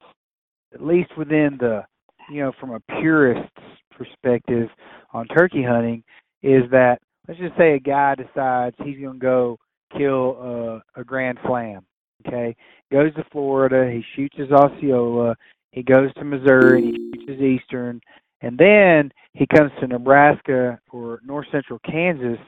at 0.72 0.82
least 0.82 1.10
within 1.18 1.56
the, 1.58 1.82
you 2.30 2.42
know, 2.42 2.52
from 2.60 2.70
a 2.70 2.80
purist's 3.00 3.50
perspective 3.90 4.68
on 5.12 5.26
turkey 5.26 5.64
hunting, 5.64 6.04
is 6.42 6.62
that 6.70 6.98
let's 7.26 7.40
just 7.40 7.56
say 7.56 7.74
a 7.74 7.80
guy 7.80 8.14
decides 8.14 8.76
he's 8.84 9.00
going 9.00 9.14
to 9.14 9.18
go 9.18 9.58
kill 9.96 10.82
a, 10.96 11.00
a 11.00 11.04
grand 11.04 11.38
slam. 11.46 11.84
Okay, 12.26 12.56
goes 12.90 13.14
to 13.14 13.24
Florida, 13.30 13.90
he 13.92 14.02
shoots 14.14 14.36
his 14.36 14.50
Osceola, 14.50 15.36
he 15.76 15.82
goes 15.82 16.12
to 16.14 16.24
Missouri, 16.24 16.88
and 16.88 16.96
he 17.14 17.26
shoots 17.26 17.42
Eastern, 17.42 18.00
and 18.40 18.56
then 18.56 19.12
he 19.34 19.46
comes 19.46 19.70
to 19.78 19.86
Nebraska 19.86 20.80
or 20.90 21.20
north 21.22 21.46
central 21.52 21.78
Kansas, 21.80 22.38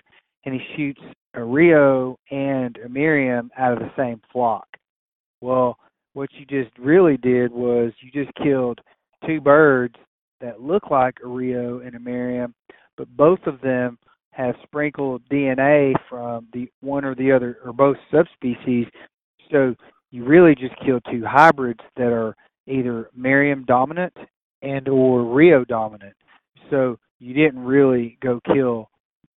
and 0.47 0.55
he 0.55 0.61
shoots 0.75 1.01
a 1.35 1.45
Rio 1.45 2.19
and 2.31 2.79
a 2.79 2.89
Merriam 2.89 3.51
out 3.59 3.75
of 3.75 3.81
the 3.81 3.93
same 3.99 4.23
flock. 4.33 4.67
Well, 5.43 5.77
what 6.15 6.31
you 6.33 6.47
just 6.47 6.77
really 6.79 7.19
did 7.19 7.53
was 7.53 7.93
you 8.01 8.11
just 8.11 8.35
killed 8.43 8.81
two 9.27 9.43
birds 9.43 9.95
that 10.41 10.63
look 10.63 10.91
like 10.91 11.19
a 11.23 11.29
Rio 11.29 11.81
and 11.81 11.95
a 11.97 12.01
Merriam, 12.01 12.55
but 12.97 13.15
both 13.15 13.41
of 13.47 13.61
them 13.61 13.99
have 14.31 14.55
sprinkled 14.63 15.23
DNA 15.31 15.93
from 16.09 16.49
the 16.55 16.71
one 16.81 17.05
or 17.05 17.15
the 17.15 17.31
other 17.31 17.59
or 17.63 17.75
both 17.75 17.99
subspecies. 18.11 18.87
So 19.51 19.75
you 20.13 20.25
really 20.25 20.55
just 20.55 20.75
killed 20.83 21.03
two 21.11 21.25
hybrids 21.27 21.81
that 21.97 22.11
are 22.11 22.35
either 22.69 23.11
Merriam 23.15 23.65
dominant 23.65 24.15
and 24.63 24.89
or 24.89 25.25
Rio 25.25 25.65
dominant. 25.65 26.15
So 26.71 26.99
you 27.19 27.35
didn't 27.35 27.65
really 27.65 28.19
go 28.23 28.41
kill 28.53 28.91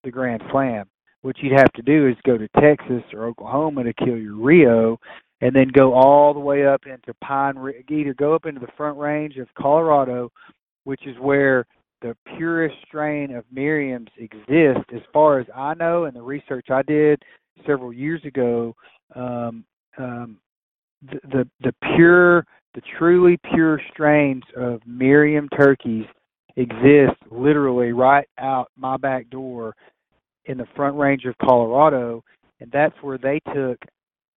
the 0.04 0.12
Grand 0.12 0.42
Slam. 0.52 0.86
What 1.22 1.38
you'd 1.40 1.58
have 1.58 1.72
to 1.74 1.82
do 1.82 2.08
is 2.08 2.16
go 2.26 2.38
to 2.38 2.48
Texas 2.60 3.04
or 3.14 3.26
Oklahoma 3.26 3.84
to 3.84 3.94
kill 3.94 4.18
your 4.18 4.36
Rio, 4.36 5.00
and 5.42 5.56
then 5.56 5.68
go 5.74 5.94
all 5.94 6.34
the 6.34 6.40
way 6.40 6.66
up 6.66 6.86
into 6.86 7.14
Pine. 7.24 7.58
Ri- 7.58 7.86
Either 7.90 8.14
go 8.14 8.34
up 8.34 8.46
into 8.46 8.60
the 8.60 8.72
Front 8.76 8.98
Range 8.98 9.38
of 9.38 9.48
Colorado, 9.56 10.32
which 10.84 11.06
is 11.06 11.16
where 11.20 11.66
the 12.02 12.16
purest 12.36 12.76
strain 12.88 13.36
of 13.36 13.46
Merriams 13.56 14.10
exist, 14.18 14.86
as 14.94 15.02
far 15.14 15.40
as 15.40 15.46
I 15.56 15.76
know, 15.76 16.06
and 16.06 16.16
the 16.16 16.22
research 16.22 16.68
I 16.72 16.82
did 16.82 17.22
several 17.68 17.94
years 17.94 18.24
ago. 18.26 18.76
Um, 19.16 19.64
um, 19.98 20.38
the, 21.04 21.20
the 21.32 21.50
the 21.62 21.74
pure, 21.96 22.46
the 22.74 22.82
truly 22.98 23.38
pure 23.54 23.82
strains 23.92 24.44
of 24.56 24.82
Merriam 24.86 25.50
turkeys 25.50 26.06
exist 26.56 27.18
literally 27.30 27.92
right 27.92 28.28
out 28.40 28.70
my 28.76 28.98
back 28.98 29.30
door 29.30 29.76
in 30.46 30.58
the 30.58 30.68
Front 30.76 30.98
Range 30.98 31.26
of 31.26 31.38
Colorado, 31.38 32.24
and 32.60 32.72
that's 32.72 32.96
where 33.02 33.18
they 33.18 33.40
took 33.54 33.78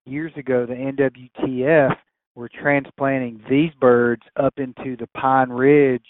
years 0.06 0.32
ago 0.36 0.66
the 0.66 0.74
NWTF 0.74 1.96
we're 2.34 2.48
transplanting 2.48 3.40
these 3.48 3.70
birds 3.80 4.22
up 4.36 4.54
into 4.58 4.96
the 4.96 5.06
Pine 5.16 5.50
Ridge 5.50 6.06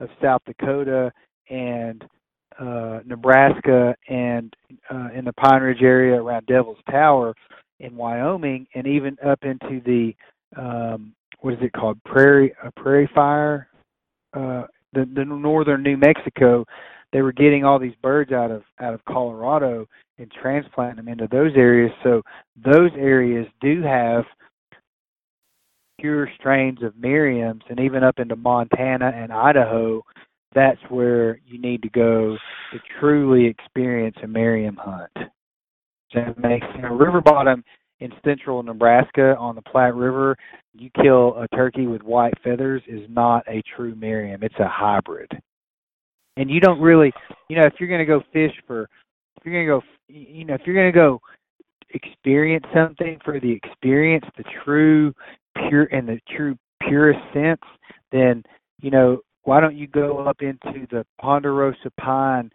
of 0.00 0.08
South 0.22 0.40
Dakota 0.46 1.12
and 1.50 2.02
uh, 2.58 3.00
Nebraska 3.04 3.94
and 4.08 4.54
uh, 4.90 5.08
in 5.14 5.26
the 5.26 5.34
Pine 5.34 5.60
Ridge 5.60 5.82
area 5.82 6.20
around 6.20 6.46
Devil's 6.46 6.78
Tower 6.90 7.34
in 7.80 7.94
Wyoming, 7.94 8.66
and 8.74 8.86
even 8.86 9.18
up 9.24 9.40
into 9.42 9.82
the 9.84 10.14
um, 10.58 11.14
what 11.46 11.54
is 11.54 11.60
it 11.62 11.72
called 11.72 12.02
prairie 12.04 12.52
uh, 12.64 12.70
prairie 12.76 13.08
fire 13.14 13.68
uh, 14.34 14.64
the 14.92 15.08
the 15.14 15.24
northern 15.24 15.82
New 15.82 15.96
Mexico. 15.96 16.64
They 17.12 17.22
were 17.22 17.32
getting 17.32 17.64
all 17.64 17.78
these 17.78 17.94
birds 18.02 18.32
out 18.32 18.50
of 18.50 18.62
out 18.80 18.94
of 18.94 19.04
Colorado 19.04 19.86
and 20.18 20.30
transplanting 20.42 20.96
them 20.96 21.08
into 21.08 21.28
those 21.30 21.52
areas. 21.56 21.92
So 22.02 22.22
those 22.56 22.90
areas 22.98 23.46
do 23.60 23.82
have 23.82 24.24
pure 26.00 26.28
strains 26.38 26.82
of 26.82 26.96
Merriam's, 26.96 27.62
and 27.70 27.78
even 27.78 28.02
up 28.02 28.18
into 28.18 28.34
Montana 28.36 29.12
and 29.14 29.32
Idaho, 29.32 30.02
that's 30.54 30.80
where 30.88 31.38
you 31.46 31.60
need 31.60 31.82
to 31.82 31.88
go 31.90 32.36
to 32.72 32.80
truly 32.98 33.46
experience 33.46 34.16
a 34.22 34.26
Merriam 34.26 34.76
hunt. 34.76 35.30
It 36.10 36.38
makes 36.38 36.66
you 36.74 36.82
know, 36.82 36.94
river 36.94 37.20
bottom 37.20 37.62
in 38.00 38.12
central 38.24 38.62
Nebraska 38.62 39.36
on 39.38 39.54
the 39.54 39.62
Platte 39.62 39.94
River, 39.94 40.36
you 40.74 40.90
kill 41.02 41.36
a 41.36 41.48
turkey 41.56 41.86
with 41.86 42.02
white 42.02 42.34
feathers 42.44 42.82
is 42.86 43.02
not 43.08 43.44
a 43.48 43.62
true 43.74 43.94
Merriam. 43.94 44.42
It's 44.42 44.58
a 44.58 44.68
hybrid. 44.68 45.30
And 46.36 46.50
you 46.50 46.60
don't 46.60 46.80
really, 46.80 47.12
you 47.48 47.56
know, 47.56 47.66
if 47.66 47.74
you're 47.78 47.88
going 47.88 48.00
to 48.00 48.04
go 48.04 48.22
fish 48.32 48.52
for, 48.66 48.82
if 48.82 49.44
you're 49.44 49.54
going 49.54 49.66
to 49.66 49.80
go, 49.80 49.82
you 50.08 50.44
know, 50.44 50.54
if 50.54 50.60
you're 50.66 50.74
going 50.74 50.92
to 50.92 50.98
go 50.98 51.20
experience 51.90 52.64
something 52.74 53.18
for 53.24 53.40
the 53.40 53.50
experience, 53.50 54.24
the 54.36 54.44
true 54.64 55.14
pure 55.68 55.84
and 55.84 56.06
the 56.06 56.20
true 56.36 56.56
purest 56.86 57.20
sense, 57.32 57.62
then 58.12 58.42
you 58.80 58.90
know 58.90 59.20
why 59.44 59.60
don't 59.60 59.76
you 59.76 59.86
go 59.86 60.18
up 60.18 60.42
into 60.42 60.86
the 60.90 61.06
Ponderosa 61.20 61.90
Pine 61.98 62.50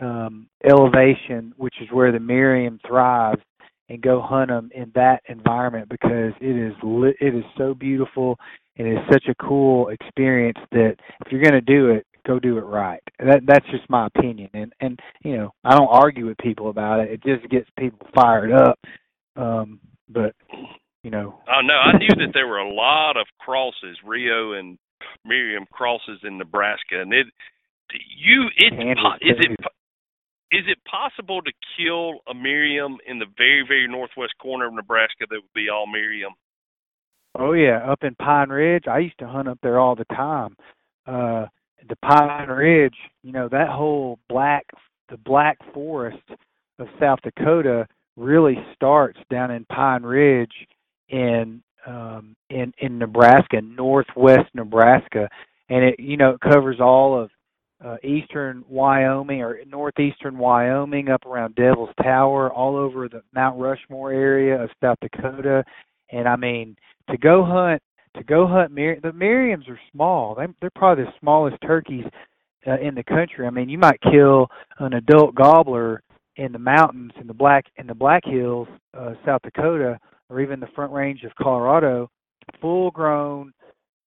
um, 0.00 0.48
elevation, 0.64 1.52
which 1.56 1.74
is 1.82 1.88
where 1.92 2.12
the 2.12 2.20
Merriam 2.20 2.80
thrives, 2.86 3.42
and 3.90 4.00
go 4.00 4.22
hunt 4.22 4.48
them 4.48 4.70
in 4.72 4.90
that 4.94 5.20
environment 5.28 5.88
because 5.90 6.32
it 6.40 6.56
is 6.56 6.72
li- 6.82 7.16
it 7.20 7.34
is 7.34 7.44
so 7.58 7.74
beautiful 7.74 8.38
and 8.76 8.86
it 8.86 8.92
is 8.92 8.98
such 9.12 9.24
a 9.28 9.34
cool 9.44 9.88
experience 9.88 10.58
that 10.70 10.94
if 11.26 11.32
you're 11.32 11.42
going 11.42 11.52
to 11.52 11.60
do 11.60 11.90
it, 11.90 12.06
go 12.26 12.38
do 12.38 12.56
it 12.56 12.62
right. 12.62 13.02
That 13.18 13.40
that's 13.46 13.66
just 13.66 13.90
my 13.90 14.06
opinion, 14.06 14.48
and 14.54 14.72
and 14.80 14.98
you 15.22 15.36
know 15.36 15.50
I 15.64 15.76
don't 15.76 15.88
argue 15.88 16.26
with 16.26 16.38
people 16.38 16.70
about 16.70 17.00
it. 17.00 17.10
It 17.10 17.22
just 17.24 17.50
gets 17.50 17.68
people 17.78 18.06
fired 18.14 18.52
up. 18.52 18.78
Um, 19.36 19.80
but 20.08 20.34
you 21.02 21.10
know. 21.10 21.40
Oh 21.48 21.60
no, 21.62 21.74
I 21.74 21.98
knew 21.98 22.08
that 22.08 22.32
there 22.32 22.46
were 22.46 22.58
a 22.58 22.72
lot 22.72 23.16
of 23.16 23.26
crosses, 23.40 23.98
Rio 24.06 24.52
and 24.52 24.78
Merriam 25.24 25.66
crosses 25.72 26.20
in 26.22 26.38
Nebraska, 26.38 27.00
and 27.00 27.12
it 27.12 27.26
you 28.16 28.46
it's 28.56 28.76
is 29.20 29.36
it 29.40 29.58
is 30.52 30.64
it 30.66 30.78
possible 30.90 31.40
to 31.42 31.52
kill 31.76 32.20
a 32.28 32.34
Merriam 32.34 32.98
in 33.06 33.18
the 33.18 33.26
very 33.36 33.64
very 33.66 33.86
northwest 33.88 34.34
corner 34.40 34.66
of 34.66 34.74
Nebraska 34.74 35.26
that 35.28 35.36
would 35.36 35.54
be 35.54 35.68
all 35.68 35.86
Merriam? 35.86 36.32
Oh 37.38 37.52
yeah, 37.52 37.78
up 37.90 38.02
in 38.02 38.14
Pine 38.16 38.48
Ridge, 38.48 38.84
I 38.90 38.98
used 38.98 39.18
to 39.20 39.28
hunt 39.28 39.48
up 39.48 39.58
there 39.62 39.78
all 39.78 39.94
the 39.94 40.04
time. 40.06 40.56
Uh 41.06 41.46
the 41.88 41.96
Pine 41.96 42.48
Ridge, 42.48 42.96
you 43.22 43.32
know, 43.32 43.48
that 43.48 43.68
whole 43.68 44.18
black 44.28 44.66
the 45.08 45.16
black 45.16 45.58
forest 45.72 46.22
of 46.78 46.88
South 46.98 47.20
Dakota 47.22 47.86
really 48.16 48.56
starts 48.74 49.18
down 49.30 49.50
in 49.50 49.64
Pine 49.66 50.02
Ridge 50.02 50.52
in 51.08 51.62
um 51.86 52.34
in 52.48 52.72
in 52.78 52.98
Nebraska, 52.98 53.60
northwest 53.60 54.50
Nebraska, 54.54 55.28
and 55.68 55.84
it 55.84 56.00
you 56.00 56.16
know 56.16 56.30
it 56.30 56.40
covers 56.40 56.80
all 56.80 57.20
of 57.20 57.30
uh, 57.84 57.96
eastern 58.04 58.64
Wyoming 58.68 59.42
or 59.42 59.58
northeastern 59.66 60.36
Wyoming, 60.38 61.08
up 61.08 61.24
around 61.24 61.54
Devil's 61.54 61.94
Tower, 62.02 62.52
all 62.52 62.76
over 62.76 63.08
the 63.08 63.22
Mount 63.34 63.58
Rushmore 63.58 64.12
area 64.12 64.62
of 64.62 64.70
South 64.82 64.98
Dakota, 65.00 65.64
and 66.10 66.28
I 66.28 66.36
mean 66.36 66.76
to 67.10 67.16
go 67.16 67.44
hunt 67.44 67.82
to 68.16 68.24
go 68.24 68.46
hunt 68.46 68.74
the 68.74 69.12
Merriams 69.14 69.68
are 69.68 69.80
small. 69.92 70.34
They 70.34 70.46
they're 70.60 70.70
probably 70.74 71.04
the 71.04 71.12
smallest 71.20 71.56
turkeys 71.62 72.04
uh, 72.66 72.78
in 72.80 72.94
the 72.94 73.04
country. 73.04 73.46
I 73.46 73.50
mean, 73.50 73.68
you 73.68 73.78
might 73.78 74.00
kill 74.02 74.48
an 74.78 74.94
adult 74.94 75.34
gobbler 75.34 76.02
in 76.36 76.52
the 76.52 76.58
mountains 76.58 77.12
in 77.20 77.26
the 77.26 77.34
black 77.34 77.66
in 77.76 77.86
the 77.86 77.94
Black 77.94 78.24
Hills, 78.24 78.68
uh, 78.96 79.14
South 79.24 79.42
Dakota, 79.42 79.98
or 80.28 80.40
even 80.40 80.60
the 80.60 80.68
Front 80.74 80.92
Range 80.92 81.22
of 81.24 81.34
Colorado, 81.36 82.10
full 82.60 82.90
grown 82.90 83.52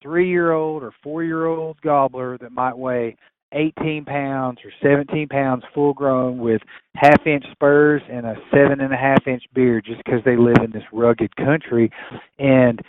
three 0.02 0.30
year 0.30 0.52
old 0.52 0.84
or 0.84 0.92
four 1.02 1.24
year 1.24 1.46
old 1.46 1.80
gobbler 1.82 2.38
that 2.40 2.52
might 2.52 2.78
weigh 2.78 3.16
18 3.54 4.06
pounds 4.06 4.60
or 4.64 4.72
17 4.82 5.28
pounds 5.28 5.64
full 5.74 5.94
grown 5.94 6.38
with 6.38 6.62
half 6.96 7.26
inch 7.26 7.46
spurs 7.52 8.02
and 8.12 8.26
a 8.26 8.36
seven 8.52 8.82
and 8.82 8.94
a 8.94 8.98
half 8.98 9.26
inch 9.28 9.44
beard 9.54 9.86
just 9.86 10.04
because 10.04 10.22
they 10.26 10.36
live 10.36 10.58
in 10.64 10.72
this 10.72 10.84
rugged 10.92 11.36
country. 11.36 11.92
And 12.40 12.82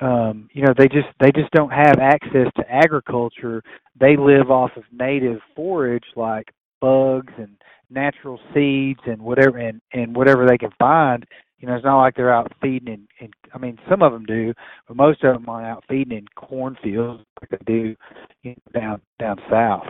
um 0.00 0.48
you 0.52 0.62
know 0.62 0.72
they 0.76 0.88
just 0.88 1.08
they 1.20 1.30
just 1.32 1.50
don't 1.52 1.70
have 1.70 1.98
access 2.00 2.46
to 2.56 2.70
agriculture. 2.70 3.62
They 3.98 4.16
live 4.16 4.50
off 4.50 4.70
of 4.76 4.84
native 4.92 5.40
forage 5.54 6.04
like 6.16 6.48
bugs 6.80 7.32
and 7.36 7.56
natural 7.90 8.38
seeds 8.54 9.00
and 9.06 9.20
whatever 9.20 9.58
and 9.58 9.80
and 9.92 10.14
whatever 10.14 10.46
they 10.46 10.58
can 10.58 10.70
find. 10.78 11.26
You 11.58 11.68
know, 11.68 11.74
it's 11.74 11.84
not 11.84 12.00
like 12.00 12.14
they're 12.14 12.32
out 12.32 12.50
feeding 12.62 12.88
in, 12.88 13.06
in 13.26 13.30
I 13.52 13.58
mean, 13.58 13.78
some 13.86 14.00
of 14.00 14.12
them 14.12 14.24
do, 14.24 14.54
but 14.88 14.96
most 14.96 15.22
of 15.22 15.34
them 15.34 15.46
aren't 15.46 15.66
out 15.66 15.84
feeding 15.90 16.16
in 16.16 16.26
cornfields 16.34 17.22
like 17.38 17.50
they 17.50 17.58
do 17.66 17.94
you 18.42 18.50
know, 18.74 18.80
down 18.80 19.02
down 19.18 19.36
south 19.50 19.84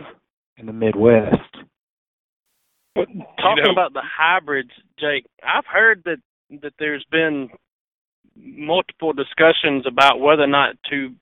in 0.61 0.67
the 0.67 0.73
Midwest. 0.73 1.35
But 2.95 3.07
talking 3.37 3.57
you 3.57 3.63
know, 3.63 3.71
about 3.71 3.93
the 3.93 4.03
hybrids, 4.03 4.71
Jake, 4.99 5.25
I've 5.43 5.65
heard 5.65 6.03
that 6.05 6.17
that 6.61 6.73
there's 6.79 7.05
been 7.11 7.49
multiple 8.35 9.13
discussions 9.13 9.85
about 9.87 10.19
whether 10.19 10.43
or 10.43 10.47
not 10.47 10.75
to 10.89 11.13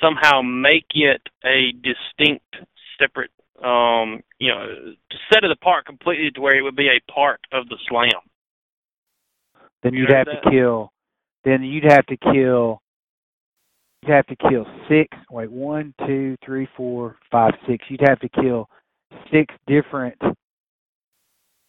somehow 0.00 0.42
make 0.42 0.86
it 0.94 1.22
a 1.44 1.72
distinct, 1.72 2.44
separate, 3.00 3.30
um, 3.64 4.20
you 4.38 4.50
know, 4.50 4.66
to 5.10 5.16
set 5.32 5.44
it 5.44 5.50
apart 5.50 5.86
completely 5.86 6.30
to 6.30 6.40
where 6.40 6.56
it 6.56 6.62
would 6.62 6.76
be 6.76 6.88
a 6.88 7.12
part 7.12 7.40
of 7.52 7.68
the 7.68 7.76
slam. 7.88 8.10
Then 9.82 9.94
you'd 9.94 10.10
have 10.10 10.26
that? 10.26 10.42
to 10.42 10.50
kill. 10.50 10.92
Then 11.44 11.62
you'd 11.62 11.90
have 11.90 12.06
to 12.06 12.16
kill. 12.16 12.82
You'd 14.02 14.14
have 14.14 14.26
to 14.26 14.36
kill 14.36 14.64
six. 14.88 15.16
Wait, 15.30 15.50
one, 15.50 15.94
two, 16.06 16.36
three, 16.44 16.68
four, 16.76 17.16
five, 17.30 17.52
six. 17.68 17.84
You'd 17.88 18.06
have 18.08 18.20
to 18.20 18.28
kill 18.28 18.68
six 19.32 19.54
different 19.66 20.16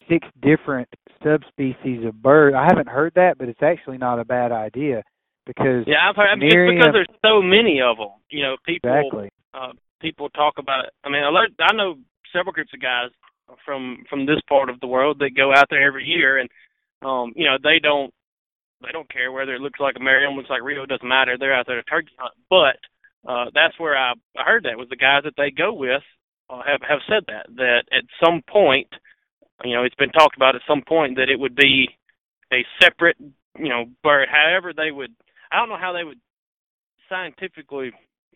six 0.08 0.26
different 0.42 0.88
subspecies 1.22 2.04
of 2.04 2.20
bird. 2.22 2.54
I 2.54 2.64
haven't 2.64 2.88
heard 2.88 3.12
that, 3.14 3.38
but 3.38 3.48
it's 3.48 3.62
actually 3.62 3.98
not 3.98 4.18
a 4.18 4.24
bad 4.24 4.52
idea 4.52 5.02
because 5.46 5.84
yeah, 5.86 6.08
I've 6.08 6.16
heard 6.16 6.36
Merriam, 6.38 6.76
because 6.76 6.92
there's 6.92 7.18
so 7.24 7.42
many 7.42 7.80
of 7.80 7.96
them. 7.96 8.18
You 8.30 8.42
know, 8.42 8.56
people 8.64 8.90
exactly. 8.90 9.28
uh, 9.54 9.72
people 10.00 10.28
talk 10.30 10.54
about 10.58 10.84
it. 10.84 10.92
I 11.04 11.08
mean, 11.08 11.22
I 11.24 11.72
know 11.74 11.96
several 12.32 12.52
groups 12.52 12.70
of 12.74 12.80
guys 12.80 13.10
from 13.64 14.04
from 14.08 14.26
this 14.26 14.40
part 14.48 14.70
of 14.70 14.78
the 14.80 14.86
world 14.86 15.18
that 15.18 15.30
go 15.36 15.52
out 15.52 15.66
there 15.70 15.86
every 15.86 16.04
year 16.04 16.38
and 16.38 16.48
um, 17.02 17.32
you 17.34 17.46
know, 17.46 17.56
they 17.62 17.78
don't 17.82 18.12
they 18.82 18.92
don't 18.92 19.10
care 19.12 19.32
whether 19.32 19.54
it 19.54 19.60
looks 19.60 19.80
like 19.80 19.96
a 19.96 20.02
Merriam, 20.02 20.34
looks 20.34 20.50
like 20.50 20.62
Rio, 20.62 20.86
doesn't 20.86 21.06
matter. 21.06 21.36
They're 21.38 21.54
out 21.54 21.66
there 21.66 21.76
to 21.76 21.82
turkey 21.82 22.12
hunt. 22.18 22.34
But 22.48 22.80
uh, 23.28 23.46
that's 23.54 23.78
where 23.78 23.96
I, 23.96 24.12
I 24.36 24.44
heard 24.44 24.64
that 24.64 24.78
was 24.78 24.88
the 24.88 24.96
guys 24.96 25.22
that 25.24 25.34
they 25.36 25.50
go 25.50 25.72
with 25.72 26.02
uh, 26.48 26.62
have 26.66 26.80
have 26.88 27.00
said 27.08 27.24
that 27.28 27.46
that 27.56 27.84
at 27.92 28.04
some 28.22 28.42
point, 28.48 28.88
you 29.64 29.74
know, 29.74 29.84
it's 29.84 29.94
been 29.94 30.10
talked 30.10 30.36
about 30.36 30.56
at 30.56 30.62
some 30.66 30.82
point 30.86 31.16
that 31.16 31.28
it 31.28 31.38
would 31.38 31.54
be 31.54 31.88
a 32.52 32.64
separate, 32.82 33.16
you 33.58 33.68
know, 33.68 33.84
bird. 34.02 34.28
However, 34.30 34.72
they 34.74 34.90
would. 34.90 35.14
I 35.52 35.58
don't 35.58 35.68
know 35.68 35.80
how 35.80 35.92
they 35.92 36.04
would 36.04 36.20
scientifically 37.08 37.92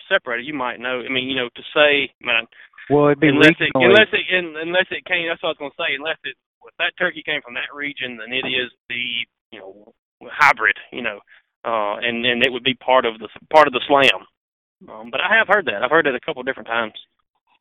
separate 0.08 0.40
it. 0.40 0.46
You 0.46 0.54
might 0.54 0.80
know. 0.80 1.02
I 1.02 1.10
mean, 1.10 1.28
you 1.28 1.36
know, 1.36 1.48
to 1.48 1.62
say, 1.74 2.12
man. 2.20 2.44
Well, 2.90 3.06
it'd 3.06 3.20
be 3.20 3.28
unless 3.28 3.56
it, 3.58 3.72
unless 3.74 4.12
it 4.12 4.24
unless 4.28 4.86
it 4.90 5.08
came. 5.08 5.26
That's 5.26 5.42
what 5.42 5.50
I 5.50 5.56
was 5.56 5.62
going 5.62 5.72
to 5.72 5.80
say. 5.80 5.96
Unless 5.96 6.20
it 6.24 6.36
if 6.68 6.76
that 6.78 6.96
turkey 6.98 7.22
came 7.24 7.40
from 7.42 7.54
that 7.54 7.72
region, 7.74 8.16
then 8.16 8.32
it 8.32 8.46
is 8.46 8.70
the 8.88 9.04
you 9.50 9.58
know 9.58 9.92
hybrid, 10.32 10.76
you 10.92 11.02
know, 11.02 11.20
uh, 11.64 11.96
and 11.96 12.24
and 12.24 12.44
it 12.44 12.52
would 12.52 12.64
be 12.64 12.74
part 12.74 13.04
of 13.04 13.18
the 13.18 13.28
part 13.52 13.66
of 13.66 13.72
the 13.72 13.80
slam. 13.86 14.26
Um, 14.88 15.10
but 15.10 15.20
I 15.20 15.36
have 15.36 15.48
heard 15.48 15.66
that. 15.66 15.82
I've 15.82 15.90
heard 15.90 16.06
it 16.06 16.14
a 16.14 16.20
couple 16.20 16.40
of 16.40 16.46
different 16.46 16.68
times. 16.68 16.92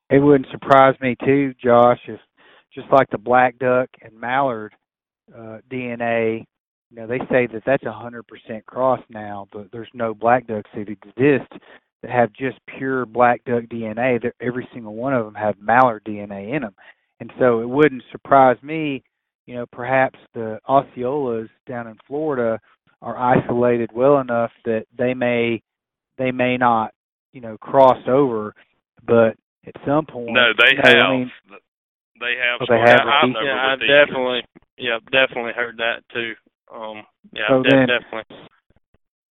It 0.10 0.20
wouldn't 0.20 0.52
surprise 0.52 0.96
me 1.02 1.16
too, 1.24 1.54
Josh, 1.64 2.00
if 2.08 2.20
just 2.74 2.88
like 2.92 3.10
the 3.10 3.18
black 3.18 3.58
duck 3.60 3.90
and 4.02 4.20
mallard 4.20 4.74
uh, 5.34 5.60
DNA, 5.72 6.46
you 6.90 6.98
know, 6.98 7.08
they 7.08 7.20
say 7.32 7.48
that 7.48 7.64
that's 7.66 7.86
a 7.86 7.92
hundred 7.92 8.24
percent 8.28 8.66
cross 8.66 9.00
now, 9.10 9.48
but 9.52 9.68
there's 9.72 9.90
no 9.94 10.14
black 10.14 10.48
ducks 10.48 10.70
that 10.76 10.90
exist 10.90 11.52
that 12.02 12.12
have 12.12 12.34
just 12.34 12.58
pure 12.78 13.06
black 13.06 13.44
duck 13.46 13.64
DNA. 13.66 14.22
That 14.22 14.34
every 14.42 14.68
single 14.74 14.96
one 14.96 15.14
of 15.14 15.26
them 15.26 15.36
have 15.36 15.56
mallard 15.60 16.04
DNA 16.06 16.56
in 16.56 16.62
them. 16.62 16.76
And 17.20 17.32
so 17.40 17.62
it 17.62 17.70
wouldn't 17.70 18.04
surprise 18.12 18.58
me, 18.62 19.04
you 19.46 19.56
know, 19.56 19.66
perhaps 19.72 20.18
the 20.34 20.60
Osceolas 20.70 21.50
down 21.68 21.88
in 21.88 21.96
Florida 22.08 22.60
are 23.02 23.18
isolated 23.18 23.90
well 23.94 24.20
enough 24.20 24.52
that 24.66 24.86
they 24.98 25.14
may 25.14 25.62
they 26.18 26.32
may 26.32 26.58
not, 26.58 26.94
you 27.34 27.42
know, 27.42 27.58
cross 27.58 27.98
over, 28.08 28.54
but 29.06 29.36
at 29.66 29.74
some 29.86 30.06
point, 30.06 30.32
No, 30.32 30.52
they 30.58 30.72
you 30.72 30.78
know, 30.78 30.82
have. 30.86 30.98
I 31.10 31.18
mean, 31.18 31.32
they 32.20 32.36
have. 32.38 32.62
Oh, 32.62 32.66
they 32.70 32.80
have 32.80 33.02
crossing 33.02 33.30
released- 33.34 33.38
over 33.38 33.46
yeah, 33.48 33.72
I've 33.74 33.80
the 33.80 33.88
definitely, 33.88 34.46
yeah, 34.78 35.00
definitely 35.12 35.54
heard 35.54 35.78
that 35.78 36.04
too. 36.14 36.34
Um, 36.74 37.04
yeah, 37.34 37.48
So 37.50 37.64
de- 37.64 37.70
then- 37.70 37.88
definitely. 37.88 38.48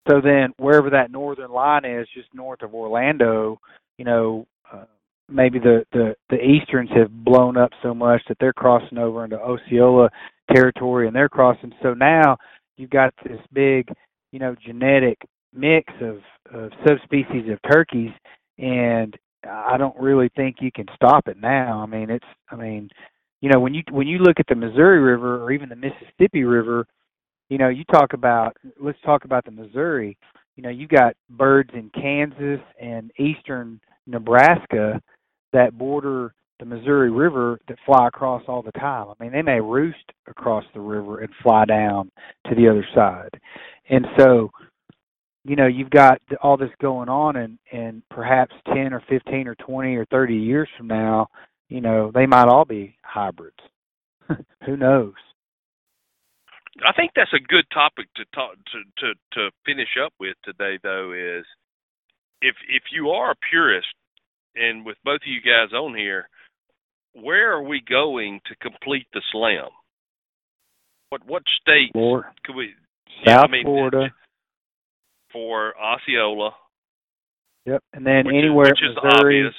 so 0.09 0.19
then 0.21 0.53
wherever 0.57 0.89
that 0.89 1.11
northern 1.11 1.51
line 1.51 1.85
is, 1.85 2.07
just 2.09 2.33
north 2.33 2.61
of 2.63 2.73
Orlando, 2.73 3.59
you 3.97 4.05
know, 4.05 4.47
maybe 5.31 5.59
the 5.59 5.85
the 5.91 6.15
the 6.29 6.37
easterns 6.37 6.89
have 6.95 7.11
blown 7.23 7.57
up 7.57 7.71
so 7.81 7.93
much 7.93 8.21
that 8.27 8.37
they're 8.39 8.53
crossing 8.53 8.97
over 8.97 9.23
into 9.23 9.39
Osceola 9.39 10.09
territory, 10.53 11.07
and 11.07 11.15
they're 11.15 11.29
crossing. 11.29 11.73
So 11.81 11.93
now 11.93 12.37
you've 12.77 12.89
got 12.89 13.13
this 13.23 13.39
big, 13.53 13.89
you 14.31 14.39
know, 14.39 14.55
genetic 14.65 15.17
mix 15.53 15.91
of 16.01 16.19
of 16.53 16.71
subspecies 16.87 17.49
of 17.51 17.59
turkeys, 17.71 18.11
and 18.57 19.15
I 19.49 19.77
don't 19.77 19.97
really 19.99 20.29
think 20.35 20.57
you 20.59 20.71
can 20.71 20.85
stop 20.95 21.27
it 21.27 21.37
now. 21.39 21.81
I 21.81 21.85
mean, 21.85 22.09
it's, 22.09 22.25
I 22.49 22.55
mean, 22.55 22.89
you 23.41 23.49
know, 23.49 23.59
when 23.59 23.73
you 23.73 23.83
when 23.91 24.07
you 24.07 24.19
look 24.19 24.39
at 24.39 24.47
the 24.47 24.55
Missouri 24.55 24.99
River 24.99 25.43
or 25.43 25.51
even 25.51 25.69
the 25.69 25.75
Mississippi 25.75 26.43
River, 26.43 26.85
you 27.49 27.57
know, 27.57 27.69
you 27.69 27.83
talk 27.85 28.13
about 28.13 28.55
let's 28.79 29.01
talk 29.03 29.25
about 29.25 29.45
the 29.45 29.51
Missouri. 29.51 30.17
You 30.55 30.63
know, 30.63 30.69
you 30.69 30.87
got 30.87 31.15
birds 31.29 31.71
in 31.73 31.89
Kansas 31.89 32.59
and 32.79 33.11
eastern 33.17 33.79
Nebraska 34.05 35.01
that 35.53 35.77
border 35.77 36.33
the 36.61 36.65
Missouri 36.65 37.09
River 37.09 37.59
that 37.67 37.77
fly 37.85 38.07
across 38.07 38.43
all 38.47 38.61
the 38.61 38.71
time. 38.73 39.07
I 39.09 39.23
mean, 39.23 39.33
they 39.33 39.41
may 39.41 39.59
roost 39.59 40.11
across 40.27 40.63
the 40.73 40.79
river 40.79 41.19
and 41.21 41.29
fly 41.41 41.65
down 41.65 42.11
to 42.47 42.55
the 42.55 42.69
other 42.69 42.85
side. 42.93 43.31
And 43.89 44.05
so, 44.17 44.51
you 45.43 45.55
know, 45.55 45.65
you've 45.65 45.89
got 45.89 46.21
all 46.43 46.57
this 46.57 46.69
going 46.79 47.09
on 47.09 47.35
and 47.35 47.57
and 47.71 48.03
perhaps 48.11 48.53
10 48.67 48.93
or 48.93 49.01
15 49.09 49.47
or 49.47 49.55
20 49.55 49.95
or 49.95 50.05
30 50.05 50.35
years 50.35 50.69
from 50.77 50.87
now, 50.87 51.27
you 51.67 51.81
know, 51.81 52.11
they 52.13 52.27
might 52.27 52.47
all 52.47 52.65
be 52.65 52.95
hybrids. 53.03 53.57
Who 54.65 54.77
knows? 54.77 55.13
I 56.87 56.93
think 56.93 57.11
that's 57.15 57.33
a 57.33 57.39
good 57.39 57.65
topic 57.73 58.05
to 58.15 58.25
talk 58.35 58.53
to 58.53 58.83
to 58.99 59.13
to 59.33 59.51
finish 59.65 59.97
up 60.03 60.13
with 60.19 60.35
today 60.43 60.77
though 60.83 61.11
is 61.11 61.45
if 62.41 62.55
if 62.69 62.83
you 62.91 63.09
are 63.09 63.31
a 63.31 63.35
purist 63.49 63.87
and 64.55 64.85
with 64.85 64.97
both 65.03 65.21
of 65.21 65.27
you 65.27 65.41
guys 65.41 65.73
on 65.73 65.95
here, 65.95 66.27
where 67.13 67.53
are 67.53 67.63
we 67.63 67.81
going 67.87 68.39
to 68.47 68.55
complete 68.55 69.07
the 69.13 69.21
slam? 69.31 69.69
What 71.09 71.25
what 71.25 71.43
Florida. 71.91 72.29
could 72.45 72.55
we 72.55 72.73
South 73.25 73.27
yeah, 73.27 73.39
I 73.41 73.47
mean, 73.47 73.63
Florida. 73.63 74.13
for 75.31 75.73
Osceola, 75.77 76.51
Yep. 77.65 77.83
And 77.93 78.05
then 78.05 78.25
which 78.25 78.35
anywhere 78.35 78.65
is, 78.67 78.71
which 78.81 78.89
is 78.89 78.95
Missouri. 79.03 79.39
obvious. 79.41 79.55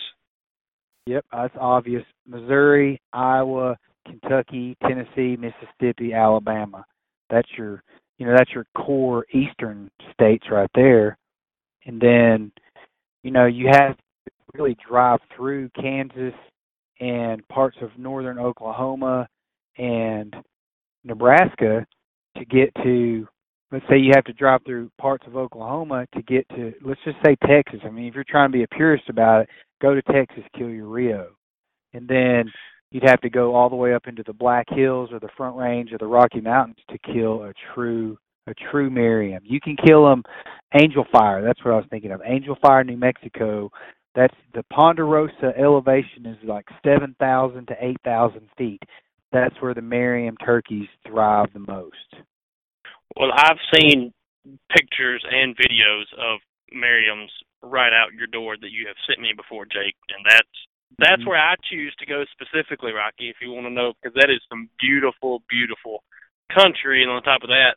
Yep, 1.06 1.24
that's 1.32 1.54
obvious. 1.60 2.04
Missouri, 2.26 3.00
Iowa, 3.12 3.76
Kentucky, 4.06 4.76
Tennessee, 4.82 5.36
Mississippi, 5.36 6.12
Alabama. 6.12 6.84
That's 7.30 7.48
your 7.56 7.82
you 8.18 8.26
know, 8.26 8.34
that's 8.36 8.52
your 8.52 8.66
core 8.76 9.26
eastern 9.32 9.90
states 10.12 10.44
right 10.50 10.70
there. 10.74 11.18
And 11.86 12.00
then, 12.00 12.52
you 13.24 13.32
know, 13.32 13.46
you 13.46 13.68
have 13.72 13.96
really 14.54 14.76
drive 14.86 15.20
through 15.34 15.70
Kansas 15.80 16.34
and 17.00 17.46
parts 17.48 17.76
of 17.80 17.90
northern 17.96 18.38
Oklahoma 18.38 19.26
and 19.78 20.34
Nebraska 21.04 21.86
to 22.36 22.44
get 22.44 22.72
to 22.82 23.26
let's 23.70 23.84
say 23.88 23.96
you 23.96 24.12
have 24.14 24.24
to 24.24 24.32
drive 24.34 24.60
through 24.66 24.90
parts 25.00 25.26
of 25.26 25.36
Oklahoma 25.36 26.06
to 26.14 26.22
get 26.22 26.46
to 26.50 26.72
let's 26.84 27.00
just 27.04 27.16
say 27.24 27.36
Texas. 27.46 27.80
I 27.84 27.90
mean, 27.90 28.06
if 28.06 28.14
you're 28.14 28.24
trying 28.28 28.50
to 28.50 28.56
be 28.56 28.64
a 28.64 28.68
purist 28.68 29.08
about 29.08 29.42
it, 29.42 29.48
go 29.80 29.94
to 29.94 30.02
Texas, 30.02 30.44
kill 30.56 30.68
your 30.68 30.86
Rio. 30.86 31.30
And 31.94 32.06
then 32.06 32.50
you'd 32.90 33.08
have 33.08 33.20
to 33.22 33.30
go 33.30 33.54
all 33.54 33.70
the 33.70 33.76
way 33.76 33.94
up 33.94 34.06
into 34.06 34.22
the 34.26 34.32
Black 34.32 34.66
Hills 34.70 35.10
or 35.12 35.18
the 35.18 35.28
Front 35.36 35.56
Range 35.56 35.92
or 35.92 35.98
the 35.98 36.06
Rocky 36.06 36.40
Mountains 36.40 36.78
to 36.90 36.98
kill 36.98 37.44
a 37.44 37.52
true 37.74 38.18
a 38.46 38.54
true 38.70 38.90
Merriam. 38.90 39.42
You 39.44 39.60
can 39.60 39.76
kill 39.86 40.04
them 40.04 40.22
Angel 40.80 41.06
Fire. 41.12 41.42
That's 41.42 41.64
what 41.64 41.74
I 41.74 41.76
was 41.76 41.86
thinking 41.90 42.10
of. 42.10 42.20
Angel 42.24 42.56
Fire, 42.60 42.84
New 42.84 42.96
Mexico. 42.96 43.70
That's 44.14 44.34
the 44.54 44.62
Ponderosa 44.64 45.52
elevation 45.58 46.26
is 46.26 46.36
like 46.44 46.66
7,000 46.84 47.66
to 47.68 47.74
8,000 47.80 48.48
feet. 48.58 48.82
That's 49.32 49.54
where 49.60 49.72
the 49.72 49.80
Merriam 49.82 50.36
turkeys 50.44 50.88
thrive 51.06 51.52
the 51.54 51.60
most. 51.60 51.96
Well, 53.16 53.30
I've 53.34 53.58
seen 53.74 54.12
pictures 54.70 55.24
and 55.30 55.56
videos 55.56 56.04
of 56.18 56.40
Merriam's 56.72 57.30
right 57.62 57.92
out 57.92 58.12
your 58.12 58.26
door 58.26 58.56
that 58.60 58.70
you 58.70 58.86
have 58.86 58.96
sent 59.06 59.20
me 59.20 59.32
before, 59.36 59.64
Jake, 59.64 59.96
and 60.08 60.24
that's 60.28 60.66
that's 60.98 61.22
Mhm. 61.22 61.26
where 61.26 61.38
I 61.40 61.56
choose 61.70 61.94
to 61.96 62.06
go 62.06 62.22
specifically, 62.26 62.92
Rocky. 62.92 63.30
If 63.30 63.40
you 63.40 63.50
want 63.50 63.64
to 63.64 63.70
know, 63.70 63.94
because 63.94 64.12
that 64.14 64.28
is 64.28 64.44
some 64.50 64.68
beautiful, 64.78 65.42
beautiful 65.48 66.04
country, 66.50 67.02
and 67.02 67.10
on 67.10 67.22
top 67.22 67.42
of 67.42 67.48
that, 67.48 67.76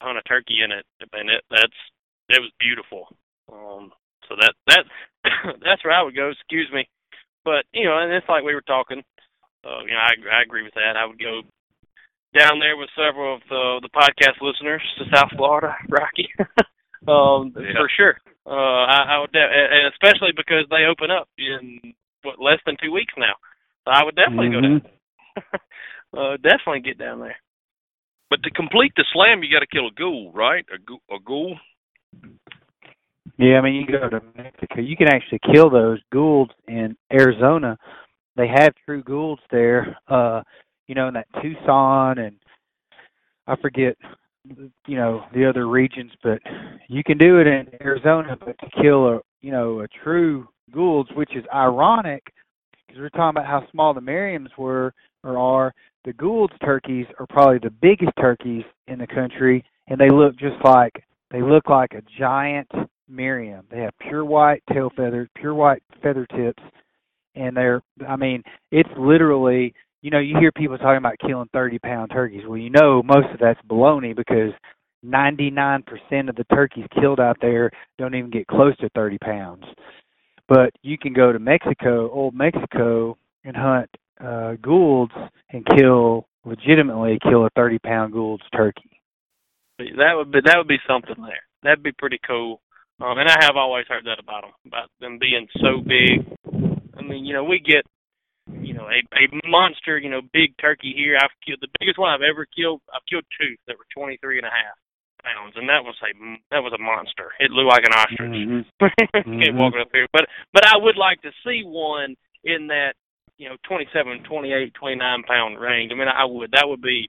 on 0.00 0.16
a 0.16 0.22
turkey 0.22 0.62
in 0.62 0.70
it, 0.70 0.86
and 1.12 1.28
it, 1.28 1.44
that's 1.50 1.74
it 2.28 2.40
was 2.40 2.52
beautiful. 2.60 3.08
Um, 3.50 3.92
so 4.28 4.36
that 4.36 4.54
that 4.68 4.86
that's 5.64 5.84
where 5.84 5.92
I 5.94 6.02
would 6.02 6.14
go. 6.16 6.30
Excuse 6.30 6.68
me, 6.72 6.88
but 7.44 7.64
you 7.72 7.84
know, 7.84 7.98
and 7.98 8.12
it's 8.12 8.28
like 8.28 8.44
we 8.44 8.54
were 8.54 8.62
talking. 8.66 9.02
Uh, 9.64 9.80
you 9.84 9.92
know, 9.92 10.00
I 10.00 10.38
I 10.38 10.42
agree 10.42 10.62
with 10.62 10.74
that. 10.74 10.96
I 10.96 11.04
would 11.06 11.18
go 11.20 11.42
down 12.36 12.60
there 12.60 12.76
with 12.76 12.88
several 12.96 13.34
of 13.36 13.42
the 13.48 13.80
the 13.82 13.92
podcast 13.92 14.40
listeners 14.40 14.82
to 14.98 15.04
South 15.14 15.30
Florida, 15.36 15.74
Rocky. 15.88 16.28
um, 17.08 17.52
Yeah. 17.56 17.76
for 17.76 17.88
sure. 17.96 18.16
Uh, 18.46 18.84
I, 18.88 19.14
I 19.14 19.18
would, 19.20 19.30
de- 19.32 19.38
and 19.38 19.92
especially 19.92 20.32
because 20.34 20.64
they 20.70 20.84
open 20.88 21.10
up 21.10 21.28
in 21.38 21.92
what 22.22 22.40
less 22.40 22.58
than 22.66 22.76
two 22.82 22.90
weeks 22.90 23.12
now. 23.18 23.34
So 23.84 23.92
I 23.92 24.02
would 24.04 24.16
definitely 24.16 24.50
go 24.50 24.60
down. 24.60 24.82
uh, 26.16 26.36
definitely 26.42 26.80
get 26.80 26.98
down 26.98 27.20
there. 27.20 27.36
But 28.30 28.42
to 28.44 28.50
complete 28.50 28.92
the 28.96 29.04
slam, 29.12 29.42
you 29.42 29.52
got 29.52 29.60
to 29.60 29.66
kill 29.70 29.88
a 29.88 29.92
Gould, 29.94 30.34
right? 30.34 30.64
A, 30.74 30.78
Gould- 30.78 31.00
a 31.10 31.18
Gould. 31.24 31.58
Yeah, 33.40 33.56
I 33.56 33.62
mean, 33.62 33.74
you 33.76 33.86
go 33.86 34.06
to 34.10 34.20
Mexico, 34.36 34.82
you 34.82 34.98
can 34.98 35.08
actually 35.08 35.40
kill 35.50 35.70
those 35.70 35.98
Goulds 36.12 36.52
in 36.68 36.94
Arizona. 37.10 37.78
They 38.36 38.46
have 38.46 38.74
true 38.84 39.02
Goulds 39.02 39.40
there, 39.50 39.96
uh, 40.08 40.42
you 40.86 40.94
know, 40.94 41.08
in 41.08 41.14
that 41.14 41.26
Tucson 41.40 42.18
and 42.18 42.36
I 43.46 43.56
forget, 43.56 43.96
you 44.86 44.96
know, 44.96 45.24
the 45.32 45.48
other 45.48 45.68
regions, 45.68 46.12
but 46.22 46.38
you 46.88 47.02
can 47.02 47.16
do 47.16 47.38
it 47.38 47.46
in 47.46 47.66
Arizona. 47.80 48.36
But 48.38 48.58
to 48.58 48.82
kill 48.82 49.08
a, 49.08 49.20
you 49.40 49.52
know, 49.52 49.80
a 49.80 49.88
true 49.88 50.46
Goulds, 50.70 51.08
which 51.14 51.34
is 51.34 51.44
ironic, 51.54 52.22
because 52.86 53.00
we're 53.00 53.08
talking 53.08 53.40
about 53.40 53.46
how 53.46 53.66
small 53.70 53.94
the 53.94 54.02
Merriams 54.02 54.50
were 54.58 54.92
or 55.24 55.38
are. 55.38 55.72
The 56.04 56.12
Gould's 56.12 56.52
turkeys 56.62 57.06
are 57.18 57.26
probably 57.26 57.58
the 57.58 57.70
biggest 57.70 58.12
turkeys 58.20 58.64
in 58.86 58.98
the 58.98 59.06
country, 59.06 59.64
and 59.88 59.98
they 59.98 60.10
look 60.10 60.36
just 60.38 60.62
like 60.62 60.92
they 61.30 61.40
look 61.40 61.70
like 61.70 61.92
a 61.94 62.02
giant 62.18 62.68
Merriam. 63.10 63.66
They 63.70 63.80
have 63.80 63.92
pure 64.00 64.24
white 64.24 64.62
tail 64.72 64.90
feathers, 64.96 65.28
pure 65.34 65.54
white 65.54 65.82
feather 66.02 66.26
tips, 66.26 66.62
and 67.34 67.56
they're 67.56 67.82
I 68.08 68.16
mean, 68.16 68.42
it's 68.70 68.90
literally 68.98 69.74
you 70.02 70.10
know, 70.10 70.18
you 70.18 70.38
hear 70.38 70.52
people 70.52 70.78
talking 70.78 70.96
about 70.96 71.18
killing 71.20 71.48
thirty 71.52 71.78
pound 71.78 72.10
turkeys. 72.10 72.42
Well, 72.46 72.58
you 72.58 72.70
know 72.70 73.02
most 73.02 73.28
of 73.32 73.40
that's 73.40 73.60
baloney 73.68 74.16
because 74.16 74.52
ninety 75.02 75.50
nine 75.50 75.82
percent 75.82 76.28
of 76.28 76.36
the 76.36 76.44
turkeys 76.44 76.86
killed 76.98 77.20
out 77.20 77.36
there 77.40 77.70
don't 77.98 78.14
even 78.14 78.30
get 78.30 78.46
close 78.46 78.76
to 78.78 78.88
thirty 78.90 79.18
pounds. 79.18 79.64
But 80.48 80.70
you 80.82 80.98
can 80.98 81.12
go 81.12 81.32
to 81.32 81.38
Mexico, 81.38 82.10
old 82.10 82.34
Mexico, 82.34 83.16
and 83.44 83.56
hunt 83.56 83.90
uh 84.24 84.54
Gould's 84.62 85.12
and 85.50 85.66
kill 85.76 86.26
legitimately 86.44 87.18
kill 87.22 87.44
a 87.44 87.50
thirty 87.54 87.78
pound 87.78 88.12
Gould's 88.12 88.44
turkey. 88.54 88.90
That 89.78 90.12
would 90.14 90.32
be 90.32 90.40
that 90.44 90.56
would 90.56 90.68
be 90.68 90.78
something 90.86 91.22
there. 91.22 91.42
That'd 91.62 91.82
be 91.82 91.92
pretty 91.92 92.18
cool. 92.26 92.60
Um, 93.00 93.16
and 93.16 93.28
I 93.28 93.36
have 93.40 93.56
always 93.56 93.86
heard 93.88 94.04
that 94.04 94.20
about 94.20 94.42
them, 94.42 94.52
about 94.66 94.90
them 95.00 95.18
being 95.18 95.48
so 95.56 95.80
big. 95.80 96.28
I 96.96 97.02
mean, 97.02 97.24
you 97.24 97.32
know, 97.32 97.44
we 97.44 97.58
get, 97.58 97.84
you 98.60 98.74
know, 98.74 98.88
a 98.92 99.00
a 99.16 99.48
monster, 99.48 99.96
you 99.98 100.10
know, 100.10 100.20
big 100.32 100.52
turkey 100.60 100.92
here. 100.94 101.16
I've 101.16 101.32
killed 101.44 101.60
the 101.62 101.72
biggest 101.80 101.98
one 101.98 102.10
I've 102.12 102.26
ever 102.26 102.44
killed. 102.44 102.82
I've 102.92 103.06
killed 103.08 103.24
two 103.40 103.56
that 103.66 103.78
were 103.78 103.88
twenty 103.96 104.18
three 104.20 104.36
and 104.36 104.46
a 104.46 104.50
half 104.52 104.76
and 105.24 105.32
a 105.32 105.32
half 105.32 105.48
pounds, 105.48 105.54
and 105.56 105.68
that 105.68 105.80
was 105.80 105.96
a 106.04 106.12
that 106.50 106.60
was 106.60 106.72
a 106.76 106.82
monster. 106.82 107.32
It 107.40 107.50
looked 107.50 107.72
like 107.72 107.88
an 107.88 107.96
ostrich. 107.96 108.36
Mm-hmm. 108.36 109.40
Can't 109.40 109.56
walk 109.56 109.74
up 109.80 109.88
here, 109.92 110.08
but 110.12 110.26
but 110.52 110.66
I 110.66 110.76
would 110.76 110.96
like 110.96 111.22
to 111.22 111.30
see 111.44 111.62
one 111.64 112.16
in 112.44 112.66
that, 112.68 112.94
you 113.38 113.48
know, 113.48 113.56
twenty 113.64 113.88
seven, 113.94 114.22
twenty 114.28 114.52
eight, 114.52 114.74
twenty 114.74 114.96
nine 114.96 115.22
pound 115.22 115.58
range. 115.58 115.92
I 115.92 115.96
mean, 115.96 116.08
I 116.08 116.24
would. 116.24 116.52
That 116.52 116.68
would 116.68 116.82
be 116.82 117.08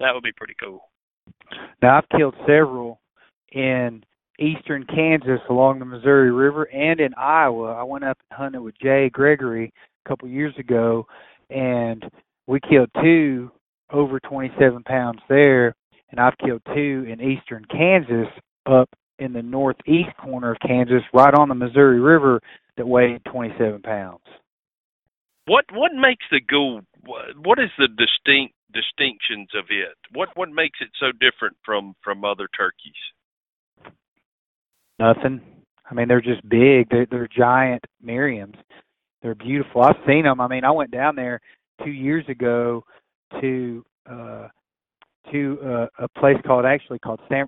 that 0.00 0.12
would 0.12 0.24
be 0.24 0.36
pretty 0.36 0.56
cool. 0.60 0.84
Now 1.80 1.98
I've 1.98 2.08
killed 2.18 2.34
several 2.46 3.00
in 3.52 4.04
eastern 4.40 4.84
Kansas 4.86 5.40
along 5.48 5.78
the 5.78 5.84
Missouri 5.84 6.32
River 6.32 6.64
and 6.64 7.00
in 7.00 7.12
Iowa. 7.14 7.72
I 7.72 7.82
went 7.82 8.04
up 8.04 8.18
and 8.30 8.38
hunted 8.38 8.60
with 8.60 8.74
Jay 8.80 9.10
Gregory 9.10 9.72
a 10.04 10.08
couple 10.08 10.28
years 10.28 10.54
ago 10.58 11.06
and 11.50 12.04
we 12.46 12.60
killed 12.60 12.90
two 13.02 13.50
over 13.92 14.20
27 14.20 14.82
pounds 14.84 15.20
there 15.28 15.74
and 16.10 16.20
I've 16.20 16.38
killed 16.44 16.62
two 16.74 17.06
in 17.08 17.20
eastern 17.20 17.64
Kansas 17.70 18.28
up 18.66 18.88
in 19.18 19.32
the 19.32 19.42
northeast 19.42 20.16
corner 20.18 20.52
of 20.52 20.58
Kansas, 20.66 21.02
right 21.12 21.34
on 21.34 21.48
the 21.48 21.54
Missouri 21.54 22.00
River, 22.00 22.40
that 22.76 22.86
weighed 22.86 23.24
27 23.30 23.82
pounds. 23.82 24.24
What 25.46 25.64
what 25.72 25.92
makes 25.94 26.24
the? 26.30 26.40
What, 27.04 27.24
what 27.44 27.58
is 27.58 27.70
the 27.78 27.88
distinct 27.88 28.54
distinctions 28.72 29.48
of 29.54 29.66
it? 29.70 29.96
What 30.12 30.28
what 30.34 30.48
makes 30.48 30.78
it 30.80 30.90
so 30.98 31.12
different 31.12 31.56
from 31.64 31.94
from 32.02 32.24
other 32.24 32.48
turkeys? 32.56 32.94
Nothing. 35.00 35.40
I 35.90 35.94
mean, 35.94 36.08
they're 36.08 36.20
just 36.20 36.48
big. 36.48 36.88
They're, 36.90 37.06
they're 37.10 37.28
giant 37.36 37.84
Merriams. 38.04 38.56
They're 39.22 39.34
beautiful. 39.34 39.82
I've 39.82 39.96
seen 40.06 40.24
them. 40.24 40.40
I 40.40 40.48
mean, 40.48 40.64
I 40.64 40.72
went 40.72 40.92
down 40.92 41.16
there 41.16 41.40
two 41.84 41.90
years 41.90 42.26
ago 42.28 42.84
to 43.40 43.84
uh 44.10 44.48
to 45.32 45.58
uh, 45.64 45.86
a 46.04 46.08
place 46.20 46.36
called 46.46 46.66
actually 46.66 47.00
called 47.00 47.20
San. 47.28 47.46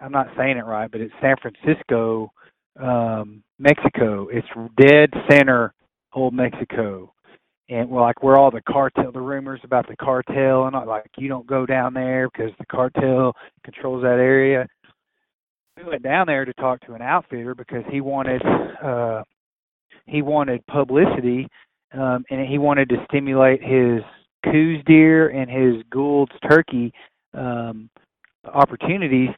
I'm 0.00 0.12
not 0.12 0.28
saying 0.38 0.58
it 0.58 0.66
right, 0.66 0.90
but 0.90 1.00
it's 1.00 1.14
San 1.22 1.36
Francisco, 1.42 2.32
um, 2.80 3.42
Mexico. 3.58 4.28
It's 4.32 4.48
dead 4.80 5.10
center, 5.30 5.74
old 6.14 6.34
Mexico, 6.34 7.12
and 7.68 7.90
well, 7.90 8.04
like 8.04 8.22
where 8.22 8.36
all 8.38 8.50
the 8.50 8.62
cartel, 8.62 9.12
the 9.12 9.20
rumors 9.20 9.60
about 9.64 9.88
the 9.88 9.96
cartel, 9.96 10.66
and 10.66 10.76
like 10.86 11.10
you 11.18 11.28
don't 11.28 11.46
go 11.46 11.66
down 11.66 11.94
there 11.94 12.28
because 12.30 12.52
the 12.58 12.66
cartel 12.66 13.34
controls 13.64 14.02
that 14.02 14.18
area. 14.20 14.66
We 15.76 15.84
went 15.84 16.02
down 16.02 16.26
there 16.26 16.44
to 16.44 16.52
talk 16.54 16.80
to 16.86 16.94
an 16.94 17.02
outfitter 17.02 17.54
because 17.54 17.84
he 17.90 18.00
wanted 18.00 18.42
uh 18.82 19.22
he 20.06 20.22
wanted 20.22 20.66
publicity 20.66 21.48
um 21.92 22.24
and 22.30 22.46
he 22.46 22.58
wanted 22.58 22.88
to 22.90 23.04
stimulate 23.08 23.62
his 23.62 24.02
Coues 24.44 24.82
deer 24.86 25.28
and 25.28 25.50
his 25.50 25.82
Gould's 25.90 26.32
turkey 26.48 26.92
um, 27.34 27.88
opportunities. 28.52 29.28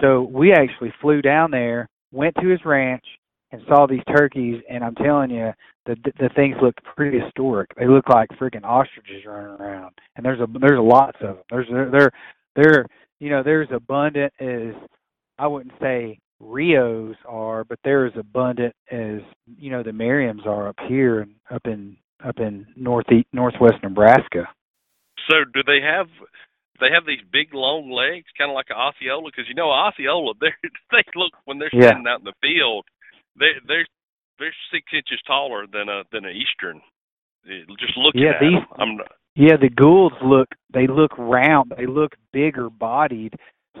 So 0.00 0.22
we 0.22 0.52
actually 0.52 0.92
flew 1.00 1.22
down 1.22 1.50
there, 1.50 1.88
went 2.12 2.34
to 2.40 2.48
his 2.48 2.60
ranch, 2.64 3.04
and 3.52 3.62
saw 3.66 3.86
these 3.86 4.02
turkeys. 4.14 4.62
And 4.68 4.84
I'm 4.84 4.94
telling 4.96 5.30
you, 5.30 5.52
the 5.86 5.96
the 6.18 6.28
things 6.36 6.56
look 6.62 6.74
pretty 6.94 7.18
historic. 7.18 7.70
They 7.76 7.86
look 7.86 8.08
like 8.08 8.28
freaking 8.30 8.64
ostriches 8.64 9.24
running 9.26 9.58
around. 9.58 9.92
And 10.16 10.24
there's 10.24 10.40
a 10.40 10.46
there's 10.60 10.80
lots 10.80 11.16
of 11.22 11.36
them. 11.36 11.44
There's 11.50 11.90
they're 11.90 12.10
they're 12.54 12.86
you 13.18 13.30
know 13.30 13.42
there's 13.42 13.68
abundant 13.72 14.32
as 14.40 14.74
I 15.40 15.46
wouldn't 15.46 15.72
say 15.80 16.18
Rios 16.38 17.16
are, 17.26 17.64
but 17.64 17.78
they're 17.82 18.06
as 18.06 18.12
abundant 18.18 18.74
as 18.90 19.20
you 19.58 19.70
know 19.70 19.82
the 19.82 19.90
Merriams 19.90 20.46
are 20.46 20.68
up 20.68 20.76
here 20.86 21.20
and 21.20 21.34
up 21.50 21.62
in 21.64 21.96
up 22.22 22.38
in 22.38 22.66
northeast 22.76 23.26
northwest 23.32 23.82
Nebraska. 23.82 24.44
So 25.30 25.36
do 25.54 25.62
they 25.66 25.80
have 25.80 26.08
they 26.78 26.88
have 26.92 27.06
these 27.06 27.24
big 27.32 27.54
long 27.54 27.90
legs, 27.90 28.26
kind 28.36 28.50
of 28.50 28.54
like 28.54 28.68
an 28.68 28.76
Osceola? 28.76 29.30
Because 29.32 29.48
you 29.48 29.54
know 29.54 29.70
Osceola, 29.70 30.34
they 30.40 30.52
they 30.92 31.04
look 31.16 31.32
when 31.46 31.58
they're 31.58 31.70
standing 31.70 32.04
yeah. 32.04 32.12
out 32.12 32.20
in 32.20 32.28
the 32.28 32.36
field, 32.42 32.84
they 33.38 33.56
they're 33.66 33.86
they're 34.38 34.54
six 34.70 34.84
inches 34.92 35.20
taller 35.26 35.66
than 35.66 35.88
a 35.88 36.02
than 36.12 36.26
an 36.26 36.36
Eastern. 36.36 36.82
Eh, 37.48 37.64
just 37.80 37.96
looking 37.96 38.22
yeah, 38.22 38.36
at 38.36 38.40
these, 38.40 38.60
them, 38.76 39.00
I'm 39.00 39.06
yeah, 39.36 39.56
the 39.56 39.70
Goulds 39.70 40.16
look 40.22 40.48
they 40.72 40.86
look 40.86 41.16
round, 41.16 41.72
they 41.78 41.86
look 41.86 42.12
bigger 42.30 42.68
bodied. 42.68 43.34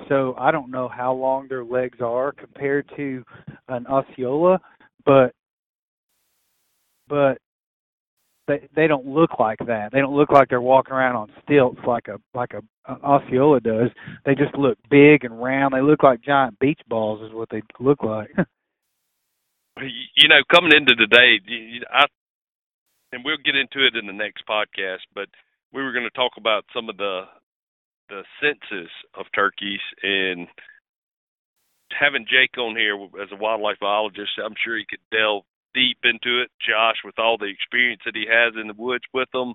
So 0.08 0.34
I 0.38 0.50
don't 0.50 0.70
know 0.70 0.88
how 0.88 1.12
long 1.12 1.48
their 1.48 1.64
legs 1.64 1.98
are 2.00 2.32
compared 2.32 2.90
to 2.96 3.24
an 3.68 3.86
Osceola, 3.86 4.60
but 5.04 5.32
but 7.08 7.38
they 8.46 8.68
they 8.74 8.86
don't 8.86 9.06
look 9.06 9.38
like 9.38 9.58
that. 9.66 9.90
They 9.92 10.00
don't 10.00 10.16
look 10.16 10.30
like 10.30 10.48
they're 10.48 10.60
walking 10.60 10.94
around 10.94 11.16
on 11.16 11.32
stilts 11.42 11.80
like 11.86 12.08
a 12.08 12.18
like 12.34 12.52
a 12.52 12.62
an 12.90 13.00
Osceola 13.02 13.60
does. 13.60 13.90
They 14.24 14.34
just 14.34 14.54
look 14.56 14.78
big 14.90 15.24
and 15.24 15.40
round. 15.40 15.74
They 15.74 15.82
look 15.82 16.02
like 16.02 16.22
giant 16.22 16.58
beach 16.58 16.80
balls 16.88 17.22
is 17.22 17.34
what 17.34 17.48
they 17.50 17.62
look 17.78 18.02
like. 18.02 18.30
you 19.80 20.28
know, 20.28 20.42
coming 20.52 20.72
into 20.74 20.94
today, 20.96 21.40
I 21.92 22.06
and 23.12 23.24
we'll 23.24 23.38
get 23.44 23.56
into 23.56 23.86
it 23.86 23.96
in 23.96 24.06
the 24.06 24.12
next 24.12 24.44
podcast, 24.48 25.02
but 25.14 25.28
we 25.72 25.82
were 25.82 25.92
going 25.92 26.04
to 26.04 26.10
talk 26.10 26.32
about 26.36 26.64
some 26.74 26.88
of 26.88 26.96
the 26.96 27.22
the 28.10 28.24
senses 28.42 28.90
of 29.14 29.26
turkeys 29.34 29.80
and 30.02 30.48
having 31.98 32.26
Jake 32.28 32.58
on 32.58 32.76
here 32.76 32.98
as 33.22 33.30
a 33.32 33.40
wildlife 33.40 33.78
biologist, 33.80 34.38
I'm 34.44 34.58
sure 34.62 34.76
he 34.76 34.84
could 34.88 35.02
delve 35.10 35.44
deep 35.74 35.98
into 36.04 36.42
it. 36.42 36.50
Josh, 36.60 36.96
with 37.04 37.18
all 37.18 37.38
the 37.38 37.46
experience 37.46 38.02
that 38.04 38.16
he 38.16 38.26
has 38.28 38.54
in 38.60 38.68
the 38.68 38.74
woods 38.74 39.04
with 39.14 39.30
them, 39.32 39.54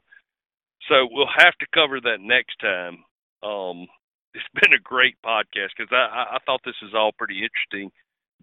so 0.88 1.08
we'll 1.12 1.32
have 1.38 1.56
to 1.60 1.68
cover 1.74 2.00
that 2.02 2.22
next 2.22 2.56
time. 2.60 3.04
Um, 3.44 3.88
it's 4.34 4.52
been 4.54 4.74
a 4.74 4.82
great 4.82 5.16
podcast 5.26 5.76
because 5.78 5.92
I, 5.92 6.36
I 6.36 6.38
thought 6.46 6.62
this 6.66 6.80
is 6.84 6.94
all 6.94 7.12
pretty 7.18 7.42
interesting, 7.44 7.92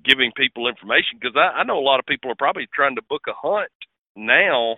giving 0.05 0.33
people 0.37 0.69
information 0.69 1.19
because 1.21 1.37
I, 1.37 1.61
I 1.61 1.65
know 1.65 1.79
a 1.79 1.85
lot 1.85 2.01
of 2.01 2.07
people 2.07 2.31
are 2.31 2.39
probably 2.39 2.67
trying 2.75 2.97
to 2.97 3.09
book 3.09 3.23
a 3.29 3.37
hunt 3.37 3.71
now 4.17 4.77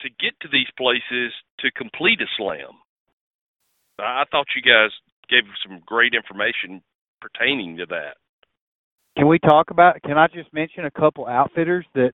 to 0.00 0.08
get 0.20 0.38
to 0.42 0.48
these 0.50 0.70
places 0.76 1.32
to 1.60 1.70
complete 1.72 2.20
a 2.20 2.26
slam. 2.36 2.78
I 3.98 4.24
thought 4.30 4.46
you 4.54 4.62
guys 4.62 4.90
gave 5.28 5.44
some 5.66 5.80
great 5.86 6.14
information 6.14 6.82
pertaining 7.20 7.76
to 7.78 7.86
that. 7.86 8.16
Can 9.16 9.28
we 9.28 9.38
talk 9.38 9.70
about? 9.70 10.02
Can 10.02 10.18
I 10.18 10.26
just 10.26 10.52
mention 10.52 10.84
a 10.84 10.90
couple 10.90 11.26
outfitters 11.26 11.86
that 11.94 12.12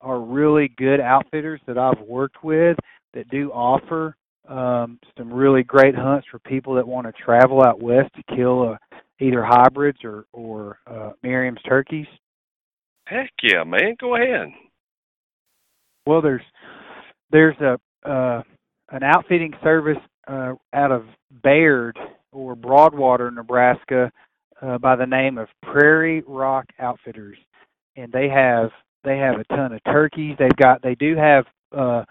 are 0.00 0.20
really 0.20 0.70
good 0.76 1.00
outfitters 1.00 1.60
that 1.66 1.78
I've 1.78 2.00
worked 2.06 2.44
with 2.44 2.76
that 3.14 3.28
do 3.28 3.50
offer 3.50 4.16
um, 4.48 5.00
some 5.16 5.32
really 5.32 5.62
great 5.62 5.94
hunts 5.94 6.26
for 6.30 6.38
people 6.40 6.74
that 6.74 6.86
want 6.86 7.06
to 7.06 7.12
travel 7.24 7.62
out 7.64 7.82
west 7.82 8.10
to 8.14 8.36
kill 8.36 8.74
uh, 8.74 8.96
either 9.20 9.44
hybrids 9.44 9.98
or 10.04 10.26
or 10.32 10.78
uh, 10.86 11.10
Merriam's 11.22 11.62
turkeys? 11.66 12.06
Heck 13.06 13.30
yeah, 13.42 13.64
man! 13.64 13.96
Go 14.00 14.14
ahead. 14.14 14.48
Well, 16.06 16.22
there's 16.22 16.42
there's 17.32 17.56
a 17.60 17.78
uh, 18.08 18.42
an 18.90 19.02
outfitting 19.02 19.54
service 19.62 19.98
uh, 20.26 20.54
out 20.72 20.92
of 20.92 21.04
Bayard 21.42 21.98
or 22.32 22.54
Broadwater, 22.54 23.30
Nebraska, 23.30 24.10
uh, 24.62 24.78
by 24.78 24.96
the 24.96 25.06
name 25.06 25.38
of 25.38 25.48
Prairie 25.62 26.22
Rock 26.26 26.66
Outfitters, 26.78 27.36
and 27.96 28.12
they 28.12 28.28
have 28.28 28.70
they 29.04 29.18
have 29.18 29.38
a 29.38 29.44
ton 29.44 29.72
of 29.72 29.84
turkeys. 29.84 30.36
They've 30.38 30.56
got 30.56 30.82
they 30.82 30.94
do 30.94 31.16
have 31.16 31.44
uh, 31.76 32.04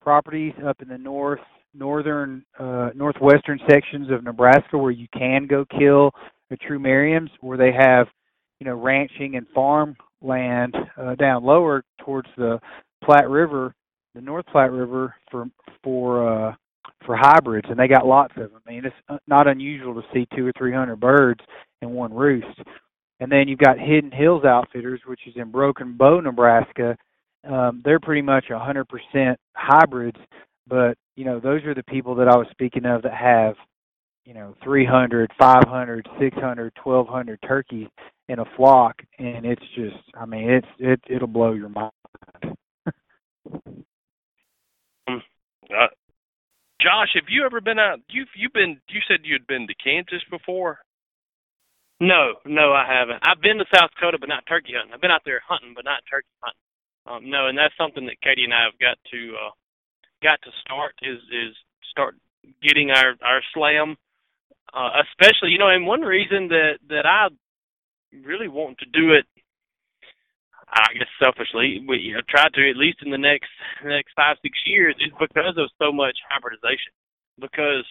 properties 0.00 0.52
up 0.66 0.82
in 0.82 0.88
the 0.88 0.98
north 0.98 1.40
northern 1.72 2.44
uh, 2.58 2.90
northwestern 2.94 3.58
sections 3.68 4.10
of 4.10 4.24
Nebraska 4.24 4.78
where 4.78 4.90
you 4.90 5.08
can 5.16 5.46
go 5.46 5.64
kill 5.64 6.12
the 6.50 6.56
true 6.56 6.78
Merriams, 6.78 7.30
where 7.40 7.58
they 7.58 7.72
have 7.72 8.06
you 8.60 8.66
know 8.66 8.74
ranching 8.74 9.36
and 9.36 9.46
farm 9.54 9.96
land 10.20 10.74
uh, 10.96 11.14
down 11.14 11.44
lower 11.44 11.84
towards 12.04 12.28
the 12.36 12.58
Platte 13.02 13.28
River, 13.28 13.74
the 14.14 14.20
North 14.20 14.46
Platte 14.46 14.72
River 14.72 15.14
for 15.30 15.46
for 15.82 16.48
uh, 16.48 16.54
for 17.04 17.16
hybrids, 17.16 17.68
and 17.68 17.78
they 17.78 17.88
got 17.88 18.06
lots 18.06 18.32
of 18.36 18.50
them. 18.50 18.60
I 18.66 18.70
mean, 18.70 18.84
it's 18.84 19.20
not 19.26 19.48
unusual 19.48 19.94
to 19.94 20.02
see 20.12 20.26
two 20.34 20.46
or 20.46 20.52
three 20.56 20.72
hundred 20.72 21.00
birds 21.00 21.40
in 21.82 21.90
one 21.90 22.12
roost. 22.12 22.58
And 23.20 23.30
then 23.30 23.48
you've 23.48 23.58
got 23.58 23.78
Hidden 23.78 24.10
Hills 24.12 24.44
Outfitters, 24.44 25.00
which 25.06 25.20
is 25.26 25.34
in 25.36 25.50
Broken 25.50 25.96
Bow, 25.96 26.20
Nebraska. 26.20 26.96
Um, 27.48 27.82
they're 27.84 28.00
pretty 28.00 28.22
much 28.22 28.46
100% 28.50 29.36
hybrids, 29.54 30.18
but 30.66 30.96
you 31.14 31.24
know 31.24 31.40
those 31.40 31.62
are 31.64 31.74
the 31.74 31.82
people 31.84 32.14
that 32.16 32.28
I 32.28 32.36
was 32.36 32.46
speaking 32.50 32.86
of 32.86 33.02
that 33.02 33.14
have, 33.14 33.54
you 34.24 34.34
know, 34.34 34.54
300, 34.64 35.30
500, 35.38 36.08
600, 36.18 36.72
1200 36.82 37.38
turkeys 37.46 37.88
in 38.28 38.38
a 38.38 38.44
flock, 38.56 38.96
and 39.18 39.44
it's 39.44 39.62
just, 39.74 39.96
I 40.18 40.24
mean, 40.24 40.48
it's 40.50 40.66
it 40.78 41.00
it'll 41.08 41.28
blow 41.28 41.52
your 41.52 41.68
mind. 41.68 41.92
uh, 45.08 45.86
Josh, 46.84 47.16
have 47.16 47.32
you 47.32 47.46
ever 47.46 47.62
been 47.62 47.78
out? 47.78 48.00
You've 48.10 48.28
you've 48.36 48.52
been. 48.52 48.76
You 48.92 49.00
said 49.08 49.24
you'd 49.24 49.46
been 49.46 49.66
to 49.66 49.74
Kansas 49.80 50.20
before. 50.30 50.78
No, 51.98 52.36
no, 52.44 52.74
I 52.76 52.84
haven't. 52.84 53.24
I've 53.24 53.40
been 53.40 53.56
to 53.56 53.64
South 53.72 53.88
Dakota, 53.96 54.18
but 54.20 54.28
not 54.28 54.44
turkey 54.46 54.76
hunting. 54.76 54.92
I've 54.92 55.00
been 55.00 55.14
out 55.14 55.24
there 55.24 55.40
hunting, 55.48 55.72
but 55.74 55.86
not 55.88 56.04
turkey 56.04 56.28
hunting. 56.44 56.60
Um, 57.08 57.30
no, 57.30 57.48
and 57.48 57.56
that's 57.56 57.72
something 57.80 58.04
that 58.04 58.20
Katie 58.20 58.44
and 58.44 58.52
I 58.52 58.68
have 58.68 58.76
got 58.76 58.98
to 59.16 59.20
uh, 59.32 59.52
got 60.22 60.42
to 60.44 60.50
start 60.60 60.92
is 61.00 61.24
is 61.32 61.56
start 61.88 62.16
getting 62.60 62.90
our 62.90 63.16
our 63.24 63.40
slam, 63.54 63.96
uh, 64.76 65.00
especially 65.08 65.56
you 65.56 65.58
know, 65.58 65.72
and 65.72 65.86
one 65.86 66.02
reason 66.02 66.48
that 66.48 66.84
that 66.92 67.06
I 67.08 67.32
really 68.12 68.48
want 68.48 68.76
to 68.78 68.86
do 68.92 69.12
it, 69.16 69.24
I 70.68 70.92
guess 70.94 71.10
selfishly, 71.22 71.84
we 71.86 71.98
you 71.98 72.14
know, 72.14 72.24
try 72.28 72.48
to 72.48 72.70
at 72.70 72.76
least 72.76 72.98
in 73.04 73.10
the 73.10 73.18
next 73.18 73.50
next 73.84 74.12
five 74.16 74.36
six 74.42 74.58
years 74.64 74.94
is 75.00 75.12
because 75.18 75.56
of 75.56 75.70
so 75.78 75.92
much 75.92 76.16
hybridization. 76.30 76.92
Because 77.40 77.84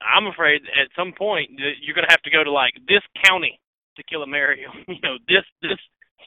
I'm 0.00 0.26
afraid 0.26 0.62
at 0.78 0.92
some 0.96 1.12
point 1.16 1.50
you're 1.56 1.94
going 1.94 2.06
to 2.06 2.14
have 2.14 2.22
to 2.22 2.30
go 2.30 2.44
to 2.44 2.50
like 2.50 2.74
this 2.88 3.02
county 3.24 3.60
to 3.96 4.02
kill 4.04 4.22
a 4.22 4.26
Merriam. 4.26 4.72
you 4.88 5.00
know, 5.02 5.18
this 5.28 5.44
this 5.62 5.78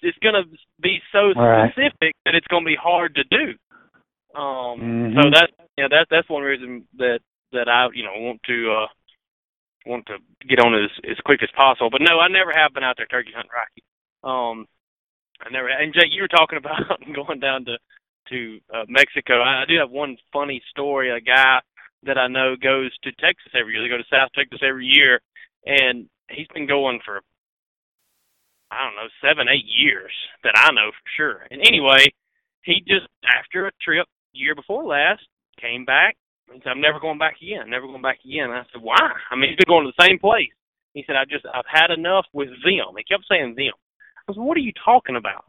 it's 0.01 0.17
going 0.19 0.35
to 0.35 0.45
be 0.81 0.99
so 1.11 1.33
right. 1.33 1.71
specific 1.71 2.13
that 2.25 2.35
it's 2.35 2.47
going 2.47 2.63
to 2.63 2.69
be 2.69 2.77
hard 2.79 3.15
to 3.15 3.23
do. 3.25 3.53
Um, 4.37 4.77
mm-hmm. 4.77 5.17
so 5.17 5.29
that 5.33 5.49
you 5.77 5.83
know 5.83 5.89
that 5.89 6.07
that's 6.11 6.29
one 6.29 6.43
reason 6.43 6.85
that 6.97 7.19
that 7.53 7.67
I 7.67 7.87
you 7.93 8.03
know 8.03 8.13
want 8.15 8.41
to 8.45 8.57
uh 8.71 8.87
want 9.87 10.05
to 10.07 10.17
get 10.47 10.59
on 10.59 10.75
as 10.75 10.91
as 11.09 11.17
quick 11.25 11.41
as 11.41 11.49
possible. 11.55 11.89
But 11.89 12.01
no, 12.01 12.19
I 12.19 12.27
never 12.27 12.51
have 12.53 12.73
been 12.73 12.83
out 12.83 12.97
there 12.97 13.07
turkey 13.07 13.31
hunting 13.33 13.49
Rocky. 13.49 13.81
Um, 14.23 14.67
I 15.41 15.49
never. 15.49 15.69
And 15.69 15.93
Jake, 15.93 16.11
you 16.11 16.21
were 16.21 16.27
talking 16.27 16.57
about 16.57 16.81
going 17.15 17.39
down 17.39 17.65
to 17.65 17.77
to 18.29 18.59
uh, 18.73 18.83
Mexico. 18.87 19.41
I, 19.41 19.63
I 19.63 19.65
do 19.67 19.77
have 19.79 19.91
one 19.91 20.17
funny 20.33 20.61
story. 20.69 21.11
A 21.11 21.21
guy 21.21 21.59
that 22.03 22.17
I 22.17 22.27
know 22.27 22.55
goes 22.55 22.91
to 23.03 23.11
Texas 23.13 23.51
every 23.57 23.73
year. 23.73 23.83
They 23.83 23.89
go 23.89 23.97
to 23.97 24.03
South 24.11 24.29
Texas 24.35 24.59
every 24.67 24.85
year, 24.85 25.21
and 25.65 26.07
he's 26.29 26.47
been 26.53 26.67
going 26.67 26.99
for 27.05 27.21
I 28.71 28.83
don't 28.83 28.95
know 28.95 29.09
seven, 29.21 29.47
eight 29.47 29.65
years 29.65 30.11
that 30.43 30.53
I 30.55 30.71
know 30.73 30.91
for 30.91 31.09
sure. 31.15 31.47
And 31.51 31.61
anyway, 31.65 32.05
he 32.63 32.81
just 32.87 33.07
after 33.25 33.67
a 33.67 33.71
trip 33.81 34.07
year 34.33 34.55
before 34.55 34.83
last 34.83 35.23
came 35.59 35.85
back 35.85 36.17
he 36.53 36.59
said, 36.63 36.71
I'm 36.71 36.81
never 36.81 36.99
going 36.99 37.17
back 37.17 37.35
again, 37.41 37.69
never 37.69 37.87
going 37.87 38.01
back 38.01 38.19
again. 38.23 38.45
And 38.45 38.53
I 38.53 38.63
said, 38.71 38.81
Why? 38.81 38.97
I 39.31 39.35
mean, 39.35 39.49
he's 39.51 39.57
been 39.57 39.67
going 39.67 39.85
to 39.85 39.91
the 39.95 40.03
same 40.07 40.19
place. 40.19 40.51
He 40.93 41.03
said, 41.05 41.15
I 41.15 41.25
just, 41.25 41.45
I've 41.45 41.67
had 41.69 41.91
enough 41.91 42.25
with 42.33 42.49
them. 42.49 42.95
He 42.97 43.03
kept 43.03 43.27
saying 43.29 43.55
them. 43.55 43.75
I 44.27 44.33
said, 44.33 44.41
What 44.41 44.57
are 44.57 44.65
you 44.65 44.73
talking 44.83 45.15
about? 45.15 45.45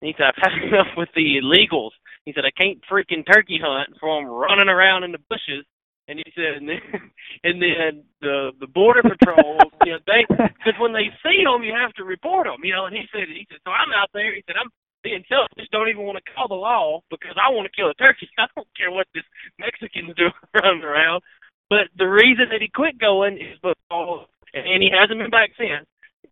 And 0.00 0.08
he 0.08 0.14
said, 0.16 0.32
I've 0.32 0.52
had 0.52 0.62
enough 0.62 0.92
with 0.96 1.08
the 1.14 1.40
illegals. 1.40 1.90
He 2.24 2.32
said, 2.32 2.44
I 2.44 2.54
can't 2.56 2.80
freaking 2.90 3.24
turkey 3.26 3.60
hunt 3.62 3.96
from 3.98 4.26
running 4.26 4.68
around 4.68 5.04
in 5.04 5.12
the 5.12 5.22
bushes. 5.28 5.64
And 6.08 6.18
he 6.18 6.26
said, 6.34 6.58
and 6.58 6.68
then, 6.68 6.82
and 7.44 7.62
then 7.62 8.02
the 8.20 8.50
the 8.58 8.66
border 8.66 9.02
patrol, 9.02 9.58
you 9.84 9.92
know, 9.92 10.02
they 10.06 10.26
because 10.26 10.74
when 10.80 10.92
they 10.92 11.06
see 11.22 11.44
them, 11.44 11.62
you 11.62 11.72
have 11.72 11.92
to 11.94 12.04
report 12.04 12.46
them, 12.46 12.64
you 12.64 12.74
know. 12.74 12.86
And 12.86 12.96
he 12.96 13.06
said, 13.12 13.30
he 13.30 13.46
said, 13.48 13.62
so 13.64 13.70
I'm 13.70 13.94
out 13.94 14.10
there. 14.12 14.34
He 14.34 14.42
said, 14.46 14.56
I'm 14.58 14.70
being 15.02 15.24
selfish, 15.28 15.68
don't 15.72 15.88
even 15.88 16.04
want 16.04 16.18
to 16.18 16.32
call 16.32 16.48
the 16.48 16.54
law 16.54 17.00
because 17.10 17.36
I 17.40 17.48
want 17.48 17.64
to 17.64 17.72
kill 17.72 17.88
a 17.88 17.94
turkey. 17.94 18.28
I 18.38 18.46
don't 18.54 18.68
care 18.76 18.90
what 18.90 19.06
this 19.14 19.24
Mexican's 19.58 20.16
doing 20.16 20.32
running 20.60 20.84
around. 20.84 21.22
But 21.70 21.88
the 21.96 22.10
reason 22.10 22.50
that 22.50 22.60
he 22.60 22.68
quit 22.68 22.98
going 22.98 23.38
is 23.38 23.56
because, 23.62 24.26
and 24.52 24.82
he 24.82 24.90
hasn't 24.90 25.18
been 25.18 25.30
back 25.30 25.50
since, 25.56 25.86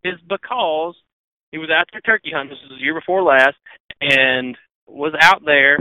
is 0.05 0.18
because 0.29 0.97
he 1.53 1.59
was 1.59 1.70
out 1.70 1.88
there 1.92 2.01
turkey 2.01 2.30
hunting. 2.32 2.51
This 2.51 2.62
was 2.68 2.78
the 2.78 2.84
year 2.84 2.94
before 2.94 3.22
last, 3.22 3.57
and 4.01 4.57
was 4.86 5.14
out 5.20 5.42
there 5.44 5.78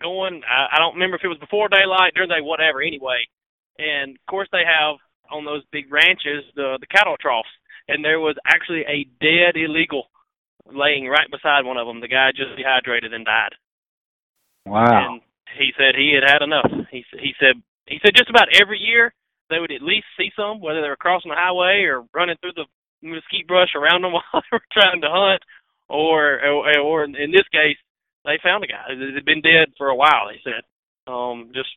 going. 0.00 0.42
I, 0.46 0.76
I 0.76 0.78
don't 0.78 0.94
remember 0.94 1.16
if 1.16 1.24
it 1.24 1.28
was 1.28 1.38
before 1.38 1.68
daylight, 1.68 2.14
during 2.14 2.30
day, 2.30 2.40
whatever. 2.40 2.82
Anyway, 2.82 3.26
and 3.78 4.16
of 4.16 4.26
course 4.28 4.48
they 4.52 4.64
have 4.66 4.96
on 5.30 5.44
those 5.44 5.62
big 5.72 5.90
ranches 5.92 6.44
the 6.54 6.78
the 6.80 6.86
cattle 6.86 7.16
troughs, 7.20 7.48
and 7.88 8.04
there 8.04 8.20
was 8.20 8.36
actually 8.46 8.84
a 8.86 9.08
dead 9.20 9.56
illegal 9.56 10.10
laying 10.66 11.06
right 11.06 11.30
beside 11.30 11.64
one 11.64 11.76
of 11.76 11.86
them. 11.86 12.00
The 12.00 12.08
guy 12.08 12.30
just 12.34 12.56
dehydrated 12.56 13.12
and 13.12 13.24
died. 13.24 13.54
Wow. 14.66 15.14
And 15.14 15.20
he 15.58 15.70
said 15.78 15.94
he 15.94 16.14
had 16.14 16.26
had 16.26 16.42
enough. 16.42 16.70
He 16.90 17.04
he 17.18 17.32
said 17.38 17.62
he 17.86 17.98
said 18.04 18.16
just 18.16 18.30
about 18.30 18.48
every 18.60 18.78
year 18.78 19.14
they 19.48 19.58
would 19.58 19.70
at 19.70 19.82
least 19.82 20.06
see 20.18 20.30
some, 20.34 20.60
whether 20.60 20.82
they 20.82 20.88
were 20.88 20.98
crossing 20.98 21.30
the 21.30 21.38
highway 21.38 21.86
or 21.86 22.04
running 22.12 22.36
through 22.40 22.54
the 22.54 22.66
mesquite 23.06 23.46
brush 23.46 23.74
around 23.74 24.02
them 24.02 24.12
while 24.16 24.22
they 24.34 24.52
were 24.52 24.72
trying 24.72 25.00
to 25.00 25.10
hunt, 25.10 25.42
or 25.88 26.42
or, 26.44 26.78
or 26.78 27.04
in 27.04 27.30
this 27.32 27.48
case 27.52 27.78
they 28.24 28.38
found 28.42 28.64
a 28.64 28.66
guy 28.66 28.90
that 28.90 29.14
had 29.14 29.24
been 29.24 29.40
dead 29.40 29.70
for 29.78 29.88
a 29.88 29.94
while. 29.94 30.26
They 30.26 30.42
said, 30.42 30.66
um, 31.06 31.52
just 31.54 31.70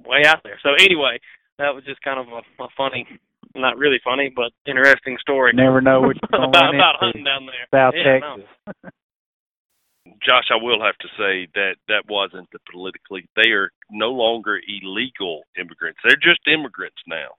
way 0.00 0.24
out 0.24 0.40
there. 0.42 0.58
So 0.62 0.70
anyway, 0.72 1.20
that 1.58 1.74
was 1.74 1.84
just 1.84 2.00
kind 2.00 2.18
of 2.18 2.26
a, 2.32 2.64
a 2.64 2.68
funny 2.76 3.06
not 3.54 3.78
really 3.78 3.98
funny, 4.04 4.32
but 4.34 4.52
interesting 4.66 5.16
story. 5.20 5.52
Never 5.54 5.80
know 5.80 6.00
what 6.00 6.16
you're 6.16 6.28
going 6.32 6.48
about, 6.48 6.74
about 6.74 6.96
hunting 7.00 7.24
down 7.24 7.46
there. 7.46 7.66
South 7.72 7.94
yeah, 7.96 8.20
Texas. 8.20 8.48
No. 8.66 8.90
Josh, 10.24 10.48
I 10.50 10.62
will 10.62 10.82
have 10.82 10.96
to 10.98 11.08
say 11.18 11.48
that 11.54 11.76
that 11.88 12.04
wasn't 12.08 12.48
the 12.52 12.58
politically. 12.70 13.28
They 13.34 13.50
are 13.50 13.70
no 13.90 14.10
longer 14.10 14.58
illegal 14.58 15.42
immigrants. 15.58 15.98
They're 16.02 16.16
just 16.16 16.40
immigrants 16.46 16.98
now. 17.06 17.34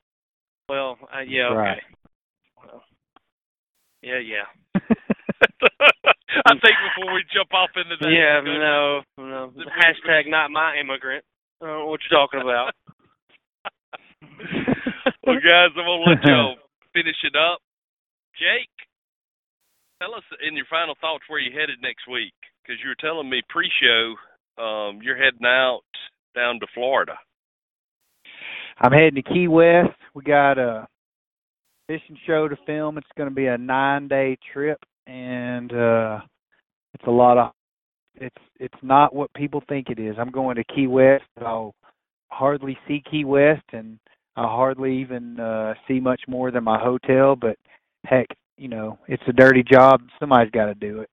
Well, 0.69 0.97
uh, 1.03 1.21
yeah, 1.21 1.47
okay. 1.47 1.55
Right. 1.55 1.81
Well, 4.07 4.21
yeah, 4.21 4.39
yeah. 4.39 4.47
I 6.45 6.51
think 6.51 6.75
before 6.95 7.13
we 7.13 7.23
jump 7.33 7.53
off 7.53 7.69
into 7.75 7.95
that, 7.99 8.11
yeah, 8.11 8.39
discussion, 8.39 8.61
no, 8.61 9.01
no. 9.17 9.51
Hashtag 9.67 10.29
not 10.29 10.51
my 10.51 10.77
immigrant. 10.79 11.23
I 11.61 11.65
don't 11.65 11.79
know 11.79 11.85
what 11.87 11.99
you're 12.07 12.19
talking 12.19 12.41
about. 12.41 12.73
well, 15.25 15.39
guys, 15.43 15.71
I'm 15.75 15.83
gonna 15.83 16.03
let 16.07 16.23
y'all 16.23 16.55
finish 16.93 17.17
it 17.23 17.35
up. 17.35 17.59
Jake, 18.37 18.69
tell 20.01 20.13
us 20.15 20.23
in 20.47 20.55
your 20.55 20.67
final 20.69 20.95
thoughts 21.01 21.23
where 21.27 21.39
you 21.39 21.51
headed 21.51 21.81
next 21.81 22.07
week, 22.07 22.35
because 22.61 22.79
you 22.83 22.89
were 22.89 23.01
telling 23.01 23.29
me 23.29 23.41
pre-show 23.49 24.15
um, 24.61 24.99
you're 25.01 25.17
heading 25.17 25.45
out 25.45 25.81
down 26.35 26.59
to 26.59 26.67
Florida. 26.73 27.17
I'm 28.79 28.91
heading 28.91 29.21
to 29.21 29.33
Key 29.33 29.47
West. 29.47 29.97
We 30.13 30.21
got 30.21 30.59
a 30.59 30.87
fishing 31.87 32.17
show 32.25 32.47
to 32.47 32.57
film. 32.65 32.97
It's 32.97 33.07
going 33.17 33.29
to 33.29 33.35
be 33.35 33.47
a 33.47 33.57
nine 33.57 34.07
day 34.07 34.37
trip, 34.53 34.79
and 35.07 35.71
uh, 35.73 36.19
it's 36.93 37.07
a 37.07 37.11
lot 37.11 37.37
of. 37.37 37.51
It's 38.15 38.35
it's 38.59 38.77
not 38.81 39.13
what 39.15 39.33
people 39.33 39.63
think 39.69 39.89
it 39.89 39.99
is. 39.99 40.15
I'm 40.19 40.31
going 40.31 40.55
to 40.57 40.63
Key 40.65 40.87
West. 40.87 41.25
I'll 41.39 41.73
hardly 42.29 42.77
see 42.87 43.03
Key 43.09 43.25
West, 43.25 43.63
and 43.73 43.99
I 44.35 44.43
hardly 44.43 44.99
even 44.99 45.39
uh, 45.39 45.73
see 45.87 45.99
much 45.99 46.21
more 46.27 46.51
than 46.51 46.63
my 46.63 46.79
hotel. 46.79 47.35
But 47.35 47.57
heck, 48.05 48.27
you 48.57 48.67
know, 48.67 48.99
it's 49.07 49.23
a 49.27 49.33
dirty 49.33 49.63
job. 49.63 50.01
Somebody's 50.19 50.51
got 50.51 50.65
to 50.65 50.75
do 50.75 51.01
it. 51.01 51.09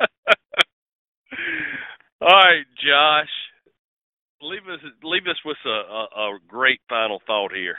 All 2.20 2.28
right, 2.28 2.64
Josh, 2.82 3.28
leave 4.40 4.62
us 4.72 4.80
leave 5.02 5.26
us 5.28 5.36
with 5.44 5.58
a, 5.66 5.68
a, 5.68 6.06
a 6.34 6.38
great 6.48 6.80
final 6.88 7.20
thought 7.26 7.52
here. 7.52 7.76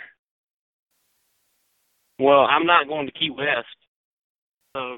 Well, 2.20 2.45
I'm 2.45 2.66
not 2.66 2.88
going 2.88 3.07
to 3.07 3.11
Key 3.11 3.30
West, 3.30 3.76
so 4.76 4.97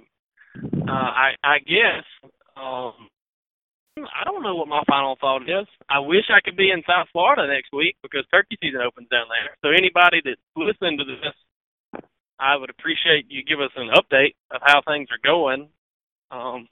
uh, 0.87 0.91
I 0.91 1.33
I 1.43 1.57
guess 1.59 2.05
um, 2.55 2.93
I 3.97 4.23
don't 4.25 4.43
know 4.43 4.55
what 4.55 4.67
my 4.67 4.83
final 4.87 5.17
thought 5.19 5.43
is. 5.43 5.67
I 5.89 5.99
wish 5.99 6.25
I 6.29 6.41
could 6.43 6.57
be 6.57 6.71
in 6.71 6.83
South 6.85 7.07
Florida 7.11 7.47
next 7.47 7.73
week 7.73 7.95
because 8.03 8.25
turkey 8.29 8.57
season 8.61 8.81
opens 8.81 9.09
down 9.09 9.25
there. 9.29 9.57
So 9.61 9.69
anybody 9.69 10.21
that's 10.23 10.41
listening 10.55 10.97
to 10.99 11.05
this, 11.05 12.01
I 12.39 12.55
would 12.55 12.69
appreciate 12.69 13.25
you 13.29 13.43
give 13.43 13.59
us 13.61 13.71
an 13.75 13.89
update 13.95 14.35
of 14.51 14.61
how 14.63 14.81
things 14.85 15.09
are 15.09 15.23
going. 15.23 15.69
Um, 16.29 16.67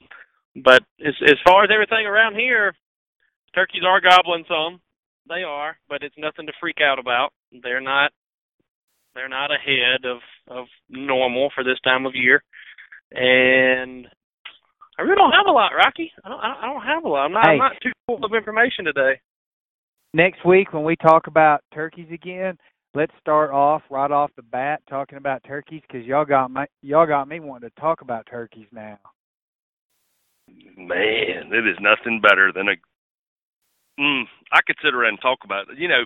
but 0.62 0.82
as 1.04 1.14
as 1.26 1.38
far 1.44 1.64
as 1.64 1.70
everything 1.72 2.06
around 2.06 2.36
here, 2.36 2.74
turkeys 3.54 3.82
are 3.86 4.00
gobbling 4.00 4.44
some. 4.48 4.80
They 5.28 5.42
are, 5.42 5.76
but 5.88 6.02
it's 6.02 6.14
nothing 6.16 6.46
to 6.46 6.52
freak 6.60 6.78
out 6.80 6.98
about. 6.98 7.32
They're 7.62 7.80
not 7.80 8.12
they're 9.14 9.28
not 9.28 9.50
ahead 9.50 10.04
of 10.04 10.18
of 10.48 10.66
normal 10.88 11.50
for 11.54 11.64
this 11.64 11.78
time 11.84 12.06
of 12.06 12.14
year. 12.14 12.42
And 13.12 14.06
I 14.98 15.02
really 15.02 15.16
don't 15.16 15.32
have 15.32 15.46
a 15.46 15.52
lot, 15.52 15.72
Rocky. 15.76 16.10
I 16.24 16.28
don't. 16.28 16.40
I 16.40 16.66
don't 16.66 16.82
have 16.82 17.04
a 17.04 17.08
lot. 17.08 17.26
I'm 17.26 17.32
not. 17.32 17.46
Hey. 17.46 17.52
I'm 17.52 17.58
not 17.58 17.72
too 17.82 17.92
full 18.06 18.24
of 18.24 18.34
information 18.34 18.84
today. 18.84 19.20
Next 20.14 20.44
week, 20.46 20.72
when 20.72 20.84
we 20.84 20.96
talk 20.96 21.26
about 21.26 21.62
turkeys 21.74 22.08
again, 22.12 22.56
let's 22.94 23.12
start 23.20 23.50
off 23.50 23.82
right 23.90 24.10
off 24.10 24.30
the 24.36 24.42
bat 24.42 24.80
talking 24.88 25.18
about 25.18 25.44
turkeys 25.44 25.82
because 25.86 26.06
y'all 26.06 26.24
got 26.24 26.50
my 26.50 26.66
y'all 26.82 27.06
got 27.06 27.28
me 27.28 27.40
wanting 27.40 27.68
to 27.68 27.80
talk 27.80 28.00
about 28.00 28.26
turkeys 28.28 28.66
now. 28.72 28.98
Man, 30.76 31.52
it 31.52 31.66
is 31.66 31.76
nothing 31.80 32.20
better 32.20 32.50
than 32.54 32.68
a. 32.68 34.00
Mm, 34.00 34.24
I 34.52 34.60
could 34.66 34.76
sit 34.82 34.94
around 34.94 35.10
and 35.10 35.20
talk 35.20 35.38
about 35.44 35.68
it. 35.70 35.78
You 35.78 35.88
know, 35.88 36.04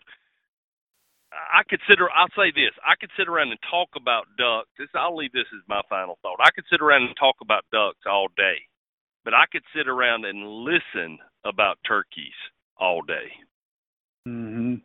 I 1.33 1.63
could 1.69 1.81
sit. 1.87 1.99
I'll 2.01 2.35
say 2.35 2.51
this: 2.51 2.75
I 2.83 2.99
could 2.99 3.11
sit 3.17 3.29
around 3.29 3.51
and 3.51 3.61
talk 3.71 3.91
about 3.95 4.27
ducks. 4.37 4.71
This, 4.79 4.91
I'll 4.95 5.17
leave 5.17 5.33
this 5.33 5.49
as 5.55 5.63
my 5.69 5.81
final 5.89 6.19
thought. 6.23 6.43
I 6.43 6.51
could 6.51 6.67
sit 6.71 6.83
around 6.83 7.07
and 7.07 7.15
talk 7.19 7.37
about 7.41 7.65
ducks 7.71 8.03
all 8.07 8.27
day, 8.37 8.67
but 9.25 9.35
I 9.35 9.45
could 9.51 9.63
sit 9.75 9.87
around 9.87 10.25
and 10.25 10.67
listen 10.67 11.19
about 11.45 11.79
turkeys 11.87 12.35
all 12.79 13.03
day. 13.03 13.31
Mm-hmm. 14.27 14.83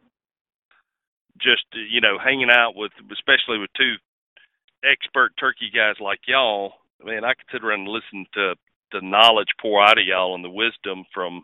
Just 1.41 1.65
you 1.73 1.99
know, 1.99 2.17
hanging 2.21 2.51
out 2.51 2.75
with, 2.75 2.93
especially 3.11 3.57
with 3.57 3.73
two 3.75 3.97
expert 4.85 5.33
turkey 5.39 5.73
guys 5.73 5.95
like 5.99 6.19
y'all. 6.27 6.73
Man, 7.03 7.25
I 7.25 7.33
could 7.33 7.49
sit 7.51 7.63
around 7.65 7.81
and 7.81 7.89
listen 7.89 8.25
to 8.33 8.53
the 8.91 9.01
knowledge 9.01 9.49
pour 9.61 9.83
out 9.83 9.97
of 9.97 10.05
y'all 10.05 10.35
and 10.35 10.43
the 10.43 10.49
wisdom 10.49 11.03
from 11.13 11.43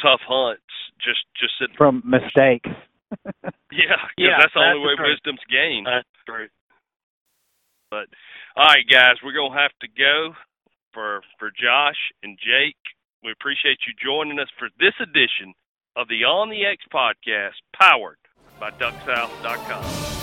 tough 0.00 0.20
hunts. 0.26 0.62
Just, 0.98 1.20
just 1.38 1.52
sitting 1.60 1.76
From 1.76 2.02
mistakes. 2.04 2.70
Yeah, 3.72 3.96
Yeah, 4.16 4.38
that's 4.38 4.54
the 4.54 4.60
only 4.60 4.86
way 4.86 4.94
true. 4.96 5.10
wisdom's 5.10 5.40
gained. 5.50 5.86
That's 5.86 6.08
true. 6.26 6.48
But 7.90 8.06
all 8.56 8.66
right, 8.66 8.84
guys, 8.90 9.16
we're 9.22 9.32
gonna 9.34 9.60
have 9.60 9.72
to 9.80 9.88
go 9.88 10.34
for 10.92 11.22
for 11.38 11.50
Josh 11.50 11.98
and 12.22 12.38
Jake. 12.38 12.76
We 13.22 13.32
appreciate 13.32 13.78
you 13.86 13.94
joining 14.02 14.38
us 14.38 14.48
for 14.58 14.68
this 14.78 14.94
edition 15.00 15.54
of 15.96 16.08
the 16.08 16.24
On 16.24 16.50
the 16.50 16.64
X 16.64 16.84
podcast, 16.92 17.54
powered 17.78 18.18
by 18.60 18.70
DuckSouth.com. 18.72 20.13